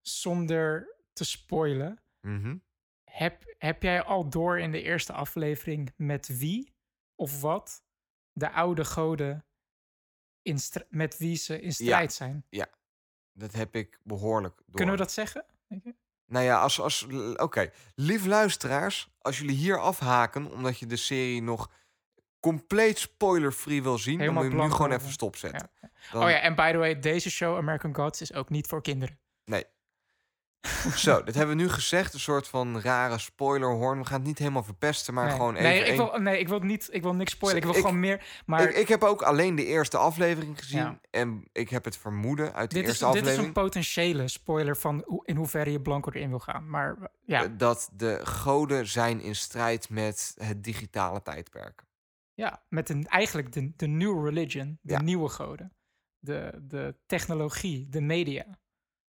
zonder 0.00 0.94
te 1.12 1.24
spoilen, 1.24 2.02
Mhm. 2.20 2.56
Heb, 3.16 3.54
heb 3.58 3.82
jij 3.82 4.02
al 4.02 4.28
door 4.28 4.58
in 4.58 4.72
de 4.72 4.82
eerste 4.82 5.12
aflevering 5.12 5.92
met 5.96 6.38
wie 6.38 6.74
of 7.14 7.40
wat 7.40 7.84
de 8.32 8.50
oude 8.50 8.84
goden 8.84 9.44
in 10.42 10.58
met 10.88 11.16
wie 11.18 11.36
ze 11.36 11.60
in 11.60 11.72
strijd 11.72 12.12
zijn? 12.12 12.46
Dat 13.32 13.52
heb 13.52 13.76
ik 13.76 13.98
behoorlijk 14.02 14.56
door. 14.66 14.74
Kunnen 14.74 14.94
we 14.94 15.00
dat 15.00 15.12
zeggen? 15.12 15.44
Nou 16.26 16.44
ja, 16.44 16.60
als... 16.60 16.80
als 16.80 17.06
Oké, 17.36 17.70
lief 17.94 18.26
luisteraars, 18.26 19.10
als 19.18 19.38
jullie 19.38 19.56
hier 19.56 19.78
afhaken 19.80 20.52
omdat 20.52 20.78
je 20.78 20.86
de 20.86 20.96
serie 20.96 21.42
nog 21.42 21.70
compleet 22.40 22.98
spoiler-free 22.98 23.82
wil 23.82 23.98
zien, 23.98 24.18
Helemaal 24.18 24.42
dan 24.42 24.52
moet 24.52 24.52
je 24.52 24.58
hem 24.60 24.68
nu 24.70 24.76
gewoon 24.76 24.92
even 24.98 25.10
stopzetten. 25.12 25.70
Ja. 25.80 25.90
Dan- 26.12 26.22
Oh 26.22 26.30
ja, 26.30 26.40
en 26.40 26.54
by 26.54 26.72
the 26.72 26.78
way, 26.78 26.98
deze 26.98 27.30
show 27.30 27.56
American 27.56 27.94
Gods 27.94 28.20
is 28.20 28.32
ook 28.32 28.48
niet 28.50 28.66
voor 28.66 28.82
kinderen. 28.82 29.18
Nee. 29.44 29.64
Zo, 30.96 31.22
dat 31.22 31.34
hebben 31.34 31.56
we 31.56 31.62
nu 31.62 31.68
gezegd. 31.68 32.14
Een 32.14 32.20
soort 32.20 32.48
van 32.48 32.80
rare 32.80 33.18
spoilerhorn. 33.18 33.98
We 33.98 34.04
gaan 34.04 34.18
het 34.18 34.26
niet 34.26 34.38
helemaal 34.38 34.62
verpesten, 34.62 35.14
maar 35.14 35.24
nee. 35.26 35.34
gewoon 35.34 35.54
even... 35.54 35.68
nee, 35.68 35.84
ik 35.84 35.96
wil, 35.96 36.18
nee, 36.20 36.38
ik 36.38 36.48
wil 36.48 36.58
niet, 36.60 36.88
ik 36.92 37.02
wil 37.02 37.14
niks 37.14 37.32
spoilen. 37.32 37.60
Ik 37.62 37.66
wil 37.68 37.76
Ik- 37.76 37.84
gewoon 37.84 38.00
meer. 38.00 38.42
Maar 38.46 38.62
Ik, 38.68 38.76
ik 38.76 38.88
heb 38.88 39.02
ook 39.02 39.22
alleen 39.22 39.54
de 39.54 39.64
eerste 39.64 39.96
aflevering 39.96 40.58
gezien. 40.58 40.78
Ja. 40.78 40.98
En 41.10 41.48
ik 41.52 41.68
heb 41.70 41.84
het 41.84 41.96
vermoeden 41.96 42.54
uit 42.54 42.70
de 42.70 42.76
dit, 42.76 42.84
is, 42.84 42.88
eerste 42.90 43.04
dit 43.04 43.14
is 43.14 43.20
aflevering... 43.20 43.56
een 43.56 43.62
potentiële 43.62 44.28
spoiler 44.28 44.76
van 44.76 45.02
hoe, 45.06 45.26
in 45.26 45.36
hoeverre 45.36 45.70
je 45.72 45.80
Blanco 45.80 46.10
erin 46.10 46.28
wil 46.28 46.38
gaan. 46.38 46.70
Maar 46.70 46.96
ja, 47.24 47.42
eh, 47.44 47.50
dat 47.56 47.90
de 47.92 48.20
goden 48.26 48.86
zijn 48.86 49.20
in 49.20 49.34
strijd 49.34 49.88
met 49.90 50.34
het 50.38 50.64
digitale 50.64 51.22
tijdperk. 51.22 51.84
Ja, 52.34 52.62
met 52.68 52.88
een, 52.88 53.06
eigenlijk 53.06 53.52
de, 53.52 53.72
de 53.76 53.86
new 53.86 54.24
religion, 54.24 54.78
de 54.82 54.92
Ja. 54.92 55.02
nieuwe 55.02 55.28
goden. 55.28 55.72
De, 56.18 56.60
de 56.62 56.94
technologie, 57.06 57.88
de 57.88 58.00
media. 58.00 58.44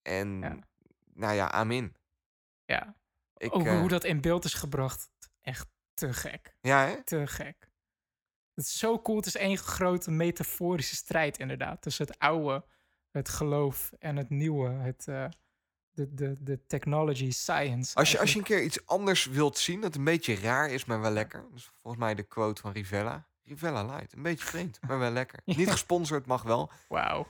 En 0.02 0.40
Ja. 0.40 0.58
Nou 1.16 1.34
ja, 1.34 1.52
amin. 1.52 1.96
Ja, 2.66 2.96
Ik, 3.38 3.56
ook 3.56 3.66
eh, 3.66 3.80
hoe 3.80 3.90
dat 3.90 4.04
in 4.04 4.22
beeld 4.22 4.46
is 4.46 4.54
gebracht. 4.54 5.10
Echt 5.42 5.68
te 5.94 6.14
gek. 6.14 6.56
Ja, 6.62 6.86
hè? 6.86 7.04
Te 7.04 7.28
gek. 7.28 7.70
Het 8.54 8.66
is 8.66 8.78
zo 8.78 9.02
cool. 9.02 9.18
Het 9.18 9.26
is 9.26 9.36
één 9.36 9.58
grote 9.58 10.12
metaforische 10.12 10.96
strijd 10.96 11.38
inderdaad. 11.38 11.82
Tussen 11.82 12.06
het 12.06 12.20
oude, 12.20 12.66
het 13.12 13.30
geloof 13.30 13.92
en 14.00 14.16
het 14.16 14.30
nieuwe. 14.30 14.70
Het, 14.70 15.08
eh, 15.08 15.26
de, 15.92 16.14
de, 16.14 16.36
de 16.40 16.66
technology, 16.68 17.32
science. 17.32 17.96
Als 17.96 18.12
je, 18.12 18.20
als 18.20 18.32
je 18.32 18.38
een 18.38 18.44
keer 18.44 18.64
iets 18.64 18.86
anders 18.86 19.26
wilt 19.26 19.58
zien, 19.58 19.82
dat 19.82 19.96
een 19.96 20.04
beetje 20.04 20.36
raar 20.36 20.70
is, 20.70 20.86
maar 20.86 21.02
wel 21.02 21.12
lekker. 21.12 21.46
Dus 21.52 21.70
volgens 21.82 22.04
mij 22.04 22.16
de 22.16 22.24
quote 22.24 22.62
van 22.62 22.72
Rivella. 22.72 23.28
Rivella 23.44 23.84
Light. 23.84 24.14
Een 24.14 24.22
beetje 24.22 24.46
vreemd, 24.46 24.80
maar 24.88 25.00
wel 25.00 25.12
lekker. 25.12 25.40
Ja. 25.46 25.56
Niet 25.58 25.72
gesponsord, 25.72 26.26
mag 26.26 26.44
wel. 26.44 26.72
Wauw. 26.88 27.28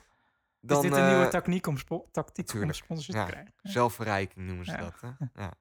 Dan, 0.66 0.84
is 0.84 0.90
dit 0.90 0.98
een 1.00 1.08
nieuwe 1.08 1.28
tactiek 1.28 1.66
om, 1.66 1.76
tactiek 2.12 2.52
om 2.54 2.72
sponsors 2.72 3.16
ja, 3.16 3.24
te 3.24 3.30
krijgen? 3.30 3.52
Zelfverrijking 3.62 4.46
noemen 4.46 4.64
ze 4.64 4.72
Ja. 4.72 4.78
dat. 4.78 5.00
Hè? 5.00 5.08
Ja. 5.42 5.52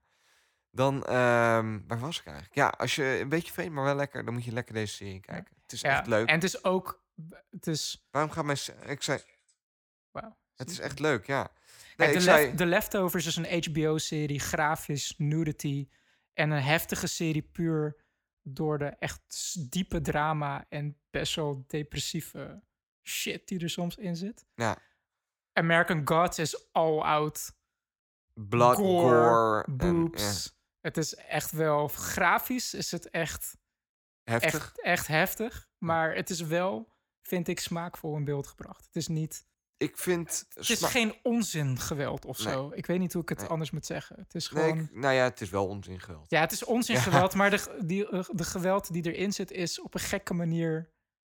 Dan, 0.71 1.03
ehm, 1.03 1.79
waar 1.87 1.99
was 1.99 2.19
ik 2.19 2.25
eigenlijk? 2.25 2.55
Ja, 2.55 2.67
als 2.67 2.95
je 2.95 3.17
een 3.21 3.29
beetje 3.29 3.51
vreemd, 3.53 3.71
maar 3.73 3.83
wel 3.83 3.95
lekker, 3.95 4.25
dan 4.25 4.33
moet 4.33 4.45
je 4.45 4.51
lekker 4.51 4.73
deze 4.73 4.93
serie 4.93 5.19
kijken. 5.19 5.55
Het 5.61 5.71
is 5.71 5.81
echt 5.83 6.07
leuk. 6.07 6.27
En 6.27 6.33
het 6.35 6.43
is 6.43 6.63
ook... 6.63 7.03
Het 7.49 7.67
is... 7.67 8.07
Waarom 8.11 8.31
gaat 8.31 8.45
mijn... 8.45 8.57
Ik 8.85 9.01
zei, 9.03 9.19
Wauw. 10.11 10.37
het 10.55 10.69
is 10.69 10.79
echt 10.79 10.99
leuk, 10.99 11.25
ja. 11.25 11.51
Nee, 11.97 12.13
de, 12.13 12.21
zei... 12.21 12.45
Lef- 12.45 12.55
The 12.55 12.65
Leftovers 12.65 13.25
is 13.25 13.35
een 13.35 13.63
HBO-serie, 13.63 14.39
grafisch, 14.39 15.13
nudity 15.17 15.89
en 16.33 16.51
een 16.51 16.61
heftige 16.63 17.07
serie 17.07 17.41
puur 17.41 18.03
door 18.41 18.77
de 18.77 18.85
echt 18.85 19.55
diepe 19.71 20.01
drama 20.01 20.65
en 20.69 20.97
best 21.09 21.35
wel 21.35 21.63
depressieve 21.67 22.63
shit 23.03 23.47
die 23.47 23.59
er 23.59 23.69
soms 23.69 23.95
in 23.97 24.15
zit. 24.15 24.45
Ja. 24.55 24.77
American 25.57 26.01
Gods 26.07 26.39
is 26.39 26.67
all 26.71 26.99
out, 27.01 27.51
Blood, 28.33 28.75
gore, 28.75 29.15
gore, 29.15 29.63
en, 29.77 29.77
boobs. 30.03 30.53
Het 30.81 30.97
is 30.97 31.15
echt 31.15 31.51
wel 31.51 31.87
grafisch, 31.87 32.73
is 32.73 32.91
het 32.91 33.09
echt, 33.09 33.57
heftig. 34.23 34.53
echt, 34.53 34.81
echt 34.81 35.07
heftig, 35.07 35.67
maar 35.77 36.15
het 36.15 36.29
is 36.29 36.41
wel, 36.41 36.93
vind 37.21 37.47
ik, 37.47 37.59
smaakvol 37.59 38.15
in 38.15 38.23
beeld 38.23 38.47
gebracht. 38.47 38.85
Het 38.85 38.95
is 38.95 39.07
niet, 39.07 39.45
Ik 39.77 39.97
vind... 39.97 40.45
het 40.53 40.69
is 40.69 40.83
geen 40.83 41.15
onzin 41.23 41.79
geweld 41.79 42.25
of 42.25 42.43
Nee. 42.43 42.53
zo. 42.53 42.71
Ik 42.73 42.85
weet 42.85 42.99
niet 42.99 43.13
hoe 43.13 43.21
ik 43.21 43.29
het 43.29 43.39
Nee. 43.39 43.47
anders 43.47 43.71
moet 43.71 43.85
zeggen. 43.85 44.15
Het 44.19 44.35
is 44.35 44.49
Nee, 44.51 44.63
gewoon. 44.63 44.79
ik- 44.83 44.93
nou 44.95 45.13
ja, 45.13 45.23
het 45.23 45.41
is 45.41 45.49
wel 45.49 45.67
onzin 45.67 45.99
geweld. 45.99 46.29
Ja, 46.29 46.39
het 46.39 46.51
is 46.51 46.63
onzin 46.63 46.95
Ja. 46.95 47.01
geweld, 47.01 47.33
maar 47.33 47.49
de, 47.49 47.77
die, 47.85 48.09
eh, 48.09 48.23
de 48.31 48.43
geweld 48.43 48.93
die 48.93 49.13
erin 49.13 49.33
zit 49.33 49.51
is 49.51 49.81
op 49.81 49.93
een 49.93 49.99
gekke 49.99 50.33
manier 50.33 50.91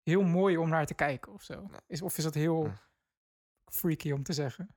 heel 0.03 0.23
mooi 0.23 0.57
om 0.57 0.69
naar 0.69 0.85
te 0.85 0.93
kijken 0.93 1.33
of 1.33 1.43
zo. 1.43 1.61
Nee. 1.61 1.79
Is, 1.87 2.01
of 2.01 2.17
is 2.17 2.23
dat 2.23 2.33
heel 2.33 2.61
Nee. 2.63 2.73
Freaky 3.71 4.11
om 4.11 4.23
te 4.23 4.33
zeggen? 4.33 4.75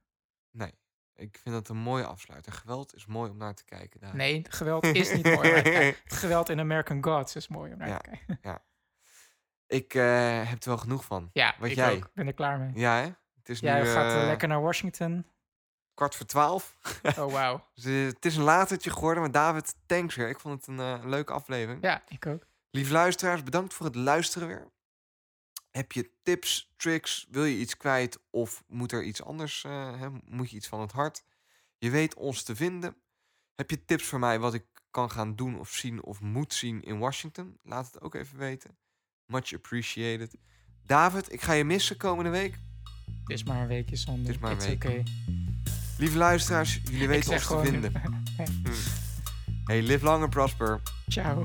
Nee, 0.51 0.73
ik 1.15 1.39
vind 1.43 1.55
dat 1.55 1.69
een 1.69 1.77
mooie 1.77 2.05
afsluiter. 2.07 2.53
Geweld 2.53 2.95
is 2.95 3.07
mooi 3.07 3.31
om 3.31 3.37
naar 3.37 3.55
te 3.55 3.65
kijken. 3.65 4.01
Daar. 4.01 4.17
Nee, 4.17 4.45
geweld 4.49 4.85
is 4.85 5.13
niet 5.13 5.25
mooi. 5.25 5.49
Het 5.49 5.97
geweld 6.23 6.49
in 6.49 6.61
American 6.61 7.05
Gods 7.05 7.37
is 7.37 7.49
mooi 7.49 7.73
om 7.73 7.79
naar 7.79 7.89
Ja. 7.89 7.99
te 7.99 8.11
kijken. 8.11 8.63
Ik 9.67 9.95
eh, 9.95 10.49
heb 10.49 10.63
er 10.63 10.69
wel 10.69 10.79
genoeg 10.79 11.05
van. 11.05 11.31
Ja, 11.33 11.55
Wat 11.59 11.69
ik 11.69 11.75
jij? 11.75 11.95
ook. 11.97 12.11
ben 12.15 12.27
er 12.27 12.33
klaar 12.33 12.59
mee. 12.59 12.71
Ja, 12.75 12.97
hè? 12.97 13.09
Het 13.37 13.49
is 13.49 13.61
Jij 13.61 13.83
nu 13.83 13.89
gaat 13.89 14.21
eh, 14.21 14.27
lekker 14.27 14.49
naar 14.49 14.63
Washington. 14.63 15.27
kwart 15.95 16.15
voor 16.15 16.27
twaalf. 16.27 16.77
Oh, 17.19 17.33
wauw. 17.33 17.67
Dus, 17.75 17.85
eh, 17.85 18.05
het 18.07 18.25
is 18.25 18.37
een 18.37 18.43
latertje 18.43 18.91
geworden, 18.91 19.23
maar 19.23 19.33
David, 19.33 19.75
thanks 19.87 20.15
weer. 20.15 20.29
Ik 20.29 20.41
vond 20.41 20.67
het 20.67 20.79
een 20.79 21.09
leuke 21.09 21.33
aflevering. 21.33 21.83
Ja, 21.83 22.03
ik 22.09 22.27
ook. 22.27 22.47
Lieve 22.71 22.93
luisteraars, 22.93 23.43
bedankt 23.43 23.75
voor 23.75 23.87
het 23.87 23.95
luisteren 23.95 24.49
weer. 24.49 24.71
Heb 25.71 25.93
je 25.93 26.11
tips, 26.23 26.73
tricks, 26.77 27.27
wil 27.31 27.45
je 27.45 27.59
iets 27.59 27.77
kwijt 27.77 28.19
of 28.31 28.65
moet 28.67 28.93
er 28.93 29.05
iets 29.05 29.23
anders, 29.23 29.65
eh, 29.65 30.01
hè, 30.01 30.09
moet 30.25 30.51
je 30.51 30.57
iets 30.57 30.69
van 30.69 30.81
het 30.81 30.93
hart? 30.93 31.25
Je 31.79 31.91
weet 31.91 32.15
ons 32.15 32.43
te 32.43 32.57
vinden. 32.57 32.97
Heb 33.55 33.71
je 33.71 33.85
tips 33.85 34.05
voor 34.05 34.19
mij 34.19 34.39
wat 34.39 34.55
ik 34.55 34.65
kan 34.91 35.11
gaan 35.11 35.37
doen 35.37 35.59
of 35.59 35.71
zien 35.71 36.03
of 36.03 36.21
moet 36.21 36.55
zien 36.55 36.83
in 36.83 36.99
Washington? 36.99 37.59
Laat 37.63 37.87
het 37.87 38.01
ook 38.01 38.15
even 38.15 38.39
weten. 38.39 38.77
Much 39.27 39.55
appreciated. 39.55 40.37
David, 40.87 41.33
ik 41.33 41.41
ga 41.41 41.53
je 41.53 41.65
missen 41.65 41.97
komende 41.97 42.31
week. 42.31 42.59
Het 43.05 43.39
is 43.39 43.45
maar 43.45 43.61
een 43.63 43.69
weekje 43.69 43.97
zonder. 43.97 44.27
Het 44.27 44.35
is 44.35 44.41
maar 44.41 44.51
een 44.51 44.59
week. 44.59 44.85
okay. 44.85 45.05
Lieve 45.99 46.19
luisteraars, 46.19 46.81
jullie 46.85 47.09
weten 47.09 47.33
ons 47.33 47.47
te 47.47 47.61
vinden. 47.63 47.93
Hey, 49.71 49.83
live 49.83 50.05
long 50.05 50.23
and 50.23 50.31
prosper. 50.31 50.81
Ciao. 51.09 51.43